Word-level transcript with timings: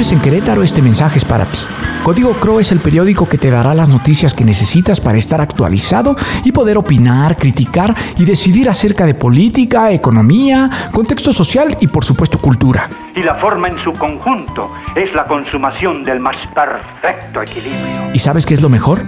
vives 0.00 0.12
en 0.12 0.20
Querétaro, 0.20 0.62
este 0.62 0.80
mensaje 0.80 1.18
es 1.18 1.26
para 1.26 1.44
ti. 1.44 1.58
Código 2.02 2.32
Crow 2.32 2.58
es 2.58 2.72
el 2.72 2.80
periódico 2.80 3.28
que 3.28 3.36
te 3.36 3.50
dará 3.50 3.74
las 3.74 3.90
noticias 3.90 4.32
que 4.32 4.44
necesitas 4.44 4.98
para 4.98 5.18
estar 5.18 5.42
actualizado 5.42 6.16
y 6.42 6.52
poder 6.52 6.78
opinar, 6.78 7.36
criticar 7.36 7.94
y 8.16 8.24
decidir 8.24 8.70
acerca 8.70 9.04
de 9.04 9.12
política, 9.12 9.92
economía, 9.92 10.70
contexto 10.90 11.34
social 11.34 11.76
y 11.80 11.88
por 11.88 12.02
supuesto 12.02 12.38
cultura. 12.38 12.88
Y 13.14 13.22
la 13.22 13.34
forma 13.34 13.68
en 13.68 13.78
su 13.78 13.92
conjunto 13.92 14.72
es 14.94 15.12
la 15.12 15.26
consumación 15.26 16.02
del 16.02 16.18
más 16.18 16.36
perfecto 16.54 17.42
equilibrio. 17.42 18.10
¿Y 18.14 18.18
sabes 18.20 18.46
qué 18.46 18.54
es 18.54 18.62
lo 18.62 18.70
mejor? 18.70 19.04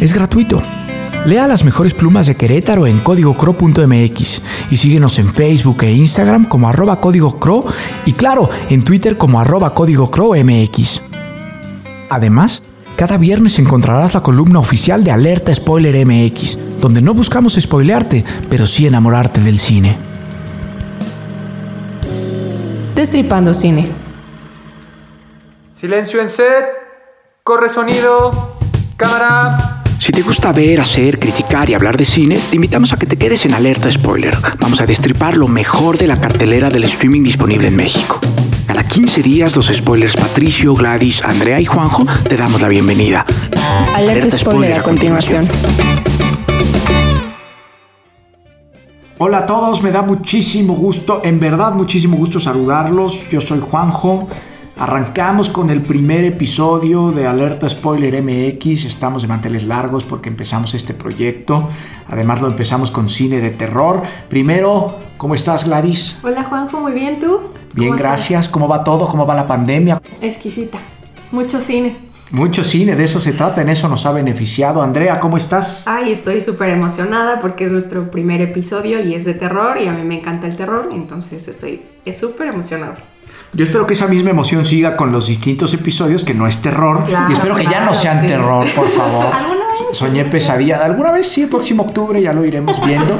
Es 0.00 0.12
gratuito. 0.12 0.60
Lea 1.28 1.46
las 1.46 1.62
mejores 1.62 1.92
plumas 1.92 2.26
de 2.26 2.36
Querétaro 2.36 2.86
en 2.86 3.00
códigocro.mx 3.00 4.42
y 4.70 4.76
síguenos 4.78 5.18
en 5.18 5.28
Facebook 5.28 5.82
e 5.82 5.92
Instagram 5.92 6.46
como 6.46 6.70
arroba 6.70 7.02
códigocro 7.02 7.66
y 8.06 8.14
claro, 8.14 8.48
en 8.70 8.82
Twitter 8.82 9.18
como 9.18 9.38
arroba 9.38 9.74
códigocromx. 9.74 11.02
Además, 12.08 12.62
cada 12.96 13.18
viernes 13.18 13.58
encontrarás 13.58 14.14
la 14.14 14.22
columna 14.22 14.58
oficial 14.58 15.04
de 15.04 15.10
Alerta 15.10 15.54
Spoiler 15.54 16.06
MX, 16.06 16.80
donde 16.80 17.02
no 17.02 17.12
buscamos 17.12 17.58
spoilearte, 17.60 18.24
pero 18.48 18.66
sí 18.66 18.86
enamorarte 18.86 19.42
del 19.42 19.58
cine. 19.58 19.98
Destripando 22.94 23.52
cine. 23.52 23.86
Silencio 25.78 26.22
en 26.22 26.30
set. 26.30 26.64
Corre 27.42 27.68
sonido. 27.68 28.56
Cámara. 28.96 29.67
Si 29.98 30.12
te 30.12 30.22
gusta 30.22 30.52
ver, 30.52 30.80
hacer, 30.80 31.18
criticar 31.18 31.68
y 31.68 31.74
hablar 31.74 31.96
de 31.96 32.04
cine, 32.04 32.38
te 32.50 32.56
invitamos 32.56 32.92
a 32.92 32.96
que 32.96 33.06
te 33.06 33.16
quedes 33.16 33.44
en 33.46 33.54
Alerta 33.54 33.90
Spoiler. 33.90 34.36
Vamos 34.60 34.80
a 34.80 34.86
destripar 34.86 35.36
lo 35.36 35.48
mejor 35.48 35.98
de 35.98 36.06
la 36.06 36.20
cartelera 36.20 36.70
del 36.70 36.84
streaming 36.84 37.24
disponible 37.24 37.68
en 37.68 37.76
México. 37.76 38.20
Cada 38.66 38.84
15 38.84 39.22
días, 39.22 39.56
los 39.56 39.66
spoilers 39.66 40.16
Patricio, 40.16 40.74
Gladys, 40.74 41.22
Andrea 41.24 41.60
y 41.60 41.64
Juanjo 41.64 42.06
te 42.28 42.36
damos 42.36 42.60
la 42.60 42.68
bienvenida. 42.68 43.26
Alerta, 43.92 44.38
spoiler, 44.38 44.74
a 44.74 44.82
continuación. 44.82 45.48
Hola 49.18 49.38
a 49.38 49.46
todos, 49.46 49.82
me 49.82 49.90
da 49.90 50.02
muchísimo 50.02 50.74
gusto, 50.74 51.22
en 51.24 51.40
verdad 51.40 51.72
muchísimo 51.72 52.16
gusto 52.16 52.38
saludarlos. 52.38 53.28
Yo 53.30 53.40
soy 53.40 53.58
Juanjo. 53.58 54.28
Arrancamos 54.78 55.50
con 55.50 55.70
el 55.70 55.82
primer 55.82 56.24
episodio 56.24 57.10
de 57.10 57.26
Alerta 57.26 57.68
Spoiler 57.68 58.22
MX. 58.22 58.84
Estamos 58.84 59.22
de 59.22 59.28
manteles 59.28 59.64
largos 59.64 60.04
porque 60.04 60.28
empezamos 60.28 60.72
este 60.72 60.94
proyecto. 60.94 61.68
Además 62.08 62.40
lo 62.40 62.46
empezamos 62.46 62.92
con 62.92 63.08
cine 63.08 63.40
de 63.40 63.50
terror. 63.50 64.04
Primero, 64.28 64.96
¿cómo 65.16 65.34
estás 65.34 65.64
Gladys? 65.64 66.18
Hola 66.22 66.44
Juanjo, 66.44 66.78
muy 66.78 66.92
bien, 66.92 67.18
¿tú? 67.18 67.40
Bien, 67.74 67.96
gracias. 67.96 68.48
¿Cómo 68.48 68.68
va 68.68 68.84
todo? 68.84 69.06
¿Cómo 69.06 69.26
va 69.26 69.34
la 69.34 69.48
pandemia? 69.48 70.00
Exquisita. 70.20 70.78
Mucho 71.32 71.60
cine. 71.60 71.96
Mucho 72.30 72.62
cine, 72.62 72.94
de 72.94 73.02
eso 73.02 73.20
se 73.20 73.32
trata, 73.32 73.62
en 73.62 73.70
eso 73.70 73.88
nos 73.88 74.06
ha 74.06 74.12
beneficiado. 74.12 74.80
Andrea, 74.80 75.18
¿cómo 75.18 75.38
estás? 75.38 75.82
Ay, 75.86 76.12
estoy 76.12 76.40
súper 76.40 76.68
emocionada 76.68 77.40
porque 77.40 77.64
es 77.64 77.72
nuestro 77.72 78.12
primer 78.12 78.40
episodio 78.42 79.02
y 79.02 79.14
es 79.14 79.24
de 79.24 79.34
terror 79.34 79.76
y 79.78 79.88
a 79.88 79.92
mí 79.92 80.02
me 80.02 80.18
encanta 80.20 80.46
el 80.46 80.56
terror, 80.56 80.90
entonces 80.92 81.48
estoy 81.48 81.82
súper 82.12 82.48
emocionada. 82.48 82.96
Yo 83.54 83.64
espero 83.64 83.86
que 83.86 83.94
esa 83.94 84.06
misma 84.06 84.30
emoción 84.30 84.66
siga 84.66 84.96
con 84.96 85.10
los 85.10 85.26
distintos 85.26 85.72
episodios, 85.72 86.22
que 86.22 86.34
no 86.34 86.46
es 86.46 86.60
terror. 86.60 87.04
y 87.28 87.32
espero 87.32 87.56
que 87.56 87.64
ya 87.64 87.80
no 87.80 87.94
sean 87.94 88.26
terror, 88.26 88.66
por 88.74 88.88
favor. 88.88 89.26
¿Alguna 89.34 89.58
vez? 89.68 89.96
Soñé 89.96 90.24
pesadilla. 90.24 90.84
¿Alguna 90.84 91.12
vez? 91.12 91.28
Sí, 91.28 91.42
el 91.42 91.48
próximo 91.48 91.84
octubre 91.84 92.20
ya 92.20 92.32
lo 92.32 92.44
iremos 92.44 92.84
viendo. 92.84 93.18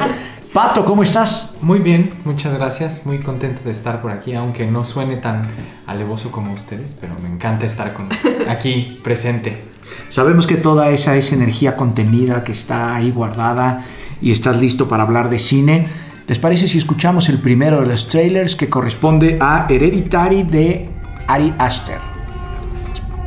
Pato, 0.52 0.84
¿cómo 0.84 1.02
estás? 1.02 1.50
Muy 1.60 1.78
bien, 1.78 2.10
muchas 2.24 2.54
gracias. 2.54 3.06
Muy 3.06 3.18
contento 3.18 3.62
de 3.64 3.70
estar 3.70 4.02
por 4.02 4.10
aquí, 4.10 4.34
aunque 4.34 4.66
no 4.66 4.84
suene 4.84 5.16
tan 5.16 5.46
alevoso 5.86 6.30
como 6.30 6.52
ustedes, 6.52 6.96
pero 7.00 7.14
me 7.22 7.28
encanta 7.28 7.66
estar 7.66 7.92
con, 7.92 8.08
aquí 8.48 8.98
presente. 9.02 9.64
Sabemos 10.10 10.46
que 10.46 10.56
toda 10.56 10.90
esa 10.90 11.16
es 11.16 11.32
energía 11.32 11.76
contenida 11.76 12.44
que 12.44 12.52
está 12.52 12.94
ahí 12.94 13.10
guardada 13.10 13.84
y 14.20 14.32
estás 14.32 14.56
listo 14.56 14.88
para 14.88 15.04
hablar 15.04 15.30
de 15.30 15.38
cine. 15.38 15.88
¿Les 16.28 16.38
parece 16.38 16.68
si 16.68 16.76
escuchamos 16.76 17.30
el 17.30 17.38
primero 17.38 17.80
de 17.80 17.86
los 17.86 18.06
trailers 18.06 18.54
que 18.54 18.68
corresponde 18.68 19.38
a 19.40 19.66
Hereditary 19.66 20.42
de 20.42 20.90
Ari 21.26 21.54
Aster? 21.56 21.96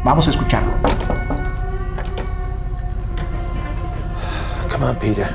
Vamos 0.03 0.28
a 0.28 0.29
escucharlo. 0.29 0.69
Come 4.72 4.85
on, 4.85 4.95
Peter. 4.97 5.29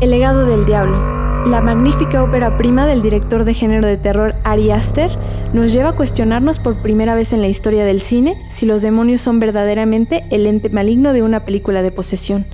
El 0.00 0.12
legado 0.12 0.46
del 0.46 0.64
diablo, 0.64 1.44
la 1.44 1.60
magnífica 1.60 2.22
ópera 2.22 2.56
prima 2.56 2.86
del 2.86 3.02
director 3.02 3.42
de 3.42 3.52
género 3.52 3.88
de 3.88 3.96
terror 3.96 4.36
Ari 4.44 4.70
Aster, 4.70 5.10
nos 5.52 5.72
lleva 5.72 5.88
a 5.88 5.96
cuestionarnos 5.96 6.60
por 6.60 6.80
primera 6.82 7.16
vez 7.16 7.32
en 7.32 7.40
la 7.40 7.48
historia 7.48 7.84
del 7.84 8.00
cine 8.00 8.36
si 8.48 8.64
los 8.64 8.80
demonios 8.80 9.20
son 9.20 9.40
verdaderamente 9.40 10.22
el 10.30 10.46
ente 10.46 10.68
maligno 10.68 11.12
de 11.12 11.22
una 11.22 11.40
película 11.40 11.82
de 11.82 11.90
posesión. 11.90 12.46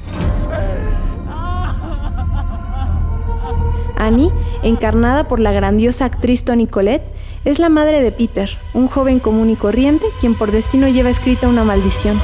Annie, 4.04 4.32
encarnada 4.62 5.28
por 5.28 5.40
la 5.40 5.52
grandiosa 5.52 6.04
actriz 6.04 6.44
Toni 6.44 6.66
Collette, 6.66 7.04
es 7.44 7.58
la 7.58 7.68
madre 7.68 8.02
de 8.02 8.12
Peter, 8.12 8.50
un 8.72 8.88
joven 8.88 9.18
común 9.18 9.50
y 9.50 9.56
corriente 9.56 10.06
quien 10.20 10.34
por 10.34 10.50
destino 10.50 10.88
lleva 10.88 11.10
escrita 11.10 11.48
una 11.48 11.64
maldición. 11.64 12.18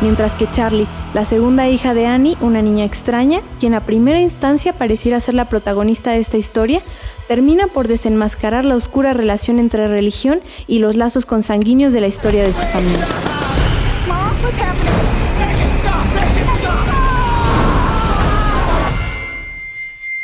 Mientras 0.00 0.34
que 0.34 0.50
Charlie, 0.50 0.86
la 1.12 1.24
segunda 1.24 1.68
hija 1.68 1.92
de 1.92 2.06
Annie, 2.06 2.36
una 2.40 2.62
niña 2.62 2.84
extraña, 2.84 3.40
quien 3.58 3.74
a 3.74 3.80
primera 3.80 4.20
instancia 4.20 4.72
pareciera 4.72 5.20
ser 5.20 5.34
la 5.34 5.44
protagonista 5.44 6.12
de 6.12 6.20
esta 6.20 6.38
historia, 6.38 6.80
termina 7.28 7.66
por 7.66 7.86
desenmascarar 7.86 8.64
la 8.64 8.76
oscura 8.76 9.12
relación 9.12 9.58
entre 9.58 9.88
religión 9.88 10.40
y 10.66 10.78
los 10.78 10.96
lazos 10.96 11.26
consanguíneos 11.26 11.92
de 11.92 12.00
la 12.00 12.06
historia 12.06 12.44
de 12.44 12.52
su 12.52 12.62
familia. 12.62 13.06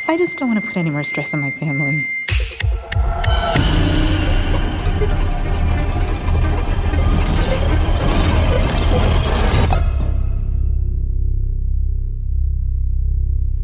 I 0.08 0.16
just 0.16 0.38
don't 0.38 0.48
want 0.48 0.62
to 0.62 0.66
put 0.66 0.76
any 0.76 0.90
more 0.90 1.02
stress 1.02 1.34
on 1.34 1.40
my 1.40 1.50
family. 1.50 2.06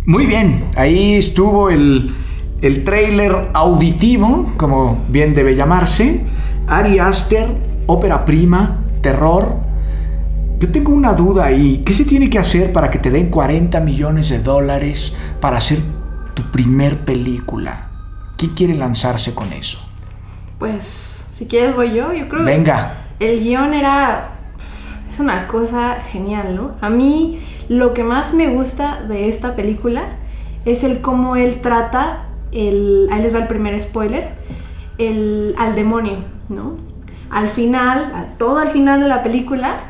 Muy 0.04 0.26
bien, 0.26 0.64
ahí 0.74 1.14
estuvo 1.14 1.70
el, 1.70 2.12
el 2.60 2.82
trailer 2.82 3.50
auditivo, 3.54 4.52
como 4.56 5.04
bien 5.08 5.34
debe 5.34 5.54
llamarse. 5.54 6.22
Ari 6.66 6.98
Aster, 6.98 7.46
ópera 7.86 8.24
prima, 8.24 8.84
terror. 9.00 9.60
Yo 10.58 10.72
tengo 10.72 10.92
una 10.92 11.12
duda 11.12 11.44
ahí. 11.44 11.82
¿Qué 11.86 11.94
se 11.94 12.04
tiene 12.04 12.28
que 12.28 12.40
hacer 12.40 12.72
para 12.72 12.90
que 12.90 12.98
te 12.98 13.12
den 13.12 13.30
40 13.30 13.78
millones 13.80 14.28
de 14.28 14.40
dólares 14.40 15.14
para 15.40 15.58
hacer 15.58 15.91
tu 16.34 16.42
primer 16.50 17.04
película? 17.04 17.90
¿Quién 18.36 18.52
quiere 18.54 18.74
lanzarse 18.74 19.34
con 19.34 19.52
eso? 19.52 19.78
Pues, 20.58 20.84
si 21.32 21.46
quieres 21.46 21.74
voy 21.74 21.94
yo. 21.94 22.12
Yo 22.12 22.28
creo 22.28 22.44
Venga. 22.44 22.94
que 23.18 23.32
el 23.32 23.40
guion 23.40 23.74
era... 23.74 24.28
Es 25.10 25.20
una 25.20 25.46
cosa 25.46 25.98
genial, 26.00 26.56
¿no? 26.56 26.72
A 26.80 26.88
mí 26.88 27.40
lo 27.68 27.92
que 27.94 28.02
más 28.02 28.32
me 28.32 28.48
gusta 28.48 29.02
de 29.02 29.28
esta 29.28 29.54
película 29.54 30.04
es 30.64 30.84
el 30.84 31.00
cómo 31.00 31.36
él 31.36 31.60
trata, 31.60 32.26
el, 32.50 33.08
ahí 33.12 33.22
les 33.22 33.34
va 33.34 33.40
el 33.40 33.46
primer 33.46 33.80
spoiler, 33.80 34.34
el, 34.98 35.54
al 35.58 35.74
demonio, 35.74 36.18
¿no? 36.48 36.76
Al 37.30 37.48
final, 37.48 38.12
a 38.14 38.38
todo 38.38 38.58
al 38.58 38.68
final 38.68 39.00
de 39.00 39.08
la 39.08 39.22
película, 39.22 39.80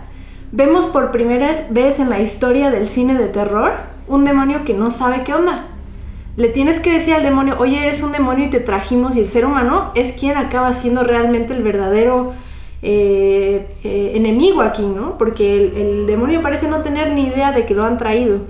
vemos 0.50 0.86
por 0.86 1.10
primera 1.10 1.66
vez 1.70 2.00
en 2.00 2.10
la 2.10 2.20
historia 2.20 2.70
del 2.70 2.86
cine 2.86 3.14
de 3.14 3.28
terror 3.28 3.72
un 4.08 4.24
demonio 4.24 4.64
que 4.64 4.74
no 4.74 4.90
sabe 4.90 5.22
qué 5.24 5.34
onda. 5.34 5.64
Le 6.36 6.48
tienes 6.48 6.80
que 6.80 6.92
decir 6.92 7.14
al 7.14 7.22
demonio, 7.22 7.56
oye, 7.58 7.78
eres 7.78 8.02
un 8.02 8.12
demonio 8.12 8.46
y 8.46 8.50
te 8.50 8.60
trajimos 8.60 9.16
y 9.16 9.20
el 9.20 9.26
ser 9.26 9.44
humano 9.44 9.92
es 9.94 10.12
quien 10.12 10.36
acaba 10.36 10.72
siendo 10.72 11.04
realmente 11.04 11.52
el 11.52 11.62
verdadero 11.62 12.32
eh, 12.80 13.68
eh, 13.84 14.12
enemigo 14.14 14.62
aquí, 14.62 14.82
¿no? 14.82 15.18
Porque 15.18 15.56
el, 15.56 16.06
demonio 16.06 16.40
parece 16.40 16.68
no 16.68 16.80
tener 16.80 17.12
ni 17.12 17.26
idea 17.26 17.52
de 17.52 17.66
que 17.66 17.74
lo 17.74 17.84
han 17.84 17.98
traído. 17.98 18.40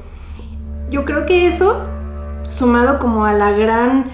Yo 0.91 1.05
creo 1.05 1.27
que 1.27 1.49
eso, 1.49 1.85
sumado 2.49 2.99
como 2.99 3.25
a 3.25 3.33
la 3.33 3.51
gran, 3.51 4.11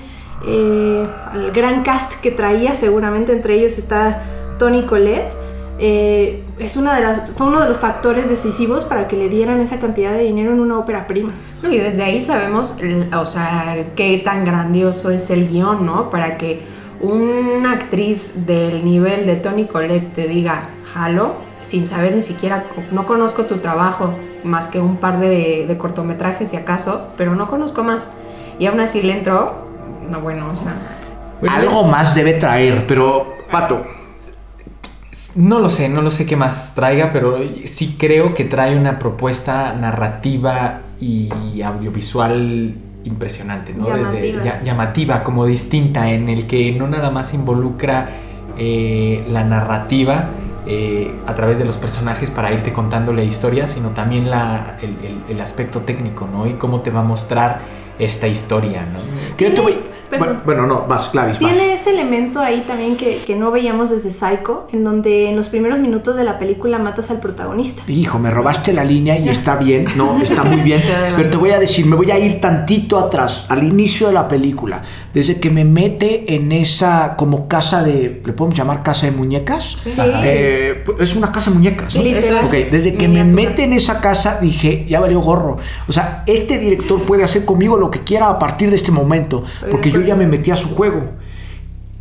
eh, 0.46 1.06
al 1.32 1.52
gran 1.52 1.82
cast 1.82 2.20
que 2.20 2.30
traía, 2.30 2.74
seguramente 2.74 3.32
entre 3.32 3.54
ellos 3.54 3.76
está 3.76 4.22
Tony 4.58 4.86
Collette, 4.86 5.34
eh, 5.78 6.42
es 6.58 6.76
una 6.76 6.96
de 6.96 7.02
las, 7.02 7.32
fue 7.32 7.46
uno 7.46 7.60
de 7.60 7.68
los 7.68 7.78
factores 7.78 8.28
decisivos 8.28 8.84
para 8.84 9.08
que 9.08 9.16
le 9.16 9.28
dieran 9.28 9.60
esa 9.60 9.78
cantidad 9.78 10.12
de 10.12 10.24
dinero 10.24 10.52
en 10.52 10.60
una 10.60 10.78
ópera 10.78 11.06
prima. 11.06 11.32
No, 11.62 11.72
y 11.72 11.78
desde 11.78 12.02
ahí 12.02 12.20
sabemos, 12.20 12.78
o 13.16 13.26
sea, 13.26 13.76
qué 13.94 14.18
tan 14.24 14.44
grandioso 14.44 15.10
es 15.10 15.30
el 15.30 15.48
guion, 15.48 15.86
¿no? 15.86 16.10
Para 16.10 16.36
que 16.36 16.62
una 17.00 17.72
actriz 17.72 18.46
del 18.46 18.84
nivel 18.84 19.26
de 19.26 19.36
Tony 19.36 19.66
Collette 19.66 20.12
te 20.14 20.28
diga, 20.28 20.70
jalo, 20.92 21.36
sin 21.60 21.86
saber 21.86 22.14
ni 22.14 22.22
siquiera, 22.22 22.64
no 22.90 23.06
conozco 23.06 23.44
tu 23.44 23.58
trabajo, 23.58 24.14
más 24.44 24.68
que 24.68 24.80
un 24.80 24.96
par 24.96 25.18
de, 25.18 25.66
de 25.66 25.78
cortometrajes 25.78 26.50
si 26.50 26.56
acaso, 26.56 27.08
pero 27.16 27.34
no 27.34 27.48
conozco 27.48 27.84
más. 27.84 28.08
Y 28.58 28.66
aún 28.66 28.80
así 28.80 29.02
le 29.02 29.12
entró, 29.12 29.68
no 30.10 30.20
bueno, 30.20 30.50
o 30.52 30.56
sea, 30.56 30.74
Algo 31.48 31.84
más 31.84 32.14
debe 32.14 32.34
traer, 32.34 32.86
pero, 32.86 33.34
Pato, 33.50 33.86
No 35.36 35.58
lo 35.58 35.70
sé, 35.70 35.88
no 35.88 36.02
lo 36.02 36.10
sé 36.10 36.26
qué 36.26 36.36
más 36.36 36.74
traiga, 36.74 37.12
pero 37.12 37.38
sí 37.64 37.96
creo 37.98 38.34
que 38.34 38.44
trae 38.44 38.76
una 38.76 38.98
propuesta 38.98 39.72
narrativa 39.74 40.80
y 41.00 41.62
audiovisual 41.62 42.74
impresionante, 43.04 43.74
¿no? 43.74 43.84
Llamativa. 44.32 44.62
llamativa, 44.62 45.22
como 45.24 45.46
distinta, 45.46 46.10
en 46.10 46.28
el 46.28 46.46
que 46.46 46.72
no 46.72 46.86
nada 46.88 47.10
más 47.10 47.34
involucra 47.34 48.10
eh, 48.58 49.24
la 49.30 49.44
narrativa 49.44 50.26
eh, 50.66 51.12
a 51.26 51.34
través 51.34 51.58
de 51.58 51.64
los 51.64 51.78
personajes 51.78 52.30
para 52.30 52.52
irte 52.52 52.72
contando 52.72 53.12
la 53.12 53.22
historia, 53.22 53.66
sino 53.66 53.90
también 53.90 54.28
la, 54.30 54.76
el, 54.82 54.90
el- 55.04 55.22
el 55.30 55.40
aspecto 55.40 55.80
técnico, 55.80 56.28
¿no? 56.30 56.46
Y 56.46 56.54
cómo 56.54 56.80
te 56.80 56.90
va 56.90 57.00
a 57.00 57.04
mostrar 57.04 57.60
esta 57.98 58.26
historia, 58.28 58.82
¿no? 58.86 58.98
que 59.36 59.46
yo 59.46 59.54
te 59.54 59.60
voy- 59.60 59.78
Perdón. 60.08 60.40
Bueno, 60.44 60.64
bueno, 60.64 60.66
no, 60.66 60.86
vas, 60.88 61.12
vas. 61.12 61.38
Tiene 61.38 61.74
ese 61.74 61.90
elemento 61.90 62.40
ahí 62.40 62.64
también 62.66 62.96
que, 62.96 63.18
que 63.26 63.36
no 63.36 63.50
veíamos 63.50 63.90
desde 63.90 64.10
Psycho, 64.10 64.66
en 64.72 64.82
donde 64.82 65.28
en 65.28 65.36
los 65.36 65.50
primeros 65.50 65.80
minutos 65.80 66.16
de 66.16 66.24
la 66.24 66.38
película 66.38 66.78
matas 66.78 67.10
al 67.10 67.20
protagonista. 67.20 67.82
Hijo, 67.88 68.18
me 68.18 68.30
robaste 68.30 68.72
la 68.72 68.84
línea 68.86 69.18
y 69.18 69.28
está 69.28 69.56
bien, 69.56 69.84
no, 69.98 70.18
está 70.22 70.44
muy 70.44 70.62
bien, 70.62 70.82
pero 71.14 71.28
te 71.28 71.36
voy 71.36 71.50
a 71.50 71.58
decir, 71.60 71.84
me 71.84 71.94
voy 71.94 72.10
a 72.10 72.18
ir 72.18 72.40
tantito 72.40 72.96
atrás, 72.98 73.44
al 73.50 73.62
inicio 73.64 74.06
de 74.06 74.14
la 74.14 74.26
película, 74.28 74.80
desde 75.12 75.38
que 75.40 75.50
me 75.50 75.66
mete 75.66 76.34
en 76.34 76.52
esa 76.52 77.14
como 77.18 77.46
casa 77.46 77.82
de, 77.82 78.22
¿le 78.24 78.32
podemos 78.32 78.56
llamar 78.58 78.82
casa 78.82 79.04
de 79.04 79.12
muñecas? 79.12 79.64
Sí. 79.76 79.90
Eh, 79.98 80.84
pues, 80.86 81.00
es 81.00 81.16
una 81.16 81.30
casa 81.30 81.50
de 81.50 81.56
muñecas, 81.58 81.94
¿no? 81.94 82.00
Sí, 82.00 82.08
literal. 82.14 82.46
Ok, 82.46 82.50
desde 82.70 82.94
que 82.94 83.08
me 83.08 83.22
Miniatura. 83.24 83.50
mete 83.50 83.64
en 83.64 83.74
esa 83.74 84.00
casa 84.00 84.38
dije, 84.40 84.86
ya 84.88 85.00
valió 85.00 85.20
gorro. 85.20 85.58
O 85.86 85.92
sea, 85.92 86.22
este 86.26 86.56
director 86.56 87.02
puede 87.02 87.24
hacer 87.24 87.44
conmigo 87.44 87.76
lo 87.76 87.87
que 87.90 88.00
quiera 88.00 88.28
a 88.28 88.38
partir 88.38 88.70
de 88.70 88.76
este 88.76 88.90
momento, 88.90 89.44
porque 89.70 89.90
yo 89.90 90.00
ya 90.00 90.14
me 90.14 90.26
metí 90.26 90.50
a 90.50 90.56
su 90.56 90.74
juego. 90.74 91.02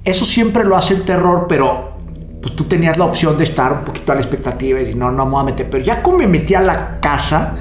Eso 0.03 0.25
siempre 0.25 0.63
lo 0.63 0.77
hace 0.77 0.93
el 0.93 1.03
terror, 1.03 1.45
pero 1.49 1.97
pues 2.41 2.55
tú 2.55 2.63
tenías 2.65 2.97
la 2.97 3.05
opción 3.05 3.37
de 3.37 3.43
estar 3.43 3.73
un 3.73 3.79
poquito 3.81 4.11
a 4.11 4.15
la 4.15 4.21
expectativa 4.21 4.79
y 4.79 4.83
decir, 4.83 4.97
no, 4.97 5.11
no 5.11 5.25
me 5.25 5.31
voy 5.31 5.41
a 5.41 5.43
meter. 5.45 5.69
Pero 5.69 5.83
ya 5.83 6.01
como 6.01 6.19
me 6.19 6.27
metí 6.27 6.55
a 6.55 6.61
la 6.61 6.99
casa, 7.01 7.55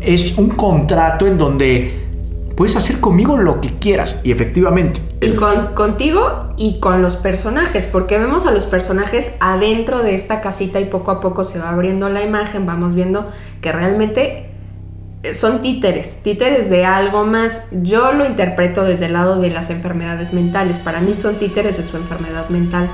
es 0.00 0.38
un 0.38 0.50
contrato 0.50 1.26
en 1.26 1.36
donde 1.36 2.02
puedes 2.56 2.76
hacer 2.76 3.00
conmigo 3.00 3.36
lo 3.36 3.60
que 3.60 3.74
quieras. 3.78 4.20
Y 4.22 4.32
efectivamente, 4.32 5.00
Y 5.20 5.32
con, 5.32 5.74
contigo 5.74 6.50
y 6.56 6.80
con 6.80 7.02
los 7.02 7.16
personajes, 7.16 7.86
porque 7.86 8.18
vemos 8.18 8.46
a 8.46 8.52
los 8.52 8.66
personajes 8.66 9.36
adentro 9.40 10.02
de 10.02 10.14
esta 10.14 10.40
casita 10.40 10.80
y 10.80 10.86
poco 10.86 11.10
a 11.10 11.20
poco 11.20 11.44
se 11.44 11.58
va 11.58 11.70
abriendo 11.70 12.08
la 12.08 12.22
imagen, 12.22 12.64
vamos 12.64 12.94
viendo 12.94 13.28
que 13.60 13.72
realmente 13.72 14.51
son 15.32 15.62
títeres, 15.62 16.16
títeres 16.22 16.68
de 16.68 16.84
algo 16.84 17.24
más. 17.24 17.66
Yo 17.70 18.12
lo 18.12 18.26
interpreto 18.26 18.84
desde 18.84 19.06
el 19.06 19.12
lado 19.12 19.40
de 19.40 19.50
las 19.50 19.70
enfermedades 19.70 20.32
mentales, 20.32 20.78
para 20.78 21.00
mí 21.00 21.14
son 21.14 21.36
títeres 21.36 21.76
de 21.76 21.84
su 21.84 21.96
enfermedad 21.96 22.48
mental. 22.48 22.88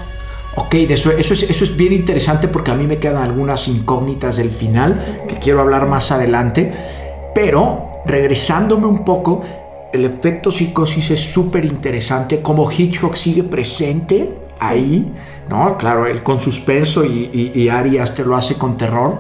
Ok, 0.56 0.74
eso, 0.74 1.10
eso, 1.12 1.34
es, 1.34 1.44
eso 1.44 1.64
es 1.64 1.76
bien 1.76 1.92
interesante 1.92 2.48
porque 2.48 2.70
a 2.70 2.74
mí 2.74 2.86
me 2.86 2.98
quedan 2.98 3.22
algunas 3.22 3.68
incógnitas 3.68 4.36
del 4.36 4.50
final 4.50 5.24
que 5.28 5.36
quiero 5.36 5.60
hablar 5.60 5.86
más 5.86 6.10
adelante. 6.10 6.72
Pero 7.34 8.02
regresándome 8.04 8.86
un 8.86 9.04
poco, 9.04 9.40
el 9.92 10.04
efecto 10.04 10.50
psicosis 10.50 11.12
es 11.12 11.20
súper 11.20 11.64
interesante. 11.64 12.42
Como 12.42 12.70
Hitchcock 12.70 13.14
sigue 13.14 13.44
presente 13.44 14.34
ahí, 14.58 15.12
¿no? 15.48 15.78
Claro, 15.78 16.06
él 16.06 16.22
con 16.22 16.42
suspenso 16.42 17.04
y, 17.04 17.30
y, 17.54 17.62
y 17.62 17.68
Ari 17.68 17.98
lo 18.24 18.36
hace 18.36 18.54
con 18.54 18.76
terror. 18.76 19.18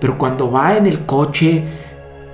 Pero 0.00 0.16
cuando 0.16 0.50
va 0.50 0.76
en 0.76 0.86
el 0.86 1.04
coche 1.04 1.64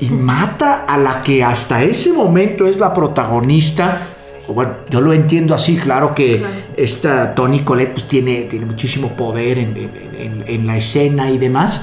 y 0.06 0.10
mata 0.10 0.84
a 0.86 0.96
la 0.98 1.20
que 1.22 1.42
hasta 1.44 1.82
ese 1.82 2.12
momento 2.12 2.66
es 2.66 2.78
la 2.78 2.92
protagonista. 2.92 4.08
Bueno, 4.48 4.72
yo 4.90 5.00
lo 5.00 5.12
entiendo 5.12 5.54
así, 5.54 5.76
claro 5.76 6.14
que 6.14 6.44
esta 6.76 7.34
Tony 7.34 7.60
Colette 7.60 7.92
pues, 7.94 8.08
tiene, 8.08 8.42
tiene 8.42 8.66
muchísimo 8.66 9.08
poder 9.10 9.58
en, 9.58 9.76
en- 9.76 9.90
en- 10.18 10.44
en 10.46 10.66
la 10.66 10.76
escena 10.76 11.30
y 11.30 11.38
demás. 11.38 11.80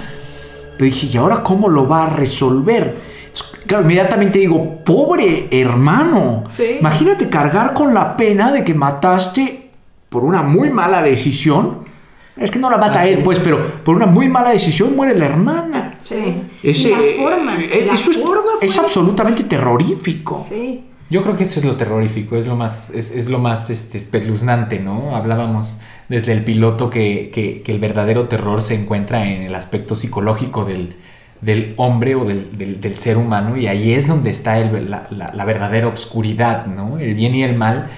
Pero 0.77 0.85
dije, 0.85 1.07
¿y 1.12 1.18
ahora 1.18 1.41
cómo 1.41 1.69
lo 1.69 1.88
va 1.88 2.03
a 2.06 2.09
resolver? 2.09 2.95
Es- 3.33 3.44
Claro, 3.65 3.83
inmediatamente 3.83 4.39
digo, 4.39 4.83
pobre 4.83 5.47
hermano. 5.51 6.44
Sí. 6.50 6.75
Imagínate 6.79 7.29
cargar 7.29 7.74
con 7.74 7.94
la 7.94 8.17
pena 8.17 8.51
de 8.51 8.63
que 8.63 8.74
mataste 8.74 9.69
por 10.09 10.24
una 10.24 10.41
muy 10.44 10.69
mala 10.69 11.01
decisión. 11.01 11.79
Es 12.35 12.51
que 12.51 12.59
no 12.59 12.69
la 12.69 12.77
mata 12.77 13.06
él, 13.06 13.24
pues, 13.24 13.39
pero 13.39 13.59
por 13.83 13.95
una 13.95 14.06
muy 14.07 14.27
mala 14.29 14.50
decisión 14.51 14.95
muere 14.95 15.17
la 15.17 15.25
hermana. 15.25 15.90
Sí. 16.03 16.42
Ese, 16.63 16.89
Y 16.89 16.92
la 16.92 16.98
forma, 17.24 17.59
eh, 17.62 17.83
la 17.88 17.94
eso 17.94 18.12
es, 18.12 18.18
forma 18.18 18.51
es 18.62 18.77
absolutamente 18.77 19.44
terrorífico. 19.44 20.45
Sí. 20.48 20.83
Yo 21.09 21.21
creo 21.24 21.36
que 21.36 21.44
eso 21.44 21.59
es 21.59 21.65
lo 21.65 21.75
terrorífico, 21.75 22.38
es 22.38 22.48
lo 22.48 22.56
más, 22.56 22.89
es, 22.92 23.12
es 23.12 23.30
lo 23.30 23.39
más 23.39 23.69
este, 23.69 23.98
espeluznante, 23.98 24.80
¿no? 24.80 25.15
Hablábamos 25.15 25.81
desde 26.07 26.31
el 26.33 26.44
piloto 26.44 26.89
que, 26.89 27.31
que- 27.33 27.62
que 27.62 27.71
el 27.71 27.80
verdadero 27.80 28.27
terror 28.27 28.62
se 28.62 28.75
encuentra 28.75 29.25
en 29.30 29.44
el 29.44 29.56
aspecto 29.56 29.95
psicológico 29.95 30.63
del, 30.63 30.95
del 31.42 31.74
hombre 31.77 32.15
o 32.15 32.24
del, 32.24 32.57
del- 32.57 32.80
del 32.80 32.95
ser 32.95 33.18
humano 33.18 33.57
y 33.57 33.68
ahí 33.68 33.94
es 33.94 34.07
donde 34.07 34.30
está 34.30 34.57
el- 34.59 34.89
la, 34.89 35.07
la- 35.12 35.33
la 35.33 35.45
verdadera 35.45 35.88
obscuridad, 35.88 36.65
¿no? 36.68 36.98
El 36.98 37.13
bien 37.13 37.36
y 37.36 37.44
el 37.44 37.56
mal 37.57 37.89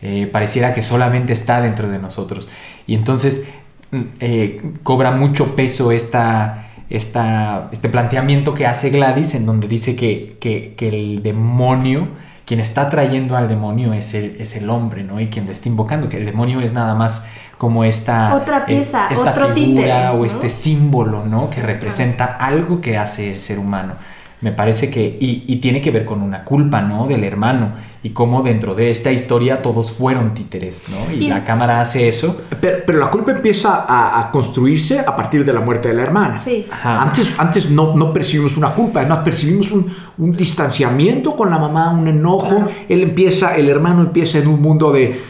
eh, 0.00 0.26
pareciera 0.32 0.72
que 0.74 0.80
solamente 0.82 1.32
está 1.34 1.60
dentro 1.60 1.88
de 1.90 1.98
nosotros. 1.98 2.48
Y 2.86 2.94
entonces 2.94 3.48
mm, 3.90 4.00
eh, 4.20 4.56
cobra 4.82 5.10
mucho 5.12 5.54
peso 5.56 5.92
esta, 5.92 6.61
esta, 6.96 7.68
este 7.72 7.88
planteamiento 7.88 8.54
que 8.54 8.66
hace 8.66 8.90
Gladys 8.90 9.34
en 9.34 9.46
donde 9.46 9.66
dice 9.68 9.96
que, 9.96 10.36
que- 10.40 10.74
que 10.76 10.88
el 10.88 11.22
demonio, 11.22 12.08
quien 12.44 12.60
está 12.60 12.88
trayendo 12.88 13.36
al 13.36 13.48
demonio 13.48 13.92
es 13.94 14.14
el, 14.14 14.36
es 14.38 14.56
el 14.56 14.68
hombre, 14.68 15.02
¿no? 15.04 15.18
Y 15.20 15.28
quien 15.28 15.46
lo 15.46 15.52
está 15.52 15.68
invocando, 15.68 16.08
que 16.08 16.18
el 16.18 16.26
demonio 16.26 16.60
es 16.60 16.72
nada 16.72 16.94
más 16.94 17.26
como 17.56 17.84
esta... 17.84 18.34
Otra 18.34 18.66
pieza, 18.66 19.08
esta 19.10 19.30
otro 19.30 19.54
figura 19.54 19.54
títere, 19.54 20.08
o 20.08 20.24
este 20.24 20.48
símbolo, 20.48 21.24
¿no? 21.24 21.48
Que 21.48 21.62
representa 21.62 22.24
algo 22.24 22.80
que 22.80 22.98
hace 22.98 23.32
el 23.32 23.40
ser 23.40 23.58
humano. 23.58 23.94
Me 24.42 24.50
parece 24.52 24.90
que, 24.90 25.16
y, 25.20 25.44
y 25.46 25.56
tiene 25.56 25.80
que 25.80 25.90
ver 25.92 26.04
con 26.04 26.20
una 26.20 26.44
culpa, 26.44 26.82
¿no? 26.82 27.06
Del 27.06 27.22
hermano, 27.22 27.72
y 28.02 28.10
cómo 28.10 28.42
dentro 28.42 28.74
de 28.74 28.90
esta 28.90 29.12
historia 29.12 29.62
todos 29.62 29.92
fueron 29.92 30.34
títeres, 30.34 30.86
¿no? 30.90 31.14
Y, 31.14 31.26
Y- 31.26 31.28
la 31.28 31.44
cámara 31.44 31.80
hace 31.80 32.08
eso. 32.08 32.42
Pero, 32.60 32.78
pero 32.84 32.98
la 32.98 33.08
culpa 33.08 33.30
empieza 33.30 33.84
a, 33.88 34.18
a 34.20 34.30
construirse 34.32 34.98
a 34.98 35.14
partir 35.14 35.44
de 35.44 35.52
la 35.52 35.60
muerte 35.60 35.86
de 35.88 35.94
la 35.94 36.02
hermana. 36.02 36.36
Sí. 36.36 36.66
Ajá. 36.70 37.00
Antes, 37.02 37.34
antes 37.38 37.70
no, 37.70 37.94
no 37.94 38.12
percibimos 38.12 38.56
una 38.56 38.70
culpa, 38.74 38.98
además 39.00 39.20
percibimos 39.20 39.70
un, 39.70 39.86
un 40.18 40.32
distanciamiento 40.32 41.36
con 41.36 41.48
la 41.48 41.58
mamá, 41.58 41.90
un 41.92 42.08
enojo. 42.08 42.64
Él 42.88 43.02
empieza, 43.02 43.56
el 43.56 43.68
hermano 43.68 44.02
empieza 44.02 44.38
en 44.38 44.48
un 44.48 44.60
mundo 44.60 44.90
de 44.90 45.20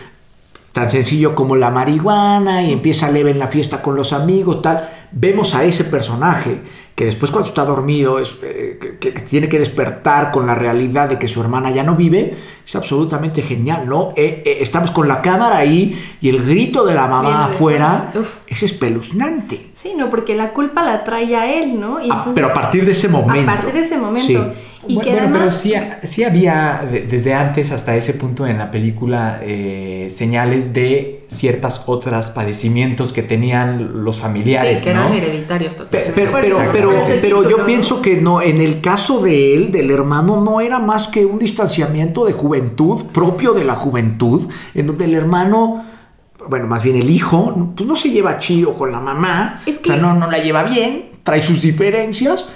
tan 0.72 0.90
sencillo 0.90 1.34
como 1.34 1.54
la 1.54 1.69
marihuana 1.70 2.62
y 2.62 2.72
empieza 2.72 3.10
leve 3.10 3.31
en 3.31 3.38
la 3.38 3.46
fiesta 3.46 3.82
con 3.82 3.94
los 3.94 4.14
amigos, 4.14 4.62
tal. 4.62 4.88
Vemos 5.12 5.54
a 5.54 5.64
ese 5.64 5.84
personaje 5.84 6.62
que 7.02 7.06
después 7.06 7.32
cuando 7.32 7.48
está 7.48 7.64
dormido 7.64 8.20
es, 8.20 8.36
eh, 8.44 8.78
que, 8.80 8.96
que 8.96 9.10
tiene 9.22 9.48
que 9.48 9.58
despertar 9.58 10.30
con 10.30 10.46
la 10.46 10.54
realidad 10.54 11.08
de 11.08 11.18
que 11.18 11.26
su 11.26 11.40
hermana 11.40 11.72
ya 11.72 11.82
no 11.82 11.96
vive, 11.96 12.32
es 12.64 12.76
absolutamente 12.76 13.42
genial, 13.42 13.88
¿no? 13.88 14.12
Eh, 14.14 14.44
eh, 14.46 14.58
estamos 14.60 14.92
con 14.92 15.08
la 15.08 15.20
cámara 15.20 15.56
ahí 15.56 16.00
y 16.20 16.28
el 16.28 16.44
grito 16.46 16.86
de 16.86 16.94
la 16.94 17.08
mamá 17.08 17.46
afuera 17.46 18.12
es 18.46 18.62
espeluznante. 18.62 19.70
Sí, 19.74 19.94
no, 19.96 20.10
porque 20.10 20.36
la 20.36 20.52
culpa 20.52 20.84
la 20.84 21.02
trae 21.02 21.34
a 21.34 21.52
él, 21.52 21.80
¿no? 21.80 21.98
Y 22.00 22.04
Ah, 22.04 22.14
entonces- 22.18 22.34
pero 22.34 22.50
a 22.50 22.54
partir 22.54 22.84
de 22.84 22.92
ese 22.92 23.08
momento. 23.08 23.50
A 23.50 23.54
partir 23.56 23.72
de 23.74 23.80
ese 23.80 23.98
momento. 23.98 24.26
Sí. 24.26 24.38
Y 24.84 24.96
bueno, 24.96 25.02
que 25.02 25.10
bueno, 25.12 25.26
pero 25.30 25.44
además. 25.44 25.60
sí, 25.60 25.74
sí 26.02 26.24
había 26.24 26.82
de- 26.90 27.02
desde 27.02 27.34
antes 27.34 27.70
hasta 27.70 27.94
ese 27.94 28.14
punto 28.14 28.48
en 28.48 28.58
la 28.58 28.72
película 28.72 29.38
eh, 29.40 30.08
señales 30.10 30.72
de 30.74 31.20
ciertas 31.28 31.84
otras 31.86 32.30
padecimientos 32.30 33.12
que 33.12 33.22
tenían 33.22 34.02
los 34.04 34.18
familiares, 34.18 34.80
Sí, 34.80 34.84
que 34.86 34.90
eran 34.90 35.10
¿no? 35.10 35.14
hereditarios 35.14 35.76
totalmente. 35.76 36.12
Pero, 36.16 36.32
pero, 36.34 36.60
eso, 36.62 36.72
pero, 37.20 37.49
yo 37.49 37.65
pienso 37.67 38.01
que 38.03 38.17
no, 38.17 38.41
en 38.43 38.58
el 38.61 38.81
caso 38.81 39.20
de 39.20 39.55
él, 39.56 39.72
del 39.72 39.91
hermano, 39.91 40.41
no 40.41 40.61
era 40.61 40.79
más 40.79 41.08
que 41.08 41.25
un 41.25 41.39
distanciamiento 41.39 42.25
de 42.25 42.32
juventud, 42.32 43.05
propio 43.13 43.53
de 43.53 43.65
la 43.65 43.75
juventud, 43.75 44.43
en 44.75 44.87
donde 44.87 45.05
el 45.06 45.15
hermano, 45.15 45.84
bueno, 46.49 46.67
más 46.67 46.82
bien 46.82 46.96
el 46.96 47.11
hijo, 47.11 47.72
pues 47.77 47.89
no 47.89 47.96
se 47.96 48.11
lleva 48.11 48.39
chido 48.39 48.75
con 48.75 48.93
la 48.93 49.01
mamá, 49.01 49.61
Es 49.67 49.79
o 49.79 49.84
sea, 49.84 49.94
que- 49.96 50.01
no, 50.01 50.15
no 50.15 50.31
la 50.31 50.39
lleva 50.39 50.63
bien, 50.65 51.11
trae 51.22 51.43
sus 51.43 51.61
diferencias, 51.63 52.49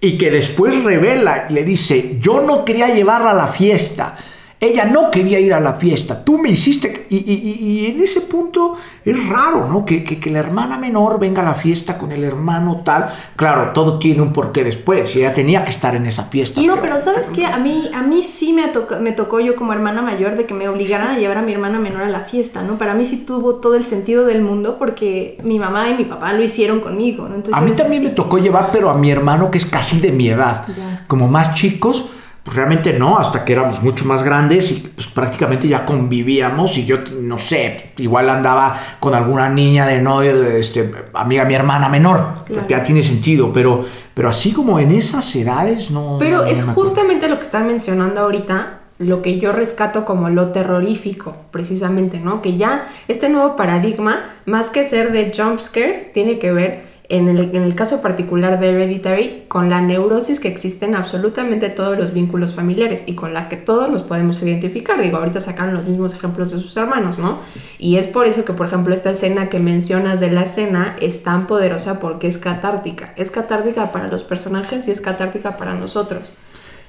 y 0.00 0.18
que 0.18 0.30
después 0.30 0.84
revela 0.84 1.46
y 1.48 1.54
le 1.54 1.64
dice, 1.64 2.18
yo 2.20 2.40
no 2.42 2.64
quería 2.64 2.92
llevarla 2.94 3.30
a 3.30 3.34
la 3.34 3.46
fiesta. 3.46 4.16
Ella 4.60 4.86
no 4.86 5.10
quería 5.10 5.38
ir 5.40 5.52
a 5.52 5.60
la 5.60 5.74
fiesta, 5.74 6.24
tú 6.24 6.38
me 6.38 6.48
hiciste... 6.48 7.06
Y, 7.10 7.16
y- 7.16 7.82
y- 7.82 7.86
en 7.86 8.00
ese 8.02 8.22
punto 8.22 8.76
es 9.04 9.28
raro, 9.28 9.68
¿no? 9.68 9.84
Que, 9.84 10.02
que- 10.02 10.18
que 10.18 10.30
la 10.30 10.38
hermana 10.38 10.78
menor 10.78 11.18
venga 11.20 11.42
a 11.42 11.44
la 11.44 11.54
fiesta 11.54 11.98
con 11.98 12.12
el 12.12 12.24
hermano 12.24 12.80
tal. 12.84 13.10
Claro, 13.36 13.72
todo 13.72 13.98
tiene 13.98 14.22
un 14.22 14.32
porqué 14.32 14.64
después. 14.64 15.14
Y 15.16 15.18
ella 15.20 15.32
tenía 15.34 15.64
que 15.64 15.70
estar 15.70 15.94
en 15.96 16.06
esa 16.06 16.24
fiesta. 16.24 16.60
No, 16.62 16.76
pero 16.80 16.98
¿sabes 16.98 17.28
qué? 17.30 17.44
A 17.46 17.58
mí, 17.58 17.90
a 17.94 18.02
mí 18.02 18.22
sí 18.22 18.52
me, 18.54 18.68
toca- 18.68 18.98
me 19.00 19.12
tocó 19.12 19.38
yo 19.40 19.54
como 19.54 19.72
hermana 19.74 20.00
mayor 20.00 20.34
de 20.34 20.46
que 20.46 20.54
me 20.54 20.68
obligaran 20.68 21.08
a 21.08 21.18
llevar 21.18 21.38
a 21.38 21.42
mi 21.42 21.52
hermana 21.52 21.78
menor 21.78 22.02
a 22.02 22.08
la 22.08 22.20
fiesta, 22.20 22.62
¿no? 22.62 22.78
Para 22.78 22.94
mí 22.94 23.04
sí 23.04 23.18
tuvo 23.18 23.56
todo 23.56 23.74
el 23.74 23.84
sentido 23.84 24.24
del 24.24 24.40
mundo 24.40 24.76
porque 24.78 25.36
mi 25.42 25.58
mamá 25.58 25.90
y 25.90 25.94
mi 25.94 26.04
papá 26.04 26.32
lo 26.32 26.42
hicieron 26.42 26.80
conmigo, 26.80 27.24
¿no? 27.28 27.34
Entonces 27.34 27.54
A 27.54 27.60
mí 27.60 27.72
también 27.72 28.02
me 28.04 28.10
tocó 28.10 28.38
llevar, 28.38 28.70
pero 28.72 28.88
a 28.88 28.94
mi 28.94 29.10
hermano 29.10 29.50
que 29.50 29.58
es 29.58 29.66
casi 29.66 30.00
de 30.00 30.10
mi 30.10 30.28
edad. 30.28 30.64
Ya. 30.68 31.04
Como 31.06 31.28
más 31.28 31.54
chicos, 31.54 32.10
Pues 32.44 32.58
realmente 32.58 32.92
no, 32.92 33.16
hasta 33.18 33.42
que 33.42 33.54
éramos 33.54 33.82
mucho 33.82 34.04
más 34.04 34.22
grandes 34.22 34.70
y 34.70 34.74
pues 34.94 35.06
prácticamente 35.06 35.66
ya 35.66 35.86
convivíamos 35.86 36.76
y 36.76 36.84
yo, 36.84 36.98
no 37.18 37.38
sé, 37.38 37.92
igual 37.96 38.28
andaba 38.28 38.78
con 39.00 39.14
alguna 39.14 39.48
niña 39.48 39.86
de 39.86 40.02
novio, 40.02 40.38
de 40.38 40.60
este, 40.60 40.90
amiga 41.14 41.46
mi 41.46 41.54
hermana 41.54 41.88
menor, 41.88 42.44
Claro. 42.44 42.66
ya 42.68 42.82
tiene 42.82 43.02
sentido, 43.02 43.50
pero, 43.50 43.82
pero 44.12 44.28
así 44.28 44.52
como 44.52 44.78
en 44.78 44.90
esas 44.90 45.34
edades 45.34 45.90
no... 45.90 46.16
Pero 46.18 46.42
no 46.42 46.44
es 46.44 46.62
justamente 46.64 47.28
lo 47.30 47.36
que 47.36 47.44
están 47.44 47.66
mencionando 47.66 48.20
ahorita, 48.20 48.80
lo 48.98 49.22
que 49.22 49.40
yo 49.40 49.52
rescato 49.52 50.04
como 50.04 50.28
lo 50.28 50.50
terrorífico, 50.52 51.34
precisamente, 51.50 52.20
¿no? 52.20 52.42
Que 52.42 52.58
ya 52.58 52.86
este 53.08 53.30
nuevo 53.30 53.56
paradigma, 53.56 54.20
más 54.44 54.68
que 54.68 54.84
ser 54.84 55.12
de 55.12 55.32
jump 55.34 55.60
scares, 55.60 56.12
tiene 56.12 56.38
que 56.38 56.52
ver, 56.52 56.93
en 57.16 57.28
el, 57.28 57.74
caso 57.74 58.02
particular 58.02 58.58
de 58.60 58.70
Hereditary, 58.70 59.44
con 59.48 59.70
la 59.70 59.80
neurosis 59.80 60.40
que 60.40 60.48
existe 60.48 60.84
en 60.84 60.94
absolutamente 60.94 61.68
todos 61.68 61.98
los 61.98 62.12
vínculos 62.12 62.54
familiares 62.54 63.04
y 63.06 63.14
con 63.14 63.34
la 63.34 63.48
que 63.48 63.56
todos 63.56 63.90
nos 63.90 64.02
podemos 64.02 64.42
identificar. 64.42 65.00
Digo, 65.00 65.18
ahorita 65.18 65.40
sacaron 65.40 65.74
los 65.74 65.84
mismos 65.84 66.14
ejemplos 66.14 66.52
de 66.52 66.60
sus 66.60 66.76
hermanos, 66.76 67.18
¿no? 67.18 67.38
Y 67.78 67.96
es 67.96 68.06
por 68.06 68.26
eso 68.26 68.44
que, 68.44 68.52
por 68.52 68.66
ejemplo, 68.66 68.94
esta 68.94 69.10
escena 69.10 69.48
que 69.48 69.60
mencionas 69.60 70.20
de 70.20 70.30
la 70.30 70.46
cena 70.46 70.96
es 71.00 71.22
tan 71.22 71.46
poderosa 71.46 72.00
porque 72.00 72.26
es 72.26 72.38
catártica. 72.38 73.12
Es 73.16 73.30
catártica 73.30 73.92
para 73.92 74.08
los 74.08 74.24
personajes 74.24 74.88
y 74.88 74.90
es 74.90 75.00
catártica 75.00 75.56
para 75.56 75.74
nosotros. 75.74 76.32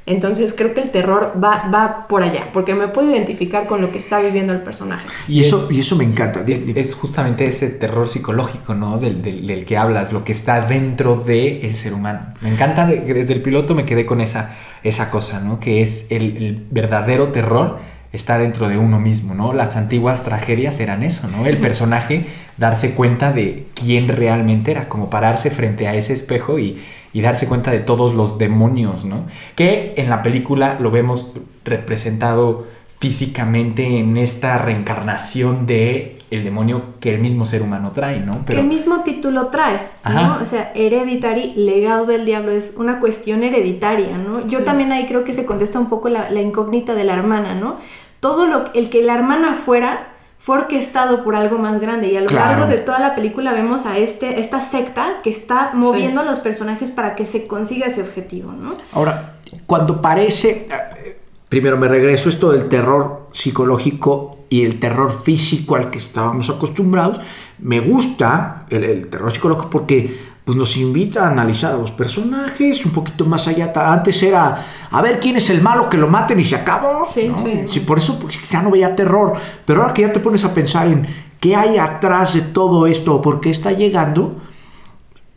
Entonces 0.08 0.54
creo 0.56 0.74
que 0.76 0.82
el 0.82 0.92
terror 0.92 1.34
va, 1.44 1.68
va 1.74 2.08
por 2.08 2.22
allá, 2.22 2.50
porque 2.54 2.76
me 2.76 2.88
puedo 2.90 3.10
identificar 3.12 3.66
con 3.66 3.82
lo 3.82 3.92
que 3.92 3.98
está 3.98 4.20
viviendo 4.20 4.54
el 4.54 4.62
personaje. 4.62 5.08
Y 5.28 5.42
eso, 5.42 5.66
es- 5.66 5.72
y 5.76 5.80
eso 5.80 5.96
me 5.96 6.04
encanta. 6.04 6.44
Es, 6.48 6.94
justamente 6.94 7.46
ese 7.46 7.70
terror 7.70 8.08
psicológico, 8.08 8.76
¿no? 8.76 9.00
Del, 9.00 9.24
del- 9.24 9.48
del 9.48 9.66
que 9.66 9.78
hablas, 9.78 10.14
lo 10.14 10.24
que 10.24 10.32
está 10.32 10.62
dentro 10.62 11.16
del 11.16 11.76
ser 11.76 11.94
humano. 11.96 12.20
Me 12.42 12.50
encanta, 12.50 12.86
de- 12.86 13.02
desde 13.02 13.34
el 13.34 13.42
piloto 13.42 13.74
me 13.74 13.86
quedé 13.86 14.06
con 14.06 14.22
esa, 14.22 14.56
esa 14.84 15.10
cosa, 15.10 15.40
¿no? 15.40 15.60
Que 15.60 15.82
es 15.82 16.08
el, 16.12 16.38
el 16.38 16.66
verdadero 16.70 17.30
terror 17.30 17.80
está 18.14 18.38
dentro 18.38 18.70
de 18.70 18.78
uno 18.78 19.00
mismo, 19.00 19.34
¿no? 19.34 19.54
Las 19.54 19.76
antiguas 19.76 20.24
tragedias 20.24 20.80
eran 20.80 21.02
eso, 21.04 21.28
¿no? 21.28 21.48
El 21.48 21.58
personaje 21.58 22.26
darse 22.58 22.92
cuenta 22.92 23.34
de 23.34 23.66
quién 23.74 24.08
realmente 24.08 24.72
era, 24.72 24.88
como 24.88 25.10
pararse 25.10 25.50
frente 25.52 25.88
a 25.88 25.96
ese 25.96 26.14
espejo 26.14 26.58
y, 26.60 26.82
y 27.16 27.22
darse 27.22 27.48
cuenta 27.48 27.72
de 27.72 27.80
todos 27.80 28.14
los 28.14 28.38
demonios, 28.38 29.06
¿no? 29.06 29.26
Que 29.56 29.94
en 29.96 30.10
la 30.10 30.22
película 30.22 30.78
lo 30.82 30.92
vemos 30.92 31.32
representado 31.64 32.68
físicamente 33.00 34.00
en 34.00 34.18
esta 34.18 34.58
reencarnación 34.58 35.66
de 35.66 36.20
el 36.30 36.44
demonio 36.44 36.82
que 37.00 37.16
el 37.16 37.22
mismo 37.22 37.46
ser 37.46 37.62
humano 37.62 37.94
trae, 37.96 38.20
¿no? 38.20 38.44
que 38.44 38.60
el 38.60 38.66
mismo 38.66 39.04
título 39.04 39.48
trae, 39.48 39.80
¿no? 40.04 40.40
O 40.42 40.46
sea, 40.46 40.74
Hereditary, 40.76 41.54
legado 41.56 42.06
del 42.06 42.26
diablo, 42.26 42.52
es 42.52 42.76
una 42.78 43.00
cuestión 43.00 43.44
hereditaria, 43.44 44.18
¿no? 44.18 44.46
Yo 44.46 44.66
también 44.66 44.92
ahí 44.92 45.06
creo 45.06 45.24
que 45.24 45.32
se 45.32 45.46
contesta 45.46 45.80
un 45.80 45.88
poco 45.88 46.10
la, 46.10 46.30
la 46.30 46.42
incógnita 46.42 46.96
de 46.96 47.06
la 47.06 47.14
hermana, 47.14 47.56
¿no? 47.56 47.78
Todo 48.20 48.46
lo 48.46 48.74
el 48.74 48.90
que 48.90 49.02
la 49.02 49.14
hermana 49.14 49.54
fuera 49.54 50.15
fue 50.38 50.58
orquestado 50.60 51.24
por 51.24 51.36
algo 51.36 51.58
más 51.58 51.80
grande 51.82 52.08
y 52.12 52.18
a 52.18 52.22
lo 52.22 52.28
Claro. 52.28 52.52
largo 52.52 52.68
de 52.68 52.78
toda 52.78 53.00
la 53.00 53.16
película 53.16 53.52
vemos 53.52 53.86
a 53.86 53.98
este 53.98 54.40
esta 54.40 54.60
secta 54.62 55.22
que 55.24 55.30
está 55.30 55.72
moviendo 55.74 56.22
a 56.22 56.24
los 56.24 56.40
personajes 56.40 56.92
para 56.92 57.16
que 57.16 57.26
se 57.26 57.48
consiga 57.48 57.88
ese 57.88 58.02
objetivo, 58.02 58.52
¿no? 58.52 58.76
Ahora, 58.92 59.38
cuando 59.66 60.02
parece, 60.02 60.68
eh, 60.70 61.18
primero 61.50 61.78
me 61.78 61.88
regreso 61.88 62.30
esto 62.30 62.52
del 62.52 62.68
terror 62.70 63.28
psicológico 63.32 64.38
y 64.50 64.64
el 64.64 64.80
terror 64.80 65.12
físico 65.12 65.76
al 65.76 65.90
que 65.90 65.98
estábamos 65.98 66.50
acostumbrados, 66.50 67.20
me 67.58 67.80
gusta 67.80 68.66
el, 68.70 68.84
el 68.84 69.08
terror 69.08 69.32
psicológico 69.32 69.70
porque 69.70 70.35
pues, 70.46 70.58
nos 70.58 70.78
invita 70.78 71.26
a 71.26 71.32
analizar 71.32 71.74
a 71.74 71.78
los 71.78 71.92
personajes 71.92 72.86
un 72.86 72.92
poquito 72.92 73.26
más 73.26 73.48
allá. 73.48 73.74
Antes 73.76 74.22
era 74.22 74.64
a 74.92 75.02
ver 75.02 75.20
quién 75.20 75.36
es 75.38 75.50
el 75.50 75.62
malo 75.62 75.90
que 75.90 75.98
lo 75.98 76.08
maten 76.08 76.40
y 76.40 76.44
se 76.44 76.56
acabó. 76.56 77.04
Sí, 77.06 77.28
¿no? 77.28 77.38
sí. 77.38 77.64
Sí, 77.68 77.80
por 77.80 77.98
eso 77.98 78.20
pues, 78.20 78.38
quizá 78.38 78.62
no 78.62 78.70
veía 78.70 78.96
terror, 78.96 79.34
pero 79.66 79.82
ahora 79.82 79.94
que 79.94 80.04
ya 80.04 80.14
te 80.14 80.20
pones 80.20 80.46
a 80.46 80.54
pensar 80.54 80.88
en 80.88 81.08
qué 81.40 81.56
hay 81.56 81.78
atrás 81.78 82.36
de 82.36 82.42
todo 82.42 82.86
esto, 82.86 83.22
por 83.22 83.42
qué 83.42 83.50
está 83.50 83.72
llegando, 83.72 84.36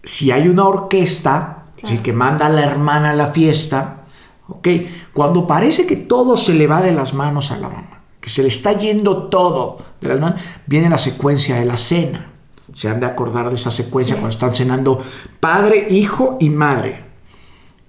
si 0.05 0.31
hay 0.31 0.47
una 0.47 0.65
orquesta 0.65 1.65
sí, 1.83 1.99
que 1.99 2.12
manda 2.12 2.47
a 2.47 2.50
la 2.50 2.65
hermana 2.65 3.11
a 3.11 3.15
la 3.15 3.29
fiesta, 3.29 4.05
¿ok? 4.49 4.69
Cuando 5.15 5.47
parece 5.47 5.87
que 5.87 5.97
todo 5.97 6.37
se 6.37 6.55
le 6.55 6.67
va 6.67 6.83
de 6.83 6.93
las 6.93 7.15
manos 7.15 7.50
a 7.50 7.57
la 7.57 7.69
mamá, 7.69 8.03
que 8.21 8.29
se 8.29 8.43
le 8.43 8.49
está 8.49 8.73
yendo 8.73 9.29
todo 9.29 9.79
de 10.00 10.09
las 10.09 10.21
manos, 10.21 10.41
viene 10.67 10.91
la 10.91 10.99
secuencia 10.99 11.57
de 11.57 11.65
la 11.65 11.77
cena. 11.77 12.31
Se 12.75 12.89
han 12.89 13.01
de 13.01 13.07
acordar 13.07 13.49
de 13.49 13.55
esa 13.55 13.71
secuencia 13.71 14.17
cuando 14.17 14.31
están 14.31 14.55
cenando 14.55 15.03
padre, 15.41 15.87
hijo 15.91 16.37
y 16.41 16.51
madre. 16.51 17.05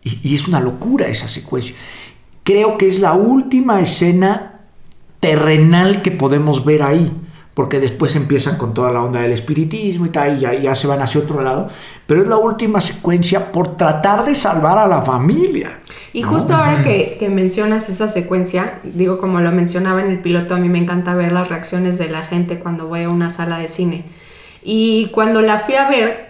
Y, 0.03 0.19
y 0.23 0.35
es 0.35 0.47
una 0.47 0.59
locura 0.59 1.07
esa 1.07 1.27
secuencia. 1.27 1.75
Creo 2.43 2.77
que 2.77 2.87
es 2.87 2.99
la 2.99 3.13
última 3.13 3.79
escena 3.81 4.61
terrenal 5.19 6.01
que 6.01 6.11
podemos 6.11 6.65
ver 6.65 6.83
ahí. 6.83 7.11
Porque 7.53 7.81
después 7.81 8.15
empiezan 8.15 8.57
con 8.57 8.73
toda 8.73 8.89
la 8.89 9.01
onda 9.01 9.19
del 9.19 9.33
espiritismo 9.33 10.05
y 10.05 10.09
tal, 10.09 10.37
y 10.37 10.39
ya, 10.41 10.53
ya 10.53 10.73
se 10.75 10.87
van 10.87 11.01
hacia 11.01 11.19
otro 11.19 11.41
lado. 11.41 11.67
Pero 12.05 12.21
es 12.21 12.27
la 12.29 12.37
última 12.37 12.79
secuencia 12.79 13.51
por 13.51 13.75
tratar 13.75 14.23
de 14.23 14.33
salvar 14.33 14.77
a 14.77 14.87
la 14.87 15.01
familia. 15.01 15.81
Y 16.13 16.21
justo 16.21 16.55
ahora 16.55 16.83
que, 16.83 17.17
que 17.19 17.27
mencionas 17.27 17.89
esa 17.89 18.07
secuencia, 18.07 18.79
digo 18.83 19.17
como 19.17 19.41
lo 19.41 19.51
mencionaba 19.51 20.01
en 20.01 20.09
el 20.09 20.21
piloto, 20.21 20.55
a 20.55 20.57
mí 20.57 20.69
me 20.69 20.77
encanta 20.77 21.15
ver 21.15 21.33
las 21.33 21.49
reacciones 21.49 21.97
de 21.97 22.09
la 22.09 22.23
gente 22.23 22.59
cuando 22.59 22.87
voy 22.87 23.03
a 23.03 23.09
una 23.09 23.29
sala 23.29 23.59
de 23.59 23.67
cine. 23.67 24.05
Y 24.63 25.07
cuando 25.07 25.41
la 25.41 25.59
fui 25.59 25.75
a 25.75 25.89
ver, 25.89 26.29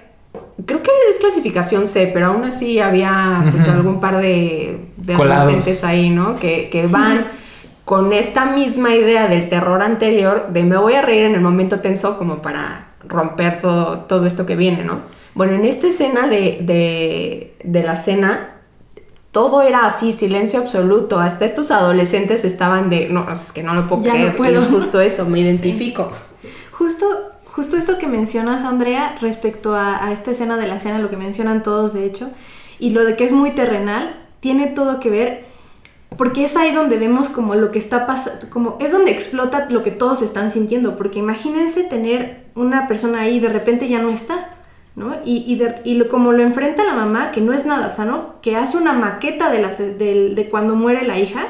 creo 0.65 0.83
que 0.83 0.91
es 1.09 1.17
clasificación 1.17 1.87
C, 1.87 2.09
pero 2.13 2.27
aún 2.27 2.43
así 2.43 2.79
había 2.79 3.45
pues 3.49 3.67
algún 3.67 3.99
par 3.99 4.17
de, 4.17 4.79
adolescentes 5.07 5.83
ahí, 5.83 6.09
¿no? 6.09 6.39
Que, 6.39 6.69
que 6.69 6.87
van 6.87 7.27
con 7.85 8.13
esta 8.13 8.45
misma 8.45 8.93
idea 8.93 9.27
del 9.27 9.49
terror 9.49 9.81
anterior, 9.81 10.49
de 10.53 10.63
me 10.63 10.77
voy 10.77 10.93
a 10.93 11.01
reír 11.01 11.23
en 11.25 11.33
el 11.33 11.41
momento 11.41 11.79
tenso 11.79 12.17
como 12.19 12.41
para 12.41 12.89
romper 13.07 13.61
todo, 13.61 14.01
todo 14.01 14.25
esto 14.27 14.45
que 14.45 14.55
viene, 14.55 14.83
¿no? 14.83 14.99
Bueno, 15.33 15.53
en 15.53 15.65
esta 15.65 15.87
escena 15.87 16.27
de, 16.27 16.59
de, 16.61 17.55
de 17.63 17.83
la 17.83 17.95
cena, 17.95 18.57
todo 19.31 19.61
era 19.61 19.85
así, 19.85 20.11
silencio 20.11 20.59
absoluto. 20.59 21.19
Hasta 21.19 21.45
estos 21.45 21.71
adolescentes 21.71 22.43
estaban 22.45 22.89
de, 22.89 23.09
no, 23.09 23.31
es 23.31 23.51
que 23.51 23.63
no 23.63 23.73
lo 23.73 23.87
puedo 23.87 24.03
Ya 24.03 24.13
no 24.13 24.19
creer. 24.19 24.35
puedo. 24.35 24.53
Y 24.53 24.57
es 24.57 24.67
justo 24.67 25.01
eso, 25.01 25.25
me 25.27 25.39
identifico. 25.45 26.11
Justo, 26.71 27.05
justo 27.59 27.75
esto 27.75 27.97
que 27.97 28.07
mencionas, 28.07 28.63
Andrea, 28.63 29.17
respecto 29.19 29.75
a, 29.75 30.13
esta 30.13 30.31
escena 30.31 30.55
de 30.55 30.65
la 30.65 30.79
cena, 30.79 30.97
lo 30.99 31.09
que 31.09 31.17
mencionan 31.17 31.61
todos, 31.61 31.91
de 31.93 32.05
hecho, 32.05 32.31
y 32.79 32.91
lo 32.91 33.03
de 33.03 33.17
que 33.17 33.25
es 33.25 33.33
muy 33.33 33.51
terrenal, 33.51 34.15
tiene 34.39 34.67
todo 34.67 35.01
que 35.01 35.09
ver, 35.09 35.43
porque 36.15 36.45
es 36.45 36.55
ahí 36.55 36.73
donde 36.73 36.97
vemos 36.97 37.27
como 37.27 37.55
lo 37.55 37.69
que 37.71 37.77
está 37.77 38.07
pasando, 38.07 38.49
como 38.49 38.77
es 38.79 38.93
donde 38.93 39.11
explota 39.11 39.67
lo 39.69 39.83
que 39.83 39.91
todos 39.91 40.21
están 40.21 40.49
sintiendo, 40.49 40.95
porque 40.95 41.19
imagínense 41.19 41.83
tener 41.83 42.45
una 42.55 42.87
persona 42.87 43.19
ahí 43.23 43.35
y 43.35 43.39
de 43.41 43.49
repente 43.49 43.89
ya 43.89 43.99
no 44.01 44.09
está. 44.09 44.55
¿no? 44.95 45.17
Y, 45.25 45.43
y, 45.45 45.55
de- 45.57 45.81
lo- 45.95 46.07
como 46.07 46.31
lo 46.31 46.41
enfrenta 46.43 46.85
la 46.85 46.93
mamá, 46.93 47.31
que 47.31 47.41
no 47.41 47.51
es 47.51 47.65
nada 47.65 47.91
sano, 47.91 48.35
que 48.41 48.55
hace 48.55 48.77
una 48.77 48.93
maqueta 48.93 49.49
de, 49.51 49.59
las, 49.59 49.79
del- 49.79 50.33
de 50.35 50.49
cuando 50.49 50.75
muere 50.75 51.05
la 51.05 51.19
hija, 51.19 51.47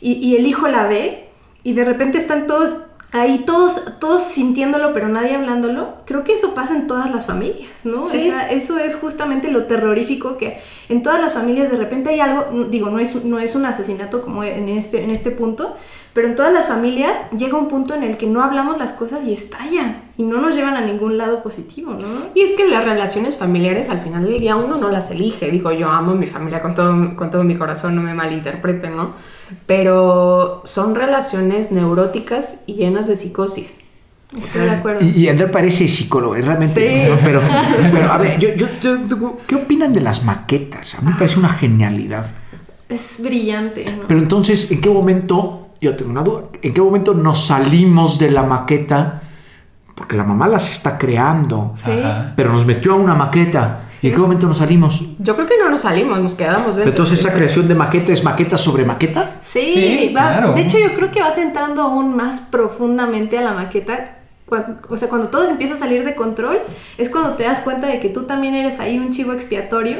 y 0.00 0.36
el 0.36 0.46
hijo 0.46 0.68
la 0.68 0.86
ve 0.86 1.28
y 1.62 1.72
de 1.74 1.84
repente 1.84 2.16
están 2.18 2.46
todos 2.46 2.76
ahí, 3.14 3.44
todos, 3.46 3.98
todos 4.00 4.22
sintiéndolo, 4.22 4.92
pero 4.92 5.08
nadie 5.08 5.34
hablándolo. 5.36 5.94
Creo 6.04 6.24
que 6.24 6.32
eso 6.32 6.52
pasa 6.52 6.74
en 6.74 6.86
todas 6.86 7.10
las 7.12 7.26
familias, 7.26 7.86
¿no? 7.86 8.04
Sí. 8.04 8.32
Eso 8.50 8.78
es 8.78 8.96
justamente 8.96 9.50
lo 9.50 9.66
terrorífico 9.66 10.36
que 10.36 10.58
en 10.88 11.02
todas 11.02 11.20
las 11.20 11.32
familias 11.32 11.70
de 11.70 11.76
repente 11.76 12.10
hay 12.10 12.20
algo, 12.20 12.64
digo, 12.68 12.90
no 12.90 12.98
es, 12.98 13.24
no 13.24 13.38
es 13.38 13.54
un 13.54 13.66
asesinato 13.66 14.20
como 14.20 14.42
en 14.42 14.68
este, 14.68 15.02
en 15.02 15.10
este 15.10 15.30
punto, 15.30 15.76
pero 16.14 16.28
en 16.28 16.36
todas 16.36 16.52
las 16.52 16.68
familias 16.68 17.18
llega 17.36 17.58
un 17.58 17.68
punto 17.68 17.94
en 17.94 18.02
el 18.04 18.16
que 18.16 18.26
no 18.26 18.42
hablamos 18.42 18.78
las 18.78 18.92
cosas 18.92 19.24
y 19.24 19.34
estallan 19.34 20.02
y 20.16 20.22
no 20.22 20.40
nos 20.40 20.54
llevan 20.54 20.74
a 20.76 20.80
ningún 20.80 21.18
lado 21.18 21.42
positivo, 21.42 21.92
¿no? 21.94 22.06
Y 22.34 22.40
es 22.42 22.52
que 22.54 22.66
las 22.68 22.84
relaciones 22.84 23.36
familiares 23.36 23.90
al 23.90 23.98
final 24.00 24.24
del 24.24 24.38
día 24.40 24.54
uno 24.56 24.76
no 24.78 24.90
las 24.90 25.10
elige. 25.10 25.50
Digo, 25.50 25.72
yo 25.72 25.88
amo 25.90 26.12
a 26.12 26.14
mi 26.14 26.26
familia 26.28 26.62
con 26.62 26.74
todo, 26.74 27.16
con 27.16 27.30
todo 27.30 27.42
mi 27.44 27.56
corazón, 27.58 27.96
no 27.96 28.00
me 28.02 28.14
malinterpreten, 28.14 28.96
¿no? 28.96 29.10
Pero 29.66 30.62
son 30.64 30.94
relaciones 30.94 31.72
neuróticas 31.72 32.60
y 32.66 32.74
llenas 32.74 33.08
de 33.08 33.16
psicosis. 33.16 33.80
Estoy 34.40 34.62
de 34.62 34.70
acuerdo. 34.70 35.04
Y, 35.04 35.10
y 35.24 35.28
André 35.28 35.46
parece 35.48 35.86
psicólogo, 35.88 36.36
es 36.36 36.44
realmente. 36.46 36.80
Sí. 37.04 37.10
¿no? 37.10 37.18
Pero, 37.22 37.40
pero, 37.92 38.12
a 38.12 38.18
ver, 38.18 38.38
yo, 38.38 38.50
yo- 38.54 38.66
yo- 38.80 39.06
yo- 39.06 39.36
¿qué 39.46 39.54
opinan 39.56 39.92
de 39.92 40.00
las 40.00 40.24
maquetas? 40.24 40.94
A 40.96 41.00
mí 41.00 41.08
me 41.10 41.16
parece 41.16 41.38
una 41.38 41.48
genialidad. 41.50 42.26
Es 42.88 43.16
brillante, 43.22 43.84
¿no? 43.96 44.04
Pero 44.06 44.20
entonces, 44.20 44.70
¿en 44.70 44.80
qué 44.80 44.90
momento, 44.90 45.63
yo 45.84 45.96
tengo 45.96 46.10
una 46.10 46.22
duda, 46.22 46.42
¿en 46.62 46.72
qué 46.74 46.80
momento 46.80 47.14
nos 47.14 47.46
salimos 47.46 48.18
de 48.18 48.30
la 48.30 48.42
maqueta? 48.42 49.20
Porque 49.94 50.16
la 50.16 50.24
mamá 50.24 50.48
las 50.48 50.68
está 50.70 50.98
creando, 50.98 51.72
Sí. 51.76 51.90
Pero 52.34 52.52
nos 52.52 52.66
metió 52.66 52.94
a 52.94 52.96
una 52.96 53.14
maqueta. 53.14 53.82
¿Y 54.02 54.08
en 54.08 54.14
qué 54.14 54.18
momento 54.20 54.46
nos 54.48 54.58
salimos? 54.58 55.00
Yo 55.20 55.34
creo 55.36 55.46
que 55.46 55.54
no 55.56 55.70
nos 55.70 55.82
salimos, 55.82 56.20
nos 56.20 56.34
quedamos 56.34 56.74
dentro. 56.76 56.90
Entonces, 56.90 57.20
esa 57.20 57.32
creación 57.32 57.68
de 57.68 57.74
maqueta 57.76 58.12
es 58.12 58.24
maqueta 58.24 58.58
sobre 58.58 58.84
maqueta. 58.84 59.36
Sí, 59.40 59.60
Sí, 60.08 60.12
va- 60.14 60.32
claro. 60.32 60.52
de 60.54 60.62
hecho 60.62 60.78
yo 60.78 60.92
creo 60.94 61.10
que 61.12 61.20
vas 61.20 61.38
entrando 61.38 61.80
aún 61.82 62.14
más 62.16 62.40
profundamente 62.40 63.38
a 63.38 63.42
la 63.42 63.52
maqueta. 63.52 64.16
O 64.90 64.96
sea, 64.96 65.08
cuando 65.08 65.28
todo 65.28 65.48
empieza 65.48 65.74
a 65.74 65.76
salir 65.76 66.04
de 66.04 66.14
control, 66.14 66.58
es 66.98 67.08
cuando 67.08 67.30
te 67.34 67.44
das 67.44 67.60
cuenta 67.60 67.86
de 67.86 67.98
que 68.00 68.08
tú 68.08 68.24
también 68.24 68.54
eres 68.54 68.78
ahí 68.80 68.98
un 68.98 69.10
chivo 69.10 69.32
expiatorio 69.32 69.98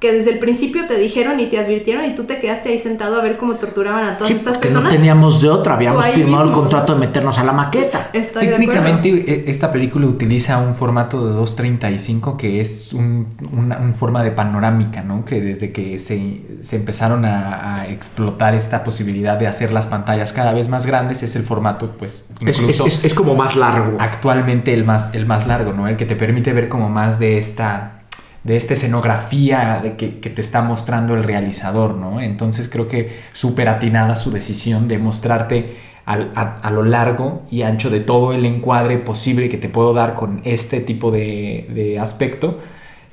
que 0.00 0.12
desde 0.12 0.30
el 0.32 0.38
principio 0.38 0.86
te 0.86 0.96
dijeron 0.96 1.38
y 1.40 1.46
te 1.46 1.58
advirtieron 1.58 2.04
y 2.06 2.14
tú 2.14 2.24
te 2.24 2.38
quedaste 2.38 2.70
ahí 2.70 2.78
sentado 2.78 3.20
a 3.20 3.22
ver 3.22 3.36
cómo 3.36 3.56
torturaban 3.56 4.04
a 4.06 4.14
todas 4.14 4.28
Sí, 4.28 4.34
estas 4.34 4.54
porque 4.54 4.68
personas. 4.68 4.90
no 4.92 4.96
teníamos 4.96 5.42
de 5.42 5.50
otra, 5.50 5.74
habíamos 5.74 6.06
firmado 6.06 6.44
el 6.46 6.52
contrato 6.52 6.94
de 6.94 7.00
meternos 7.00 7.38
a 7.38 7.44
la 7.44 7.52
maqueta. 7.52 8.08
Estoy. 8.14 8.48
Técnicamente 8.48 9.08
e- 9.10 9.44
esta 9.50 9.70
película 9.70 10.06
utiliza 10.06 10.58
un 10.58 10.74
formato 10.74 11.26
de 11.28 11.34
2.35 11.38 12.36
que 12.36 12.60
es 12.60 12.92
un, 12.94 13.26
una 13.52 13.78
un 13.78 13.94
forma 13.94 14.22
de 14.22 14.30
panorámica, 14.30 15.02
¿no? 15.02 15.24
Que 15.24 15.40
desde 15.40 15.70
que 15.70 15.98
se, 15.98 16.40
se 16.62 16.76
empezaron 16.76 17.24
a, 17.26 17.80
a 17.82 17.88
explotar 17.88 18.54
esta 18.54 18.82
posibilidad 18.84 19.36
de 19.38 19.46
hacer 19.48 19.70
las 19.70 19.86
pantallas 19.86 20.32
cada 20.32 20.52
vez 20.52 20.68
más 20.70 20.86
grandes 20.86 21.22
es 21.22 21.36
el 21.36 21.42
formato, 21.42 21.94
pues, 21.98 22.30
Es, 22.46 22.58
incluso 22.58 22.86
es- 22.86 22.96
es- 22.98 23.04
es 23.04 23.14
como 23.14 23.34
más 23.34 23.54
largo. 23.54 23.98
actualmente 24.00 24.72
el 24.72 24.84
más, 24.84 25.14
el 25.14 25.26
más 25.26 25.46
largo, 25.46 25.72
¿no? 25.72 25.88
El 25.88 25.96
que 25.96 26.06
te 26.06 26.16
permite 26.16 26.52
ver 26.54 26.68
como 26.70 26.88
más 26.88 27.18
de 27.18 27.36
esta 27.38 27.99
de 28.44 28.56
esta 28.56 28.74
escenografía 28.74 29.80
de 29.82 29.96
que, 29.96 30.18
que 30.20 30.30
te 30.30 30.40
está 30.40 30.62
mostrando 30.62 31.14
el 31.14 31.22
realizador, 31.24 31.94
¿no? 31.94 32.20
Entonces 32.20 32.68
creo 32.68 32.88
que 32.88 33.20
súper 33.32 33.68
atinada 33.68 34.16
su 34.16 34.30
decisión 34.30 34.88
de 34.88 34.98
mostrarte 34.98 35.76
al- 36.06 36.32
a, 36.34 36.70
lo 36.70 36.82
largo 36.84 37.42
y 37.50 37.62
ancho 37.62 37.90
de 37.90 38.00
todo 38.00 38.32
el 38.32 38.44
encuadre 38.46 38.98
posible 38.98 39.48
que 39.48 39.58
te 39.58 39.68
puedo 39.68 39.92
dar 39.92 40.14
con 40.14 40.40
este 40.44 40.80
tipo 40.80 41.10
de, 41.10 41.66
de 41.72 41.98
aspecto. 41.98 42.58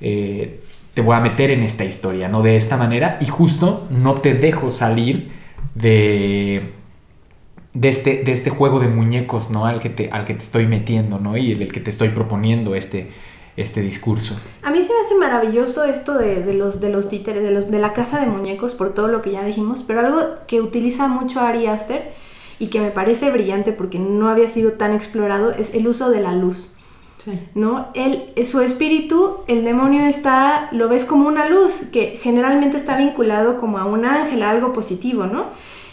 eh, 0.02 0.62
te 0.94 1.02
voy 1.04 1.16
a 1.16 1.20
meter 1.20 1.52
en 1.52 1.62
esta 1.62 1.86
historia, 1.86 2.28
¿no? 2.28 2.42
De 2.42 2.56
esta 2.56 2.76
manera 2.78 3.18
y 3.22 3.26
justo 3.28 3.86
no 3.92 4.16
te 4.16 4.34
dejo 4.34 4.70
salir 4.72 5.32
de 5.76 6.74
de 7.74 7.90
este, 7.90 8.24
de 8.24 8.32
este 8.32 8.50
juego 8.50 8.80
de 8.80 8.88
muñecos, 8.88 9.52
¿no? 9.52 9.66
Al 9.66 9.80
que 9.80 9.90
te, 9.90 10.10
al 10.12 10.26
que 10.26 10.34
te 10.34 10.40
estoy 10.40 10.66
metiendo, 10.66 11.20
¿no? 11.20 11.38
Y 11.38 11.54
del 11.54 11.72
que 11.72 11.80
te 11.80 11.90
estoy 11.92 12.10
proponiendo 12.10 12.74
este, 12.76 13.10
este 13.58 13.82
discurso. 13.82 14.40
A 14.62 14.70
mí 14.70 14.82
se 14.82 14.94
me 14.94 15.00
hace 15.00 15.16
maravilloso 15.16 15.84
esto 15.84 16.14
de, 16.14 16.44
de 16.44 16.54
los, 16.54 16.80
de 16.80 16.90
los 16.90 17.10
títeres, 17.10 17.44
de, 17.44 17.52
los, 17.52 17.70
de 17.72 17.80
la 17.80 17.92
casa 17.92 18.20
de 18.20 18.28
muñecos, 18.28 18.76
por 18.76 18.94
todo 18.94 19.08
lo 19.08 19.24
que 19.24 19.32
ya 19.32 19.44
dijimos, 19.44 19.84
pero 19.86 20.02
algo 20.02 20.22
que 20.48 20.62
utiliza 20.62 21.08
mucho 21.08 21.42
Ari 21.42 21.66
Aster 21.66 22.14
y 22.60 22.68
que 22.68 22.80
me 22.80 22.92
parece 22.92 23.32
brillante 23.32 23.74
porque 23.74 23.98
no 23.98 24.30
había 24.30 24.48
sido 24.48 24.74
tan 24.74 24.94
explorado 24.94 25.52
es 25.52 25.74
el 25.74 25.88
uso 25.88 26.12
de 26.12 26.22
la 26.22 26.34
luz. 26.34 26.74
Sí. 27.18 27.40
¿no? 27.56 27.88
Él, 27.96 28.32
su 28.46 28.62
espíritu, 28.62 29.38
el 29.48 29.66
demonio 29.66 30.06
está, 30.06 30.70
lo 30.72 30.88
ves 30.88 31.04
como 31.04 31.28
una 31.28 31.50
luz, 31.50 31.88
que 31.92 32.18
generalmente 32.22 32.78
está 32.78 32.96
vinculado 32.96 33.58
como 33.58 33.80
a 33.80 33.86
un 33.86 34.06
ángel, 34.06 34.44
a 34.44 34.52
algo 34.52 34.72
positivo, 34.72 35.26
¿no? 35.26 35.48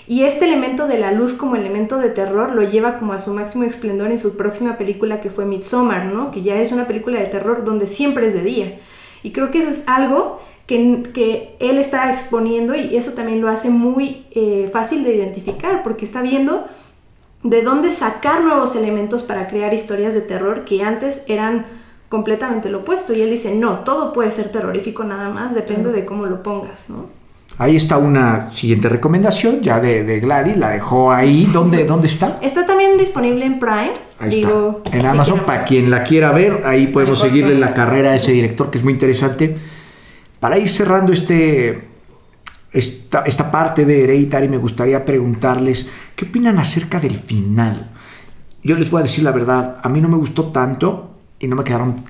Y 0.07 0.25
este 0.25 0.45
elemento 0.45 0.87
de 0.87 0.99
la 0.99 1.13
luz 1.13 1.33
como 1.33 1.57
elemento 1.57 1.99
de 1.99 2.11
terror 2.11 2.53
lo 2.53 2.63
lleva 2.63 2.99
como 2.99 3.15
a 3.15 3.21
su 3.21 3.33
máximo 3.33 3.65
esplendor 3.65 4.11
en 4.11 4.19
su 4.19 4.37
próxima 4.37 4.77
película 4.77 5.21
que 5.21 5.31
fue 5.31 5.47
Midsommar, 5.47 6.07
¿no? 6.07 6.31
Que 6.31 6.43
ya 6.43 6.57
es 6.57 6.73
una 6.73 6.87
película 6.87 7.19
de 7.19 7.27
terror 7.27 7.65
donde 7.65 7.87
siempre 7.87 8.27
es 8.27 8.35
de 8.35 8.43
día. 8.43 8.79
Y 9.23 9.33
creo 9.33 9.51
que 9.51 9.61
eso 9.61 9.71
es 9.71 9.89
algo 9.89 10.41
que, 10.67 11.11
que 11.15 11.57
él 11.59 11.79
está 11.79 12.11
exponiendo 12.11 12.75
y 12.75 12.97
eso 12.97 13.13
también 13.13 13.41
lo 13.41 13.49
hace 13.49 13.71
muy 13.71 14.27
eh, 14.33 14.69
fácil 14.71 15.05
de 15.05 15.15
identificar 15.15 15.83
porque 15.83 16.05
está 16.05 16.21
viendo 16.21 16.67
de 17.43 17.63
dónde 17.63 17.91
sacar 17.91 18.43
nuevos 18.43 18.77
elementos 18.77 19.23
para 19.23 19.49
crear 19.49 19.73
historias 19.73 20.13
de 20.13 20.21
terror 20.21 20.67
que 20.67 20.83
antes 20.83 21.25
eran 21.29 21.65
completamente 22.11 22.69
lo 22.69 22.81
opuesto. 22.81 23.15
Y 23.15 23.23
él 23.23 23.31
dice, 23.31 23.55
no, 23.55 23.81
todo 23.81 24.13
puede 24.13 24.31
ser 24.31 24.53
terrorífico 24.53 25.05
nada 25.05 25.31
más, 25.31 25.55
depende 25.55 25.93
de 25.93 26.05
cómo 26.05 26.27
lo 26.27 26.43
pongas, 26.43 26.91
¿no? 26.91 27.24
Ahí 27.57 27.77
está 27.77 27.99
una 27.99 28.51
siguiente 28.51 28.89
recomendación 28.89 29.61
ya 29.63 29.79
de, 29.81 30.03
de 30.03 30.19
Gladys, 30.21 30.57
la 30.57 30.71
dejó 30.71 31.13
ahí. 31.13 31.49
¿Dónde, 31.53 31.85
dónde 31.87 32.09
está? 32.09 32.39
Está 32.43 32.67
también 32.67 32.99
disponible 32.99 33.45
en 33.47 33.59
Prime. 33.61 33.93
Ahí 34.19 34.31
digo, 34.31 34.83
está. 34.85 34.97
En 34.99 35.07
Amazon, 35.07 35.41
para 35.47 35.65
quien 35.65 35.89
la 35.91 36.03
quiera 36.03 36.33
ver, 36.33 36.63
ahí 36.67 36.89
podemos 36.89 37.21
seguirle 37.21 37.55
la 37.59 37.73
carrera 37.73 38.11
a 38.11 38.17
ese 38.17 38.33
director 38.33 38.71
que 38.71 38.79
es 38.79 38.85
muy 38.85 38.93
interesante. 38.93 39.55
Para 40.41 40.59
ir 40.59 40.69
cerrando 40.69 41.13
este, 41.13 41.85
esta, 42.73 43.21
esta 43.21 43.51
parte 43.51 43.85
de 43.85 44.03
Hereditary, 44.05 44.49
me 44.49 44.57
gustaría 44.57 45.05
preguntarles, 45.05 45.89
¿qué 46.17 46.25
opinan 46.25 46.59
acerca 46.59 46.99
del 46.99 47.19
final? 47.19 47.91
Yo 48.65 48.77
les 48.77 48.91
voy 48.91 49.01
a 49.01 49.03
decir 49.05 49.23
la 49.23 49.31
verdad, 49.31 49.77
a 49.83 49.89
mí 49.89 50.01
no 50.01 50.09
me 50.09 50.17
gustó 50.17 50.47
tanto 50.47 51.11
y 51.39 51.47
no 51.47 51.55
me 51.55 51.63
quedaron 51.65 52.03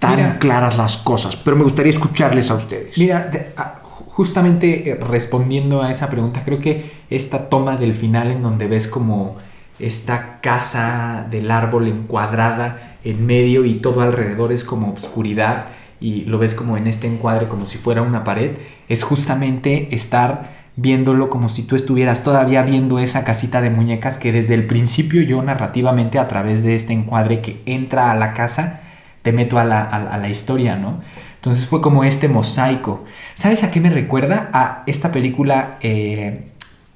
tan 0.00 0.16
Mira. 0.16 0.38
claras 0.40 0.76
las 0.76 0.96
cosas, 0.96 1.36
pero 1.36 1.56
me 1.56 1.62
gustaría 1.62 1.92
escucharles 1.92 2.50
a 2.50 2.54
ustedes. 2.54 2.98
Mira, 2.98 3.28
de- 3.30 3.52
a- 3.56 3.78
justamente 4.12 4.90
eh, 4.90 4.94
respondiendo 4.94 5.82
a 5.82 5.90
esa 5.90 6.10
pregunta, 6.10 6.42
creo 6.44 6.60
que 6.60 6.92
esta 7.08 7.48
toma 7.48 7.76
del 7.78 7.94
final 7.94 8.30
en 8.30 8.42
donde 8.42 8.66
ves 8.66 8.86
como 8.86 9.36
esta 9.78 10.40
casa 10.40 11.26
del 11.30 11.50
árbol 11.50 11.88
encuadrada 11.88 12.96
en 13.04 13.24
medio 13.24 13.64
y 13.64 13.74
todo 13.74 14.02
alrededor 14.02 14.52
es 14.52 14.64
como 14.64 14.90
obscuridad 14.90 15.66
y 15.98 16.24
lo 16.26 16.38
ves 16.38 16.54
como 16.54 16.76
en 16.76 16.88
este 16.88 17.06
encuadre 17.06 17.48
como 17.48 17.64
si 17.64 17.78
fuera 17.78 18.02
una 18.02 18.22
pared, 18.22 18.58
es 18.88 19.02
justamente 19.02 19.94
estar 19.94 20.62
viéndolo 20.76 21.30
como 21.30 21.48
si 21.48 21.62
tú 21.62 21.74
estuvieras 21.74 22.22
todavía 22.22 22.62
viendo 22.62 22.98
esa 22.98 23.24
casita 23.24 23.62
de 23.62 23.70
muñecas 23.70 24.18
que 24.18 24.30
desde 24.30 24.54
el 24.54 24.66
principio 24.66 25.22
yo 25.22 25.42
narrativamente 25.42 26.18
a 26.18 26.28
través 26.28 26.62
de 26.62 26.74
este 26.74 26.92
encuadre 26.92 27.40
que 27.40 27.62
entra 27.64 28.10
a 28.10 28.14
la 28.14 28.34
casa 28.34 28.80
te 29.22 29.32
meto 29.32 29.58
a 29.58 29.64
la, 29.64 29.80
a, 29.82 30.14
a 30.14 30.18
la 30.18 30.28
historia, 30.28 30.76
¿no? 30.76 31.00
Entonces 31.42 31.66
fue 31.66 31.80
como 31.80 32.04
este 32.04 32.28
mosaico. 32.28 33.04
¿Sabes 33.34 33.64
a 33.64 33.72
qué 33.72 33.80
me 33.80 33.90
recuerda? 33.90 34.48
A 34.52 34.84
esta 34.86 35.10
película, 35.10 35.76
eh, 35.80 36.44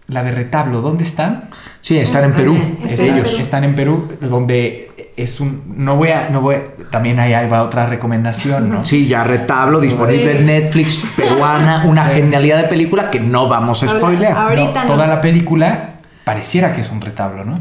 la 0.07 0.23
de 0.23 0.31
Retablo, 0.31 0.83
¿dónde 0.83 1.03
están? 1.03 1.51
Sí, 1.81 1.99
están 1.99 2.23
en 2.27 2.33
Perú, 2.35 2.57
Es 2.85 2.93
es 2.93 3.01
en 3.01 3.15
ellos. 3.17 3.31
Perú. 3.31 3.43
Están 3.43 3.65
en 3.65 3.75
Perú, 3.75 4.09
donde 4.21 5.11
es 5.17 5.41
un... 5.41 5.75
No 5.77 5.97
voy 5.97 6.11
a... 6.11 6.29
No 6.31 6.43
voy 6.43 6.55
a- 6.55 6.63
también 6.93 7.19
ahí, 7.19 7.35
ahí 7.35 7.49
va 7.49 7.65
otra 7.65 7.87
recomendación, 7.87 8.71
¿no? 8.71 8.85
Sí, 8.85 9.09
ya 9.09 9.25
retablo, 9.25 9.81
disponible 9.81 10.39
en 10.39 10.47
Netflix, 10.47 11.03
peruana, 11.17 11.83
una 11.85 12.05
genialidad 12.15 12.59
de 12.63 12.69
película 12.69 13.11
que 13.11 13.19
no 13.19 13.49
vamos 13.49 13.83
a 13.83 13.89
spoilear. 13.89 14.33
No, 14.35 14.39
ahorita 14.43 14.85
no. 14.85 14.87
Toda 14.93 15.09
la 15.09 15.21
película 15.21 15.95
pareciera 16.23 16.73
que 16.73 16.83
es 16.83 16.91
un 16.93 17.01
retablo, 17.01 17.45
¿no? 17.45 17.59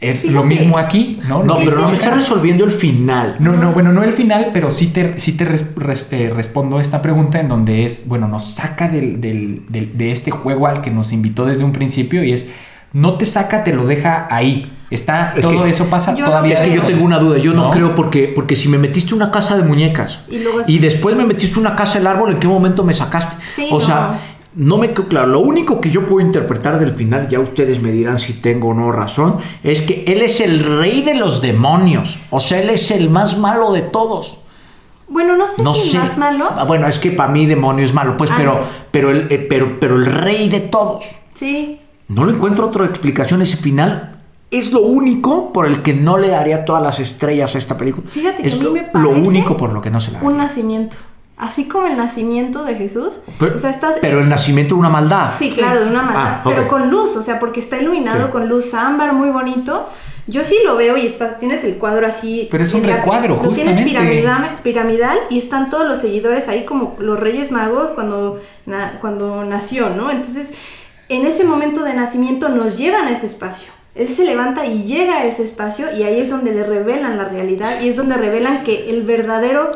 Es 0.00 0.24
lo 0.24 0.42
mismo 0.44 0.78
aquí, 0.78 1.20
¿no? 1.28 1.42
No, 1.42 1.56
pero 1.58 1.76
no 1.82 1.88
me 1.88 1.94
está 1.94 2.10
resolviendo 2.14 2.64
el 2.64 2.70
final. 2.70 3.36
No, 3.38 3.52
no, 3.52 3.72
bueno, 3.72 3.92
no 3.92 4.02
el 4.02 4.14
final, 4.14 4.50
pero 4.54 4.70
sí 4.70 4.86
te, 4.88 5.20
sí 5.20 5.32
te 5.32 5.44
res- 5.44 5.74
res- 5.76 6.08
eh, 6.10 6.32
respondo 6.34 6.80
esta 6.80 7.02
pregunta 7.02 7.38
en 7.38 7.48
donde 7.48 7.84
es, 7.84 8.08
bueno, 8.08 8.26
nos 8.26 8.44
saca 8.54 8.88
del, 8.88 9.20
del- 9.20 9.62
del- 9.68 9.98
de 9.98 10.10
este 10.12 10.30
juego 10.30 10.66
al 10.66 10.80
que 10.80 10.90
nos 10.90 11.12
invitó 11.12 11.44
desde 11.44 11.64
un 11.64 11.72
principio 11.72 12.24
y 12.24 12.32
es, 12.32 12.48
no 12.94 13.14
te 13.18 13.26
saca, 13.26 13.62
te 13.62 13.72
lo 13.74 13.84
deja 13.86 14.26
ahí. 14.30 14.72
Está, 14.90 15.34
Es 15.36 15.42
todo 15.42 15.62
que- 15.64 15.70
eso 15.70 15.86
pasa 15.88 16.16
Yo 16.16 16.24
todavía. 16.24 16.54
Es 16.54 16.60
que 16.68 16.74
yo 16.74 16.82
tengo 16.82 17.04
una 17.04 17.18
duda, 17.20 17.38
yo 17.38 17.52
no, 17.54 17.64
¿No? 17.64 17.70
creo 17.70 17.94
porque, 17.94 18.32
porque 18.34 18.56
si 18.56 18.68
me 18.68 18.76
metiste 18.78 19.14
una 19.14 19.30
casa 19.30 19.56
de 19.56 19.62
muñecas 19.62 20.22
Y 20.28 20.38
luego 20.40 20.62
es- 20.62 20.68
y 20.68 20.78
después 20.80 21.14
me 21.14 21.24
metiste 21.26 21.60
una 21.60 21.76
casa 21.76 21.98
del 21.98 22.08
árbol, 22.08 22.32
¿en 22.32 22.38
qué 22.40 22.48
momento 22.48 22.82
me 22.82 22.92
sacaste? 22.94 23.36
Sí, 23.54 23.68
o 23.70 23.74
no. 23.74 23.80
sea, 23.80 24.18
no 24.54 24.76
me 24.78 24.90
quedó 24.92 25.06
claro. 25.08 25.26
Lo 25.28 25.40
único 25.40 25.80
que 25.80 25.90
yo 25.90 26.06
puedo 26.06 26.24
interpretar 26.26 26.78
del 26.78 26.94
final, 26.94 27.28
ya 27.28 27.40
ustedes 27.40 27.80
me 27.80 27.92
dirán 27.92 28.18
si 28.18 28.34
tengo 28.34 28.68
o 28.68 28.74
no 28.74 28.90
razón, 28.92 29.36
es 29.62 29.82
que 29.82 30.04
él 30.06 30.22
es 30.22 30.40
el 30.40 30.60
rey 30.78 31.02
de 31.02 31.14
los 31.14 31.40
demonios. 31.40 32.20
O 32.30 32.40
sea, 32.40 32.60
él 32.60 32.70
es 32.70 32.90
el 32.90 33.10
más 33.10 33.38
malo 33.38 33.72
de 33.72 33.82
todos. 33.82 34.38
Bueno, 35.08 35.36
no 35.36 35.46
sé 35.46 35.62
No 35.62 35.74
si 35.74 35.90
sé. 35.92 35.98
más 35.98 36.16
malo. 36.18 36.50
Ah, 36.56 36.64
Bueno, 36.64 36.86
es 36.86 36.98
que 36.98 37.10
para 37.10 37.32
mí 37.32 37.46
demonio 37.46 37.84
es 37.84 37.92
malo, 37.92 38.16
pues, 38.16 38.30
Ah, 38.30 38.34
pero, 38.36 38.60
pero, 38.90 39.10
el, 39.10 39.26
eh, 39.30 39.38
pero, 39.48 39.78
pero 39.80 39.96
el 39.96 40.06
rey 40.06 40.48
de 40.48 40.60
todos. 40.60 41.04
Sí. 41.34 41.80
No 42.08 42.24
le 42.24 42.32
encuentro 42.32 42.66
otra 42.66 42.86
explicación 42.86 43.42
ese 43.42 43.56
final. 43.56 44.12
Es 44.52 44.72
lo 44.72 44.80
único 44.82 45.52
por 45.52 45.66
el 45.66 45.80
que 45.82 45.94
no 45.94 46.18
le 46.18 46.28
daría 46.28 46.64
todas 46.64 46.82
las 46.82 46.98
estrellas 46.98 47.54
a 47.54 47.58
esta 47.58 47.76
película. 47.76 48.08
Fíjate 48.10 48.42
que 48.42 48.48
es 48.48 48.54
a 48.54 48.56
mí 48.58 48.62
lo, 48.64 48.72
me 48.72 48.82
lo 48.82 49.10
parece 49.10 49.28
único 49.28 49.56
por 49.56 49.72
lo 49.72 49.80
que 49.80 49.90
no 49.90 50.00
se 50.00 50.10
la 50.10 50.18
Un 50.18 50.24
daría. 50.24 50.42
nacimiento. 50.42 50.96
Así 51.40 51.66
como 51.68 51.86
el 51.86 51.96
nacimiento 51.96 52.64
de 52.64 52.74
Jesús. 52.74 53.20
Pero, 53.38 53.54
o 53.54 53.58
sea, 53.58 53.70
estás. 53.70 53.98
pero 54.00 54.20
el 54.20 54.28
nacimiento 54.28 54.74
de 54.74 54.80
una 54.80 54.90
maldad. 54.90 55.30
Sí, 55.32 55.50
claro, 55.50 55.80
de 55.80 55.90
una 55.90 56.02
maldad. 56.02 56.22
Ah, 56.26 56.42
ok. 56.44 56.52
Pero 56.54 56.68
con 56.68 56.90
luz, 56.90 57.16
o 57.16 57.22
sea, 57.22 57.38
porque 57.38 57.60
está 57.60 57.78
iluminado 57.78 58.26
Sí. 58.26 58.30
con 58.32 58.48
luz 58.48 58.74
ámbar, 58.74 59.12
muy 59.14 59.30
bonito. 59.30 59.88
Yo 60.26 60.44
sí 60.44 60.56
lo 60.64 60.76
veo 60.76 60.96
y 60.96 61.06
estás, 61.06 61.38
tienes 61.38 61.64
el 61.64 61.74
cuadro 61.76 62.06
así. 62.06 62.46
Pero 62.50 62.62
es 62.62 62.72
un 62.74 62.84
recuadro, 62.84 63.34
lo 63.34 63.40
tienes 63.40 63.58
justamente. 63.58 63.84
piramidal, 63.90 64.56
piramidal 64.62 65.18
y 65.28 65.38
están 65.38 65.70
todos 65.70 65.88
los 65.88 65.98
seguidores 65.98 66.46
ahí 66.48 66.64
como 66.64 66.94
los 67.00 67.18
Reyes 67.18 67.50
Magos 67.50 67.90
cuando, 67.96 68.40
na- 68.66 68.98
cuando 69.00 69.42
nació, 69.44 69.90
¿no? 69.90 70.10
Entonces, 70.10 70.52
en 71.08 71.26
ese 71.26 71.44
momento 71.44 71.82
de 71.82 71.94
nacimiento 71.94 72.48
nos 72.50 72.78
llevan 72.78 73.08
a 73.08 73.10
ese 73.10 73.26
espacio. 73.26 73.72
Él 73.96 74.06
se 74.08 74.24
levanta 74.24 74.66
y 74.66 74.84
llega 74.84 75.16
a 75.16 75.24
ese 75.24 75.42
espacio 75.42 75.86
y 75.96 76.04
ahí 76.04 76.20
es 76.20 76.30
donde 76.30 76.52
le 76.52 76.62
revelan 76.62 77.18
la 77.18 77.24
realidad 77.24 77.80
y 77.80 77.88
es 77.88 77.96
donde 77.96 78.16
revelan 78.16 78.62
que 78.62 78.88
el 78.90 79.02
verdadero 79.02 79.70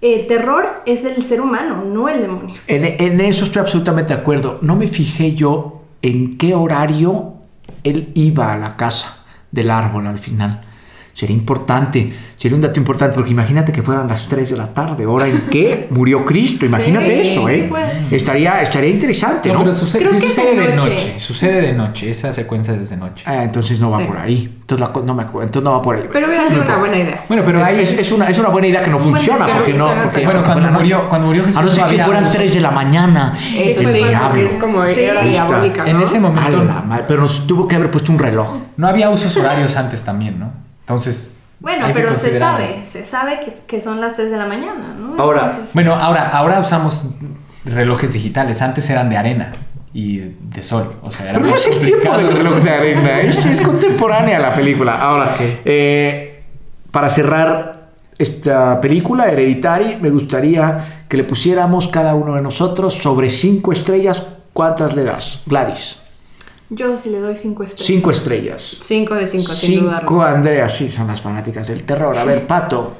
eh, 0.00 0.24
terror 0.24 0.82
es 0.86 1.04
el 1.04 1.24
ser 1.24 1.40
humano, 1.40 1.84
no 1.84 2.08
el 2.08 2.20
demonio. 2.20 2.54
En 2.66 3.20
eso 3.20 3.44
estoy 3.44 3.60
absolutamente 3.60 4.14
de 4.14 4.20
acuerdo. 4.20 4.58
No 4.62 4.76
me 4.76 4.86
fijé 4.86 5.34
yo 5.34 5.82
en 6.02 6.38
qué 6.38 6.54
horario 6.54 7.34
él 7.84 8.12
iba 8.14 8.52
a 8.52 8.58
la 8.58 8.76
casa 8.76 9.24
del 9.50 9.70
árbol 9.70 10.06
al 10.06 10.18
final. 10.18 10.67
Sería 11.18 11.34
importante, 11.34 12.12
sería 12.36 12.54
un 12.54 12.60
dato 12.60 12.78
importante, 12.78 13.16
porque 13.16 13.32
imagínate 13.32 13.72
que 13.72 13.82
fueran 13.82 14.06
las 14.06 14.28
3 14.28 14.50
de 14.50 14.56
la 14.56 14.68
tarde, 14.68 15.04
hora 15.04 15.26
en 15.26 15.40
que 15.50 15.88
murió 15.90 16.24
Cristo, 16.24 16.64
imagínate 16.64 17.24
Sí, 17.24 17.30
eso, 17.32 17.48
sí, 17.48 17.54
¿eh? 17.54 17.66
pues. 17.68 17.84
Estaría, 18.12 18.62
estaría 18.62 18.90
interesante, 18.90 19.48
No, 19.48 19.54
¿no? 19.56 19.60
pero 19.62 19.72
sucede, 19.72 20.04
Creo 20.04 20.14
sí 20.14 20.20
que 20.20 20.26
es 20.26 20.34
sucede 20.36 20.54
de 20.54 20.68
noche. 20.76 20.90
noche. 20.90 21.14
Sucede 21.18 21.60
de 21.60 21.72
noche. 21.72 22.10
Esa 22.12 22.32
secuencia 22.32 22.72
es 22.74 22.90
de 22.90 22.96
noche. 22.98 23.24
Ah, 23.26 23.42
entonces 23.42 23.80
no 23.80 23.90
va 23.90 23.98
Sí. 23.98 24.04
por 24.04 24.16
ahí. 24.16 24.56
Entonces 24.60 24.86
la 24.94 25.02
no 25.02 25.14
me 25.16 25.22
acuerdo, 25.24 25.46
entonces 25.48 25.64
no 25.64 25.72
va 25.72 25.82
por 25.82 25.96
ahí. 25.96 26.04
Pero 26.12 26.26
hubiera 26.28 26.44
No 26.44 26.48
sido 26.50 26.62
una 26.62 26.70
importa. 26.74 26.88
buena 26.88 27.04
idea. 27.04 27.24
Bueno, 27.26 27.42
pero 27.44 27.58
Es- 27.58 27.66
hay. 27.66 27.80
es, 27.80 27.92
es 27.94 28.12
una, 28.12 28.28
es 28.28 28.38
una 28.38 28.48
buena 28.50 28.68
idea 28.68 28.82
que 28.84 28.90
no 28.90 28.98
funciona, 29.00 29.46
que 29.46 29.50
no 29.52 29.56
porque 29.58 29.72
no. 29.74 29.88
Porque, 30.04 30.24
Bueno, 30.24 30.44
cuando 30.44 30.68
murió- 30.70 31.08
cuando 31.08 31.26
murió 31.26 31.42
Jesús 31.42 31.58
A 31.58 31.62
no 31.62 31.68
ser 31.68 31.84
no 31.84 31.90
que 31.90 32.04
fueran 32.04 32.24
usos. 32.26 32.36
3 32.36 32.54
de 32.54 32.60
la 32.60 32.70
mañana. 32.70 33.36
Eso 33.56 33.80
porque 33.82 34.44
es 34.44 34.52
como 34.56 34.84
Sí. 34.84 35.00
era 35.00 35.20
Ahí 35.22 35.30
diabólica, 35.30 35.82
¿no? 35.82 35.90
En 35.90 36.00
ese 36.02 36.18
A 36.18 36.20
momento 36.20 36.64
pero 37.08 37.22
nos 37.22 37.44
tuvo 37.48 37.66
que 37.66 37.74
haber 37.74 37.90
puesto 37.90 38.12
un 38.12 38.20
reloj. 38.20 38.56
no 38.76 38.86
había 38.86 39.10
usos 39.10 39.36
horarios 39.36 39.74
antes 39.76 40.04
también, 40.04 40.38
¿no? 40.38 40.67
Entonces. 40.88 41.36
Bueno, 41.60 41.84
hay 41.84 41.92
que 41.92 42.00
pero 42.00 42.16
se 42.16 42.32
sabe, 42.32 42.80
se 42.84 43.04
sabe 43.04 43.40
que, 43.40 43.52
que 43.66 43.80
son 43.82 44.00
las 44.00 44.16
3 44.16 44.30
de 44.30 44.38
la 44.38 44.46
mañana, 44.46 44.94
¿no? 44.98 45.20
Ahora, 45.20 45.42
Entonces- 45.50 45.74
Bueno, 45.74 45.94
ahora, 45.94 46.30
ahora 46.30 46.60
usamos 46.60 47.02
relojes 47.66 48.14
digitales. 48.14 48.62
Antes 48.62 48.88
eran 48.88 49.10
de 49.10 49.16
arena 49.18 49.52
y 49.92 50.18
de 50.18 50.62
sol. 50.62 50.94
O 51.02 51.10
sea, 51.10 51.24
era 51.26 51.34
Pero 51.34 51.46
no 51.46 51.54
es 51.56 51.66
el 51.66 51.78
tiempo 51.80 52.16
del 52.16 52.30
reloj 52.36 52.54
de 52.62 52.70
arena, 52.70 53.20
es, 53.20 53.44
es 53.44 53.60
contemporánea 53.60 54.38
la 54.38 54.54
película. 54.54 54.98
Ahora, 54.98 55.34
eh, 55.38 56.44
para 56.90 57.10
cerrar 57.10 57.88
esta 58.16 58.80
película, 58.80 59.28
Hereditary, 59.30 59.98
me 60.00 60.08
gustaría 60.10 61.02
que 61.08 61.18
le 61.18 61.24
pusiéramos 61.24 61.88
cada 61.88 62.14
uno 62.14 62.34
de 62.36 62.40
nosotros 62.42 62.94
sobre 62.94 63.28
cinco 63.28 63.72
estrellas. 63.72 64.22
¿Cuántas 64.54 64.96
le 64.96 65.04
das, 65.04 65.42
Gladys? 65.44 65.98
Yo 66.70 66.96
sí 66.96 67.10
le 67.10 67.18
doy 67.18 67.34
5 67.34 67.62
estrellas. 67.62 67.86
Cinco 67.86 68.10
estrellas. 68.10 68.78
5 68.80 69.14
de 69.14 69.26
5, 69.26 69.54
sin 69.54 69.70
Cinco, 69.70 69.84
dudarlo. 69.86 70.22
Andrea, 70.22 70.68
sí, 70.68 70.90
son 70.90 71.06
las 71.06 71.20
fanáticas 71.20 71.68
del 71.68 71.84
terror. 71.84 72.16
A 72.16 72.24
ver, 72.24 72.46
Pato. 72.46 72.96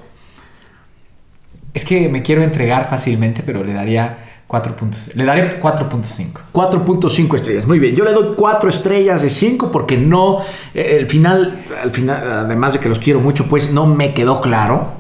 Es 1.75 1.85
que 1.85 2.09
me 2.09 2.23
quiero 2.23 2.43
entregar 2.43 2.89
fácilmente, 2.89 3.43
pero 3.45 3.63
le 3.63 3.75
daría 3.75 4.43
4 4.47 4.75
puntos. 4.75 5.15
Le 5.15 5.25
daré 5.25 5.61
4.5. 5.61 6.31
4.5 6.53 7.35
estrellas. 7.37 7.67
Muy 7.67 7.79
bien, 7.79 7.95
yo 7.95 8.05
le 8.05 8.13
doy 8.13 8.35
4 8.37 8.71
estrellas 8.71 9.21
de 9.21 9.29
5 9.29 9.71
porque 9.71 9.99
no, 9.99 10.39
eh, 10.75 10.97
el 10.99 11.07
final, 11.07 11.65
al 11.83 11.91
final, 11.91 12.31
además 12.47 12.73
de 12.73 12.79
que 12.81 12.89
los 12.89 12.99
quiero 12.99 13.21
mucho, 13.21 13.47
pues 13.47 13.71
no 13.71 13.87
me 13.87 14.15
quedó 14.15 14.41
claro. 14.41 14.98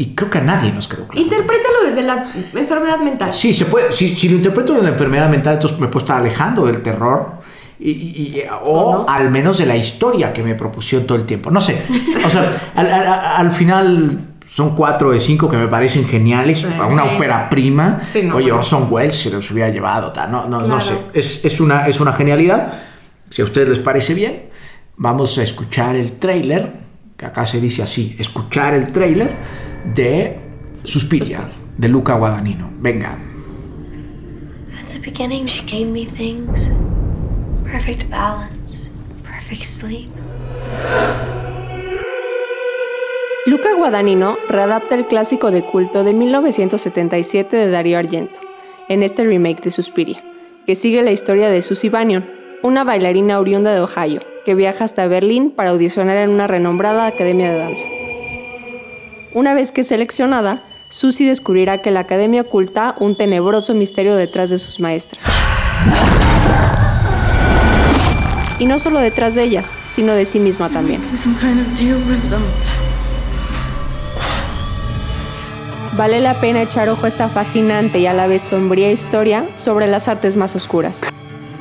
Y, 0.00 0.14
creo 0.14 0.30
que 0.30 0.38
a 0.38 0.42
nadie 0.42 0.72
nos 0.72 0.88
quedó 0.88 1.06
claro. 1.06 1.20
Interprétalo 1.22 1.84
desde 1.84 2.02
la 2.02 2.24
enfermedad 2.54 2.98
mental. 3.00 3.32
Sí, 3.34 3.52
se 3.54 3.66
puede, 3.66 3.92
si, 3.92 4.16
si 4.16 4.28
lo 4.28 4.36
interpreto 4.36 4.74
de 4.74 4.82
la 4.82 4.88
enfermedad 4.90 5.28
mental, 5.28 5.54
entonces 5.54 5.78
me 5.78 5.88
puedo 5.88 6.04
estar 6.04 6.20
alejando 6.20 6.66
del 6.66 6.82
terror. 6.82 7.40
Y, 7.78 7.90
y- 7.90 8.42
o 8.62 8.70
¿O 8.70 8.92
no? 9.04 9.06
al 9.08 9.30
menos 9.30 9.58
de 9.58 9.66
la 9.66 9.76
historia 9.76 10.32
que 10.32 10.42
me 10.42 10.54
propusieron 10.54 11.06
todo 11.06 11.16
el 11.18 11.24
tiempo. 11.24 11.50
No 11.50 11.60
sé. 11.60 11.82
O 12.26 12.28
sea, 12.30 12.50
al, 12.74 12.86
al- 12.92 13.06
al 13.36 13.50
final 13.50 14.18
son 14.46 14.74
4 14.74 15.10
de 15.12 15.20
5 15.20 15.48
que 15.50 15.56
me 15.56 15.68
parecen 15.68 16.06
geniales. 16.06 16.58
Sí, 16.58 16.66
una 16.90 17.04
sí. 17.04 17.08
ópera 17.14 17.48
prima. 17.48 18.00
Sí, 18.02 18.22
no, 18.24 18.36
Oye. 18.36 18.50
Orson 18.52 18.86
Welles 18.90 19.16
se 19.18 19.30
los 19.30 19.50
hubiera 19.50 19.70
llevado. 19.70 20.12
tal, 20.12 20.30
No, 20.30 20.42
no, 20.48 20.58
no 20.60 20.66
Claro. 20.66 20.80
sé. 20.80 20.94
Es, 21.14 21.40
es 21.44 21.60
una, 21.60 21.86
es 21.86 22.00
una 22.00 22.12
genialidad. 22.12 22.72
Si 23.30 23.40
a 23.42 23.44
ustedes 23.44 23.68
les 23.68 23.78
parece 23.78 24.12
bien, 24.14 24.48
vamos 24.96 25.38
a 25.38 25.42
escuchar 25.42 25.94
el 25.96 26.12
tráiler, 26.18 26.72
que 27.16 27.26
acá 27.26 27.46
se 27.46 27.60
dice 27.60 27.82
así, 27.82 28.16
escuchar 28.18 28.74
el 28.74 28.90
tráiler 28.92 29.30
de 29.94 30.38
Suspiria, 30.72 31.50
de 31.76 31.88
Luca 31.88 32.14
Guadagnino. 32.14 32.70
Venga. 32.80 33.18
At 34.78 34.92
the 34.92 34.98
beginning, 35.00 35.46
she 35.46 35.64
gave 35.64 35.90
me 35.90 36.06
things 36.06 36.70
perfect 37.64 38.10
balance, 38.10 38.88
perfect 39.24 39.64
sleep. 39.64 40.08
Luca 43.46 43.74
Guadagnino 43.74 44.36
readapta 44.48 44.94
el 44.94 45.06
clásico 45.06 45.50
de 45.50 45.64
culto 45.64 46.04
de 46.04 46.14
1977 46.14 47.56
de 47.56 47.70
Dario 47.70 47.98
Argento, 47.98 48.40
en 48.88 49.02
este 49.02 49.24
remake 49.24 49.62
de 49.62 49.70
Suspiria, 49.70 50.22
que 50.66 50.74
sigue 50.74 51.02
la 51.02 51.10
historia 51.10 51.48
de 51.48 51.62
Susie 51.62 51.90
Bannion, 51.90 52.28
una 52.62 52.84
bailarina 52.84 53.40
oriunda 53.40 53.72
de 53.72 53.80
Ohio, 53.80 54.20
que 54.44 54.54
viaja 54.54 54.84
hasta 54.84 55.06
Berlín 55.06 55.50
para 55.50 55.70
audicionar 55.70 56.18
en 56.18 56.30
una 56.30 56.46
renombrada 56.46 57.06
academia 57.06 57.50
de 57.50 57.58
danza. 57.58 57.88
Una 59.32 59.54
vez 59.54 59.70
que 59.70 59.82
es 59.82 59.88
seleccionada, 59.88 60.60
Susie 60.88 61.28
descubrirá 61.28 61.78
que 61.78 61.92
la 61.92 62.00
academia 62.00 62.42
oculta 62.42 62.96
un 62.98 63.14
tenebroso 63.14 63.74
misterio 63.74 64.16
detrás 64.16 64.50
de 64.50 64.58
sus 64.58 64.80
maestras. 64.80 65.24
Y 68.58 68.66
no 68.66 68.80
solo 68.80 68.98
detrás 68.98 69.36
de 69.36 69.44
ellas, 69.44 69.74
sino 69.86 70.14
de 70.14 70.24
sí 70.24 70.40
misma 70.40 70.68
también. 70.68 71.00
Vale 75.96 76.20
la 76.20 76.40
pena 76.40 76.62
echar 76.62 76.88
ojo 76.88 77.04
a 77.04 77.08
esta 77.08 77.28
fascinante 77.28 78.00
y 78.00 78.06
a 78.06 78.12
la 78.12 78.26
vez 78.26 78.42
sombría 78.42 78.90
historia 78.90 79.46
sobre 79.54 79.86
las 79.86 80.08
artes 80.08 80.36
más 80.36 80.56
oscuras. 80.56 81.02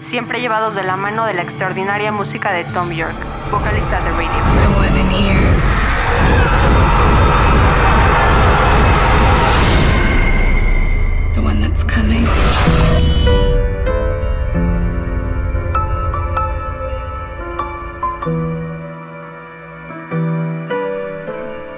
Siempre 0.09 0.41
llevados 0.41 0.73
de 0.73 0.83
la 0.83 0.97
mano 0.97 1.25
de 1.25 1.35
la 1.35 1.43
extraordinaria 1.43 2.11
música 2.11 2.51
de 2.51 2.63
Tom 2.65 2.89
York, 2.91 3.15
vocalista 3.51 4.01
de 4.01 4.09
Radio. 4.11 4.48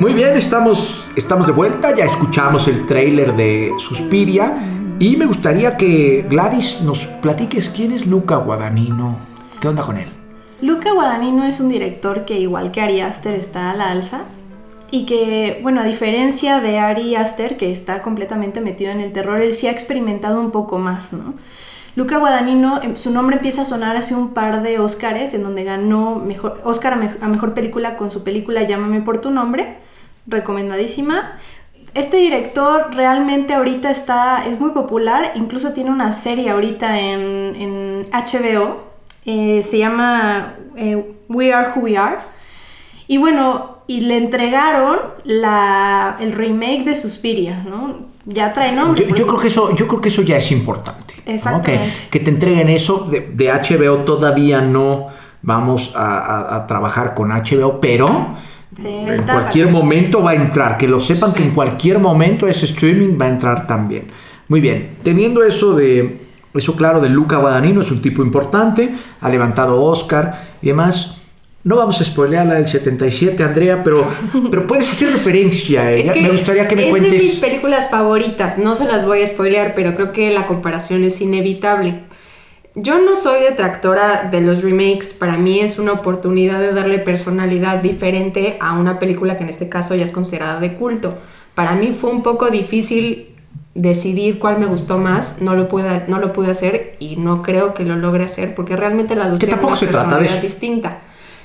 Muy 0.01 0.13
bien, 0.15 0.35
estamos, 0.35 1.07
estamos 1.15 1.45
de 1.45 1.53
vuelta, 1.53 1.95
ya 1.95 2.05
escuchamos 2.05 2.67
el 2.67 2.87
tráiler 2.87 3.35
de 3.35 3.71
Suspiria 3.77 4.55
y 4.97 5.15
me 5.15 5.27
gustaría 5.27 5.77
que 5.77 6.25
Gladys 6.27 6.81
nos 6.81 7.05
platiques 7.21 7.69
quién 7.69 7.91
es 7.91 8.07
Luca 8.07 8.37
Guadagnino, 8.37 9.17
qué 9.59 9.67
onda 9.67 9.83
con 9.83 9.97
él. 9.97 10.09
Luca 10.63 10.91
Guadagnino 10.93 11.43
es 11.45 11.59
un 11.59 11.69
director 11.69 12.25
que 12.25 12.39
igual 12.39 12.71
que 12.71 12.81
Ari 12.81 13.01
Aster 13.01 13.35
está 13.35 13.69
a 13.69 13.75
la 13.75 13.91
alza 13.91 14.21
y 14.89 15.05
que, 15.05 15.59
bueno, 15.61 15.81
a 15.81 15.85
diferencia 15.85 16.59
de 16.61 16.79
Ari 16.79 17.15
Aster, 17.15 17.55
que 17.55 17.71
está 17.71 18.01
completamente 18.01 18.59
metido 18.59 18.89
en 18.91 19.01
el 19.01 19.11
terror, 19.11 19.39
él 19.39 19.53
sí 19.53 19.67
ha 19.67 19.71
experimentado 19.71 20.41
un 20.41 20.49
poco 20.49 20.79
más, 20.79 21.13
¿no? 21.13 21.35
Luca 21.95 22.17
Guadagnino, 22.17 22.81
em, 22.81 22.95
su 22.95 23.11
nombre 23.11 23.35
empieza 23.35 23.61
a 23.61 23.65
sonar 23.65 23.95
hace 23.97 24.15
un 24.15 24.29
par 24.33 24.63
de 24.63 24.79
Óscares, 24.79 25.35
en 25.35 25.43
donde 25.43 25.63
ganó 25.63 26.15
mejor, 26.15 26.59
me- 26.97 27.11
a 27.21 27.27
Mejor 27.27 27.53
Película 27.53 27.97
con 27.97 28.09
su 28.09 28.23
película 28.23 28.63
Llámame 28.63 29.01
por 29.01 29.19
tu 29.19 29.29
nombre, 29.29 29.77
recomendadísima. 30.32 31.38
Este 31.94 32.17
director 32.17 32.88
realmente 32.96 33.54
ahorita 33.54 33.91
está, 33.91 34.46
es 34.46 34.60
muy 34.60 34.72
popular, 34.72 35.32
incluso 35.36 35.74
tiene 35.74 35.91
una 35.91 36.12
serie 36.13 36.50
ahorita 36.52 37.00
en, 37.00 37.56
en 37.56 38.08
HBO, 38.12 38.84
eh, 39.26 39.62
se 39.63 39.78
llama 39.78 40.54
eh, 40.78 41.15
We 41.28 41.54
Are 41.54 41.70
Who 41.76 41.82
We 41.82 41.98
Are. 41.98 42.17
Y 43.08 43.17
bueno, 43.17 43.80
y 43.88 44.02
le 44.02 44.17
entregaron 44.17 45.00
la, 45.26 46.15
el 46.22 46.32
remake 46.32 46.86
de 46.86 46.96
Suspiria, 46.96 47.62
¿no? 47.67 48.10
Ya 48.26 48.54
trae 48.54 48.72
nombre. 48.72 49.04
Yo, 49.04 49.10
yo 49.10 49.15
porque- 49.15 49.24
creo 49.30 49.39
que 49.41 49.48
eso, 49.50 49.76
yo 49.76 49.88
creo 49.88 50.00
que 50.02 50.10
eso 50.10 50.22
ya 50.22 50.38
es 50.38 50.50
importante. 50.52 51.15
¿no? 51.17 51.24
Que, 51.26 51.34
Exactamente. 51.34 51.94
que 52.10 52.20
te 52.22 52.30
entreguen 52.32 52.70
eso. 52.70 53.00
De, 53.12 53.20
de 53.34 53.52
HBO 53.52 53.98
todavía 54.06 54.62
no 54.62 55.08
vamos 55.41 55.94
a, 55.96 56.20
a- 56.20 56.56
a 56.56 56.67
trabajar 56.67 57.13
con 57.15 57.32
HBO, 57.32 57.82
pero 57.82 58.36
En 58.77 59.21
cualquier 59.23 59.69
momento 59.69 60.23
va 60.23 60.31
a 60.31 60.36
entrar. 60.36 60.77
Que 60.77 60.88
lo 60.88 60.99
sepan 60.99 61.34
que 61.34 61.43
en 61.43 61.51
cualquier 61.51 61.99
momento 61.99 62.47
ese 62.47 62.65
streaming 62.65 63.17
va 63.19 63.25
a 63.25 63.29
entrar 63.29 63.67
también. 63.67 64.07
Muy 64.47 64.60
bien, 64.60 64.91
teniendo 65.03 65.43
eso 65.43 65.75
de 65.75 66.21
eso 66.53 66.75
claro 66.75 66.99
de 66.99 67.10
Luca 67.10 67.38
Guadagnino, 67.38 67.81
es 67.81 67.91
un 67.91 68.01
tipo 68.01 68.21
importante, 68.21 68.93
ha 69.21 69.29
levantado 69.29 69.81
Oscar 69.81 70.41
y 70.62 70.67
demás. 70.67 71.15
No 71.63 71.75
vamos 71.75 72.01
a 72.01 72.03
spoilear 72.03 72.47
la 72.47 72.55
del 72.55 72.67
77, 72.67 73.43
Andrea, 73.43 73.84
pero, 73.84 74.05
pero 74.51 74.65
puedes 74.65 74.89
hacer 74.89 75.13
referencia 75.13 75.84
a 75.84 75.91
ella. 75.91 76.13
Me 76.15 76.31
gustaría 76.31 76.67
que 76.67 76.75
me 76.75 76.86
es 76.86 76.89
cuentes. 76.89 77.12
de 77.12 77.19
mis 77.19 77.36
películas 77.36 77.89
favoritas, 77.89 78.57
no 78.57 78.75
se 78.75 78.86
las 78.86 79.05
voy 79.05 79.21
a 79.21 79.27
spoilear, 79.27 79.73
pero 79.75 79.93
creo 79.93 80.12
que 80.12 80.31
la 80.31 80.47
comparación 80.47 81.03
es 81.03 81.21
inevitable. 81.21 82.03
Yo 82.75 82.99
no 83.01 83.15
soy 83.17 83.41
detractora 83.41 84.29
de 84.31 84.39
los 84.39 84.63
remakes, 84.63 85.13
para 85.13 85.38
mí 85.38 85.60
es 85.60 85.77
una 85.77 85.91
oportunidad 85.91 86.60
de 86.62 86.71
darle 86.73 86.99
personalidad 86.99 87.81
diferente 87.81 88.57
a 88.62 88.73
una 88.79 88.97
película 88.97 89.38
que 89.38 89.43
en 89.43 89.49
este 89.49 89.67
caso 89.67 89.93
ya 89.95 90.03
es 90.05 90.13
considerada 90.13 90.60
de 90.62 90.75
culto. 90.75 91.15
Para 91.53 91.73
mí 91.75 91.91
fue 91.91 92.12
un 92.12 92.23
poco 92.23 92.49
difícil 92.49 93.27
decidir 93.75 94.39
cuál 94.39 94.57
me 94.60 94.67
gustó 94.67 94.97
más, 94.97 95.41
no 95.41 95.53
lo 95.55 95.67
pude, 95.67 96.03
no 96.07 96.19
lo 96.19 96.31
pude 96.31 96.51
hacer 96.51 96.95
y 96.99 97.17
no 97.17 97.41
creo 97.41 97.73
que 97.73 97.84
lo 97.84 97.97
logre 97.97 98.23
hacer 98.23 98.55
porque 98.55 98.75
realmente 98.77 99.15
las 99.17 99.29
dos 99.31 99.39
Que 99.39 99.47
tienen 99.47 99.65
una 99.65 99.75
se 99.75 99.86
de 99.88 99.91
personalidad 99.91 100.34
eso. 100.34 100.41
distinta. 100.41 100.97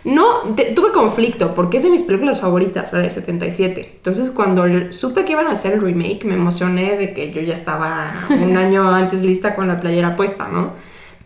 No, 0.04 0.54
te- 0.54 0.66
tuve 0.66 0.92
conflicto 0.92 1.54
porque 1.54 1.78
es 1.78 1.82
de 1.82 1.90
mis 1.90 2.04
películas 2.04 2.40
favoritas, 2.40 2.92
la 2.92 3.00
del 3.00 3.10
77. 3.10 3.94
Entonces, 3.96 4.30
cuando 4.30 4.64
supe 4.92 5.24
que 5.24 5.32
iban 5.32 5.48
a 5.48 5.52
hacer 5.52 5.72
el 5.72 5.80
remake, 5.80 6.24
me 6.24 6.34
emocioné 6.34 6.96
de 6.96 7.12
que 7.12 7.32
yo 7.32 7.40
ya 7.40 7.54
estaba 7.54 8.14
un 8.30 8.56
año 8.56 8.88
antes 8.88 9.24
lista 9.24 9.56
con 9.56 9.66
la 9.66 9.80
playera 9.80 10.14
puesta, 10.14 10.46
¿no? 10.46 10.70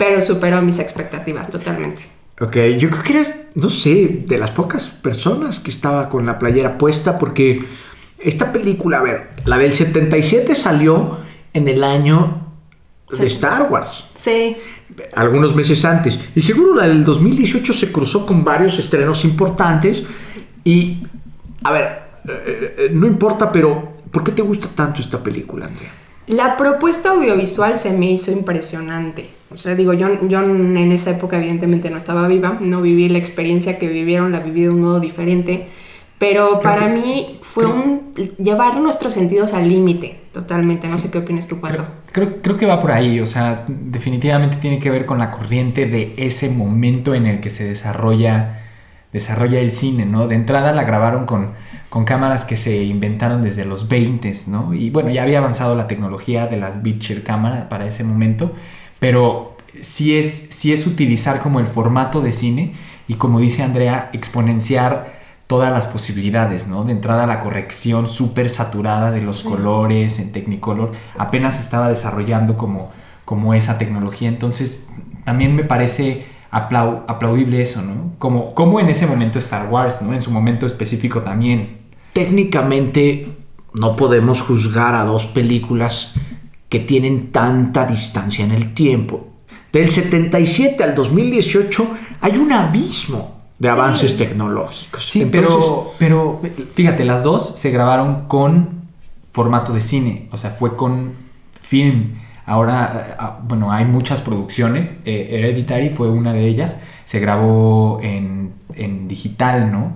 Pero 0.01 0.21
superó 0.21 0.63
mis 0.63 0.79
expectativas 0.79 1.51
totalmente. 1.51 2.05
Ok, 2.41 2.57
yo 2.79 2.89
creo 2.89 3.03
que 3.03 3.13
eres 3.13 3.35
no 3.55 3.69
sé, 3.69 4.23
de 4.27 4.39
las 4.39 4.51
pocas 4.51 4.89
personas 4.89 5.59
que 5.59 5.71
estaba 5.71 6.09
con 6.09 6.27
la 6.27 6.39
playera 6.39 6.79
puesta 6.79 7.19
porque 7.19 7.63
esta 8.19 8.53
película, 8.53 8.99
a 8.99 9.03
ver, 9.03 9.31
la 9.45 9.59
del 9.59 9.75
77 9.75 10.55
salió 10.55 11.19
en 11.53 11.69
el 11.69 11.83
año 11.83 12.47
de 13.11 13.27
Star 13.27 13.71
Wars. 13.71 14.09
Sí. 14.15 14.57
Algunos 15.15 15.55
meses 15.55 15.85
antes. 15.85 16.21
Y 16.35 16.43
seguro 16.43 16.75
la 16.75 16.87
del 16.87 17.03
2018 17.03 17.73
se 17.73 17.91
cruzó 17.91 18.25
con 18.25 18.45
varios 18.45 18.79
estrenos 18.79 19.25
importantes. 19.25 20.05
Y, 20.63 21.03
a 21.65 21.73
ver, 21.73 22.03
eh, 22.29 22.75
eh, 22.79 22.91
no 22.93 23.07
importa, 23.07 23.51
pero 23.51 23.97
¿por 24.11 24.23
qué 24.23 24.33
te 24.33 24.43
gusta 24.43 24.69
tanto 24.75 25.01
esta 25.01 25.23
película, 25.23 25.67
Andrea? 25.67 25.91
La 26.31 26.57
propuesta 26.57 27.11
audiovisual 27.11 27.77
se 27.77 27.93
me 27.93 28.09
hizo 28.09 28.31
impresionante. 28.31 29.27
O 29.53 29.59
sea, 29.59 29.75
digo, 29.75 29.95
yo, 29.95 30.29
yo 30.29 30.43
en 30.43 30.93
esa 30.93 31.11
época 31.11 31.39
evidentemente 31.39 31.91
no 31.91 31.97
estaba 31.97 32.29
viva, 32.29 32.57
no 32.61 32.81
viví 32.81 33.09
la 33.09 33.19
experiencia 33.19 33.81
que 33.81 33.89
vivieron, 33.89 34.31
la 34.31 34.39
viví 34.39 34.63
de 34.63 34.71
un 34.71 34.81
modo 34.81 35.01
diferente, 35.01 35.67
pero 36.21 36.61
para 36.61 36.87
mí 36.87 37.41
fue 37.43 37.67
un 37.67 38.15
llevar 38.39 38.77
nuestros 38.77 39.13
sentidos 39.15 39.55
al 39.55 39.69
límite, 39.69 40.21
totalmente. 40.31 40.87
No 40.87 40.99
sé 40.99 41.11
qué 41.11 41.19
opinas 41.19 41.49
tú, 41.49 41.59
Pato. 41.61 41.83
Creo, 42.13 42.41
creo, 42.41 42.57
que 42.57 42.67
va 42.67 42.79
por 42.79 42.93
ahí, 42.93 43.19
o 43.19 43.27
sea, 43.27 43.65
definitivamente 43.67 44.59
tiene 44.59 44.79
que 44.79 44.91
ver 44.91 45.07
con 45.07 45.19
la 45.19 45.33
corriente 45.33 45.87
de 45.87 46.13
ese 46.17 46.49
momento 46.49 47.13
en 47.17 47.27
el 47.27 47.41
que 47.41 47.51
se 47.51 47.65
desarrolla, 47.65 48.61
desarrolla 49.13 49.59
el 49.59 49.73
cine, 49.73 50.07
¿no? 50.07 50.29
De 50.29 50.37
entrada 50.37 50.73
la 50.73 50.85
grabaron 50.85 51.27
con 51.27 51.55
con 51.91 52.05
cámaras 52.05 52.45
que 52.45 52.57
se 52.57 52.85
inventaron 52.85 53.43
desde 53.43 53.65
los 53.65 53.89
20, 53.89 54.33
¿no? 54.47 54.73
Y 54.73 54.91
bueno, 54.91 55.11
ya 55.11 55.25
había 55.25 55.39
avanzado 55.39 55.75
la 55.75 55.89
tecnología 55.89 56.47
de 56.47 56.57
las 56.57 56.83
Beecher 56.83 57.25
cámara 57.25 57.69
para 57.69 57.85
ese 57.85 58.05
momento, 58.05 58.53
pero 59.01 59.57
sí 59.81 60.17
es, 60.17 60.47
sí 60.51 60.73
es 60.73 60.87
utilizar 60.87 61.41
como 61.41 61.59
el 61.59 61.67
formato 61.67 62.23
de 62.23 62.31
cine 62.31 62.75
y 63.09 63.15
como 63.15 63.41
dice 63.41 63.65
Andrea, 63.65 64.09
exponenciar 64.13 65.19
todas 65.49 65.73
las 65.73 65.89
posibilidades, 65.89 66.69
¿no? 66.69 66.85
De 66.85 66.93
entrada 66.93 67.27
la 67.27 67.41
corrección 67.41 68.07
súper 68.07 68.51
saturada 68.51 69.11
de 69.11 69.21
los 69.21 69.43
colores 69.43 70.21
en 70.21 70.31
Technicolor, 70.31 70.93
apenas 71.19 71.59
estaba 71.59 71.89
desarrollando 71.89 72.57
como, 72.57 72.93
como 73.25 73.53
esa 73.53 73.79
tecnología, 73.79 74.29
entonces 74.29 74.89
también 75.25 75.57
me 75.57 75.65
parece 75.65 76.25
aplaudible 76.53 77.63
eso, 77.63 77.83
¿no? 77.83 78.13
Como, 78.19 78.55
como 78.55 78.79
en 78.79 78.91
ese 78.91 79.09
momento 79.09 79.41
Star 79.41 79.69
Wars, 79.69 80.03
¿no? 80.03 80.15
En 80.15 80.23
su 80.23 80.31
momento 80.31 80.67
específico 80.67 81.23
también 81.23 81.80
técnicamente 82.13 83.29
no 83.75 83.97
podemos 83.97 84.41
juzgar 84.41 84.95
a 84.95 85.05
dos 85.05 85.27
películas 85.27 86.15
que 86.69 86.81
tienen 86.81 87.33
tanta 87.33 87.87
distancia 87.87 88.45
en 88.45 88.53
el 88.53 88.75
tiempo. 88.75 89.29
Del 89.73 89.89
77 89.89 90.83
al 90.83 90.95
2018 90.95 91.87
hay 92.21 92.37
un 92.37 92.53
abismo 92.53 93.41
de 93.59 93.69
avances 93.69 94.17
tecnológicos. 94.17 95.05
Sí, 95.05 95.29
pero, 95.31 95.93
pero 95.99 96.41
fíjate, 96.75 97.05
las 97.05 97.23
dos 97.23 97.53
se 97.57 97.71
grabaron 97.71 98.27
con 98.27 98.81
formato 99.33 99.73
de 99.73 99.81
cine, 99.81 100.29
o 100.33 100.37
sea, 100.37 100.51
fue 100.51 100.77
con 100.77 101.13
film. 101.61 102.15
Ahora, 102.47 103.17
ah, 103.19 103.41
bueno, 103.45 103.71
hay 103.71 103.85
muchas 103.85 104.23
producciones. 104.23 105.01
Eh, 105.05 105.29
Hereditary 105.31 105.91
fue 105.91 106.09
una 106.09 106.33
de 106.33 106.49
ellas. 106.49 106.79
Se 107.05 107.21
grabó 107.21 108.01
en, 108.03 108.55
en 108.75 109.07
digital, 109.07 109.71
¿no? 109.71 109.95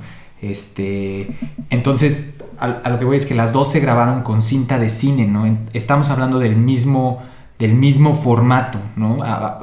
Este, 0.51 1.29
entonces, 1.71 2.35
a, 2.59 2.89
lo 2.89 2.99
que 2.99 3.05
voy 3.05 3.17
es 3.17 3.27
que 3.27 3.35
las 3.35 3.53
dos 3.53 3.71
se 3.71 3.81
grabaron 3.81 4.23
con 4.23 4.43
cinta 4.43 4.79
de 4.79 4.89
cine, 4.89 5.27
¿no? 5.27 5.59
Estamos 5.73 6.11
hablando 6.11 6.39
del 6.39 6.57
mismo, 6.57 7.23
del 7.59 7.75
mismo 7.75 8.15
formato, 8.15 8.79
¿no? 8.97 9.19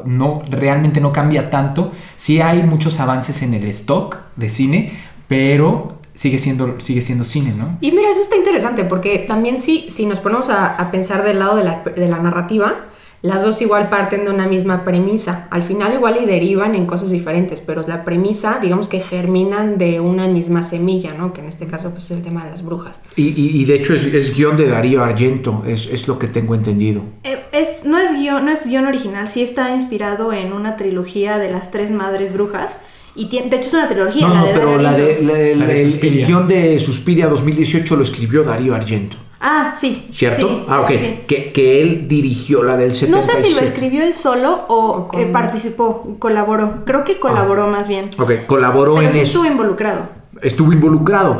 no 0.05 0.39
realmente 0.49 1.01
no 1.01 1.11
cambia 1.11 1.49
tanto. 1.49 1.91
Sí 2.15 2.41
hay 2.41 2.63
muchos 2.63 2.99
avances 2.99 3.41
en 3.41 3.53
el 3.53 3.67
stock 3.67 4.17
de 4.35 4.49
cine, 4.49 4.99
pero 5.27 5.97
sigue 6.13 6.37
siendo, 6.37 6.79
sigue 6.79 7.01
siendo 7.01 7.23
cine, 7.23 7.53
¿no? 7.57 7.77
Y 7.81 7.91
mira, 7.91 8.09
eso 8.09 8.21
está 8.21 8.35
interesante 8.35 8.83
porque 8.83 9.19
también 9.19 9.61
sí, 9.61 9.87
si 9.89 10.05
nos 10.05 10.19
ponemos 10.19 10.49
a, 10.49 10.75
a 10.75 10.91
pensar 10.91 11.23
del 11.23 11.39
lado 11.39 11.55
de 11.55 11.63
la, 11.63 11.83
de 11.83 12.07
la 12.07 12.19
narrativa, 12.19 12.85
las 13.21 13.43
dos 13.43 13.61
igual 13.61 13.89
parten 13.89 14.25
de 14.25 14.31
una 14.31 14.47
misma 14.47 14.83
premisa. 14.83 15.47
Al 15.51 15.61
final 15.61 15.93
igual 15.93 16.17
y 16.21 16.25
derivan 16.25 16.73
en 16.73 16.87
cosas 16.87 17.11
diferentes, 17.11 17.61
pero 17.61 17.83
la 17.87 18.03
premisa, 18.03 18.59
digamos 18.59 18.89
que 18.89 18.99
germinan 18.99 19.77
de 19.77 19.99
una 19.99 20.27
misma 20.27 20.63
semilla, 20.63 21.13
¿no? 21.13 21.31
Que 21.31 21.41
en 21.41 21.47
este 21.47 21.67
caso 21.67 21.91
pues, 21.91 22.05
es 22.05 22.17
el 22.17 22.23
tema 22.23 22.43
de 22.45 22.51
las 22.51 22.65
brujas. 22.65 23.01
Y, 23.15 23.63
de 23.65 23.75
hecho 23.75 23.93
es, 23.93 24.35
guion 24.35 24.57
de 24.57 24.67
Darío 24.67 25.03
Argento, 25.03 25.63
es, 25.67 26.07
lo 26.07 26.17
que 26.17 26.27
tengo 26.27 26.55
entendido. 26.55 27.03
Eh, 27.23 27.43
es, 27.51 27.85
no, 27.85 27.99
es 27.99 28.13
guion, 28.15 28.43
no 28.43 28.51
es 28.51 28.65
guion 28.65 28.87
original, 28.87 29.27
sí 29.27 29.43
está 29.43 29.73
inspirado 29.75 30.33
en 30.33 30.51
una 30.51 30.75
trilogía 30.75 31.37
de 31.37 31.49
las 31.49 31.69
tres 31.69 31.91
madres 31.91 32.33
brujas. 32.33 32.81
Y 33.13 33.27
de 33.27 33.57
hecho 33.57 33.67
es 33.67 33.73
una 33.73 33.87
trilogía. 33.87 34.27
No, 34.27 34.45
pero 34.53 34.77
la 34.77 34.93
de, 34.93 35.51
el 35.51 36.25
guion 36.25 36.47
de 36.47 36.79
Suspiria 36.79 37.27
2018 37.27 37.95
lo 37.97 38.03
escribió 38.03 38.43
Darío 38.43 38.73
Argento. 38.73 39.17
Ah, 39.43 39.71
sí. 39.73 40.07
¿Cierto? 40.11 40.65
ah, 40.69 40.81
ok. 40.81 41.25
que, 41.25 41.81
él 41.81 42.07
dirigió 42.07 42.61
la 42.61 42.77
del 42.77 42.93
77. 42.93 43.11
No 43.11 43.21
sé 43.21 43.49
si 43.49 43.55
lo 43.55 43.61
escribió 43.61 44.03
él 44.03 44.13
solo 44.13 44.65
o 44.67 45.09
eh, 45.13 45.25
participó, 45.25 46.15
colaboró. 46.19 46.81
Creo 46.85 47.03
que 47.03 47.19
colaboró 47.19 47.63
ah. 47.63 47.71
más 47.71 47.87
bien. 47.87 48.11
Ok, 48.19 48.45
colaboró 48.45 48.93
Pero 48.95 49.07
en 49.07 49.13
sí 49.13 49.19
estuvo 49.21 49.45
involucrado. 49.45 50.09
Estuvo 50.43 50.71
involucrado. 50.71 51.39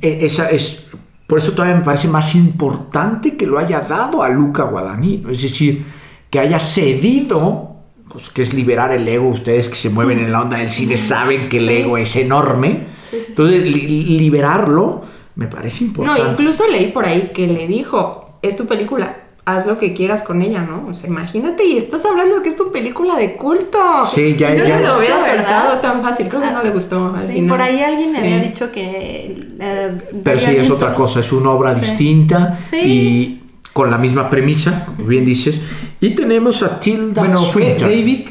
E, 0.00 0.24
esa 0.24 0.48
es, 0.48 0.86
por 1.26 1.38
eso 1.38 1.52
todavía 1.52 1.76
me 1.76 1.84
parece 1.84 2.08
más 2.08 2.34
importante 2.34 3.36
que 3.36 3.46
lo 3.46 3.58
haya 3.58 3.80
dado 3.80 4.22
a 4.22 4.30
Luca 4.30 4.62
Guadagnino. 4.62 5.28
Es 5.28 5.42
decir, 5.42 5.84
que 6.30 6.38
haya 6.38 6.58
cedido, 6.58 7.76
pues, 8.10 8.30
que 8.30 8.40
es 8.40 8.54
liberar 8.54 8.92
el 8.92 9.06
ego. 9.06 9.28
Ustedes 9.28 9.68
que 9.68 9.76
se 9.76 9.90
mueven 9.90 10.20
en 10.20 10.32
la 10.32 10.40
onda 10.40 10.56
del 10.56 10.70
cine 10.70 10.96
saben 10.96 11.50
que 11.50 11.58
el 11.58 11.68
ego 11.68 11.98
es 11.98 12.16
enorme. 12.16 12.86
Entonces, 13.12 13.62
liberarlo 13.62 15.02
me 15.34 15.46
parece 15.46 15.84
importante. 15.84 16.22
No, 16.22 16.30
incluso 16.32 16.68
leí 16.68 16.92
por 16.92 17.06
ahí 17.06 17.30
que 17.34 17.46
le 17.46 17.66
dijo, 17.66 18.38
es 18.42 18.56
tu 18.56 18.66
película, 18.66 19.16
haz 19.44 19.66
lo 19.66 19.78
que 19.78 19.92
quieras 19.92 20.22
con 20.22 20.42
ella, 20.42 20.62
¿no? 20.62 20.86
O 20.88 20.94
sea, 20.94 21.08
imagínate, 21.08 21.64
y 21.64 21.76
estás 21.76 22.04
hablando 22.04 22.36
de 22.36 22.42
que 22.42 22.48
es 22.48 22.56
tu 22.56 22.70
película 22.70 23.16
de 23.16 23.34
culto. 23.34 23.78
Sí, 24.06 24.36
ya, 24.36 24.54
Yo 24.54 24.64
ya. 24.64 24.80
No 24.80 24.88
lo 24.88 24.98
hubiera 24.98 25.80
tan 25.80 26.02
fácil, 26.02 26.28
creo 26.28 26.42
que 26.42 26.50
no 26.50 26.62
le 26.62 26.70
gustó. 26.70 27.14
sí, 27.26 27.42
por 27.42 27.60
ahí 27.60 27.80
alguien 27.80 28.12
me 28.12 28.18
había 28.18 28.38
dicho 28.40 28.70
que... 28.70 29.48
Eh, 29.58 29.98
Pero 30.22 30.38
sí, 30.38 30.50
es 30.56 30.70
otra 30.70 30.94
cosa, 30.94 31.20
es 31.20 31.32
una 31.32 31.50
obra 31.50 31.74
distinta 31.74 32.58
y 32.72 33.40
con 33.72 33.90
la 33.90 33.98
misma 33.98 34.28
premisa, 34.28 34.84
como 34.84 35.08
bien 35.08 35.24
dices. 35.24 35.60
Y 36.00 36.10
tenemos 36.10 36.62
a 36.62 36.78
Tilda 36.78 37.22
Bueno, 37.22 37.40
fue 37.40 37.76
David 37.78 38.28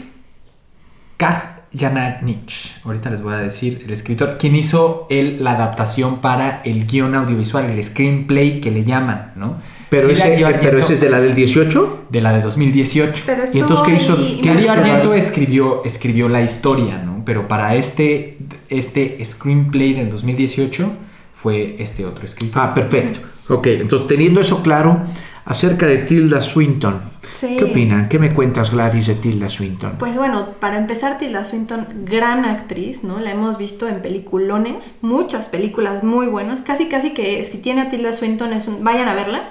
Jananich, 1.73 2.81
ahorita 2.83 3.09
les 3.09 3.21
voy 3.21 3.33
a 3.33 3.37
decir, 3.37 3.83
el 3.85 3.93
escritor, 3.93 4.37
quien 4.37 4.55
hizo 4.55 5.07
el, 5.09 5.43
la 5.43 5.51
adaptación 5.51 6.19
para 6.19 6.61
el 6.63 6.85
guion 6.85 7.15
audiovisual, 7.15 7.69
el 7.69 7.81
screenplay 7.83 8.59
que 8.59 8.71
le 8.71 8.83
llaman, 8.83 9.33
¿no? 9.35 9.55
Pero, 9.89 10.09
ese, 10.09 10.37
pero 10.61 10.77
ese 10.77 10.93
es 10.93 11.01
de 11.01 11.09
la 11.09 11.19
del 11.19 11.35
18? 11.35 12.05
De 12.09 12.21
la 12.21 12.31
de 12.31 12.41
2018. 12.41 13.23
¿Y 13.53 13.59
entonces 13.59 13.85
qué 13.85 13.95
hizo? 13.95 14.15
Darío 14.41 14.71
Argento 14.71 15.13
escribió, 15.13 15.83
escribió 15.83 16.29
la 16.29 16.41
historia, 16.41 16.97
¿no? 16.97 17.23
Pero 17.25 17.45
para 17.49 17.75
este, 17.75 18.37
este 18.69 19.23
screenplay 19.25 19.91
del 19.91 20.09
2018 20.09 20.93
fue 21.33 21.75
este 21.79 22.05
otro 22.05 22.23
escritor. 22.23 22.61
Ah, 22.61 22.73
perfecto. 22.73 23.19
Ok, 23.49 23.67
entonces 23.67 24.07
teniendo 24.07 24.39
eso 24.39 24.63
claro, 24.63 25.01
acerca 25.45 25.85
de 25.85 25.99
Tilda 25.99 26.41
Swinton, 26.41 27.11
¿Qué 27.39 27.63
opinan? 27.63 28.09
¿Qué 28.09 28.19
me 28.19 28.33
cuentas, 28.33 28.71
Gladys, 28.71 29.07
de 29.07 29.15
Tilda 29.15 29.47
Swinton? 29.47 29.93
Pues 29.97 30.15
bueno, 30.15 30.49
para 30.59 30.77
empezar, 30.77 31.17
Tilda 31.17 31.45
Swinton, 31.45 31.87
gran 32.03 32.45
actriz, 32.45 33.03
¿no? 33.03 33.19
La 33.19 33.31
hemos 33.31 33.57
visto 33.57 33.87
en 33.87 34.01
peliculones, 34.01 34.99
muchas 35.01 35.47
películas 35.47 36.03
muy 36.03 36.27
buenas, 36.27 36.61
casi 36.61 36.87
casi 36.87 37.13
que 37.13 37.45
si 37.45 37.59
tiene 37.59 37.81
a 37.81 37.89
Tilda 37.89 38.13
Swinton, 38.13 38.53
es 38.53 38.67
un, 38.67 38.83
vayan 38.83 39.07
a 39.07 39.13
verla. 39.13 39.43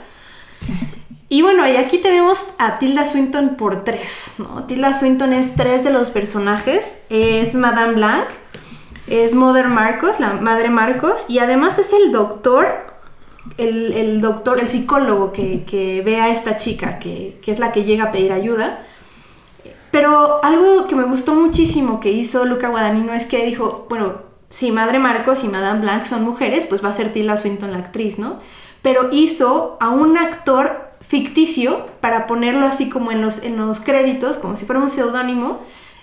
Y 1.28 1.42
bueno, 1.42 1.66
y 1.66 1.76
aquí 1.76 1.98
tenemos 1.98 2.44
a 2.58 2.78
Tilda 2.78 3.06
Swinton 3.06 3.56
por 3.56 3.84
tres, 3.84 4.34
¿no? 4.38 4.64
Tilda 4.64 4.92
Swinton 4.92 5.32
es 5.32 5.54
tres 5.54 5.84
de 5.84 5.90
los 5.90 6.10
personajes, 6.10 6.98
es 7.08 7.54
Madame 7.54 7.94
Blanc, 7.94 8.26
es 9.06 9.34
Mother 9.34 9.68
Marcos, 9.68 10.20
la 10.20 10.34
madre 10.34 10.70
Marcos, 10.70 11.24
y 11.28 11.38
además 11.38 11.78
es 11.78 11.92
el 11.92 12.12
doctor 12.12 12.89
el, 13.56 14.20
doctor, 14.20 14.60
el 14.60 14.68
psicólogo 14.68 15.32
que, 15.32 16.02
ve 16.04 16.20
a 16.20 16.28
esta 16.28 16.56
chica, 16.56 16.98
que, 16.98 17.40
es 17.46 17.58
la 17.58 17.72
que 17.72 17.84
llega 17.84 18.04
a 18.04 18.10
pedir 18.10 18.32
ayuda. 18.32 18.86
Pero 19.90 20.44
algo 20.44 20.86
que 20.86 20.94
me 20.94 21.04
gustó 21.04 21.34
muchísimo 21.34 21.98
que 21.98 22.12
hizo 22.12 22.44
Luca 22.44 22.68
Guadagnino 22.68 23.12
es 23.12 23.26
que 23.26 23.44
dijo, 23.44 23.86
bueno, 23.88 24.14
si 24.48 24.70
Madre 24.70 24.98
Marcos 24.98 25.42
y 25.42 25.48
Madame 25.48 25.80
Blanc 25.80 26.04
son 26.04 26.24
mujeres, 26.24 26.66
pues 26.66 26.84
va 26.84 26.90
a 26.90 26.92
ser 26.92 27.12
Tilda 27.12 27.36
Swinton 27.36 27.72
la 27.72 27.78
actriz, 27.78 28.18
¿no? 28.18 28.38
Pero 28.82 29.08
hizo 29.10 29.76
a 29.80 29.90
un 29.90 30.16
actor 30.16 30.90
ficticio 31.00 31.86
para 32.00 32.26
ponerlo 32.26 32.66
así 32.66 32.88
como 32.88 33.10
en 33.10 33.20
los, 33.20 33.42
en 33.42 33.56
los 33.56 33.80
créditos, 33.80 34.38
como 34.38 34.54
si 34.54 34.64
fuera 34.64 34.80
un 34.80 34.88
seudónimo, 34.88 35.60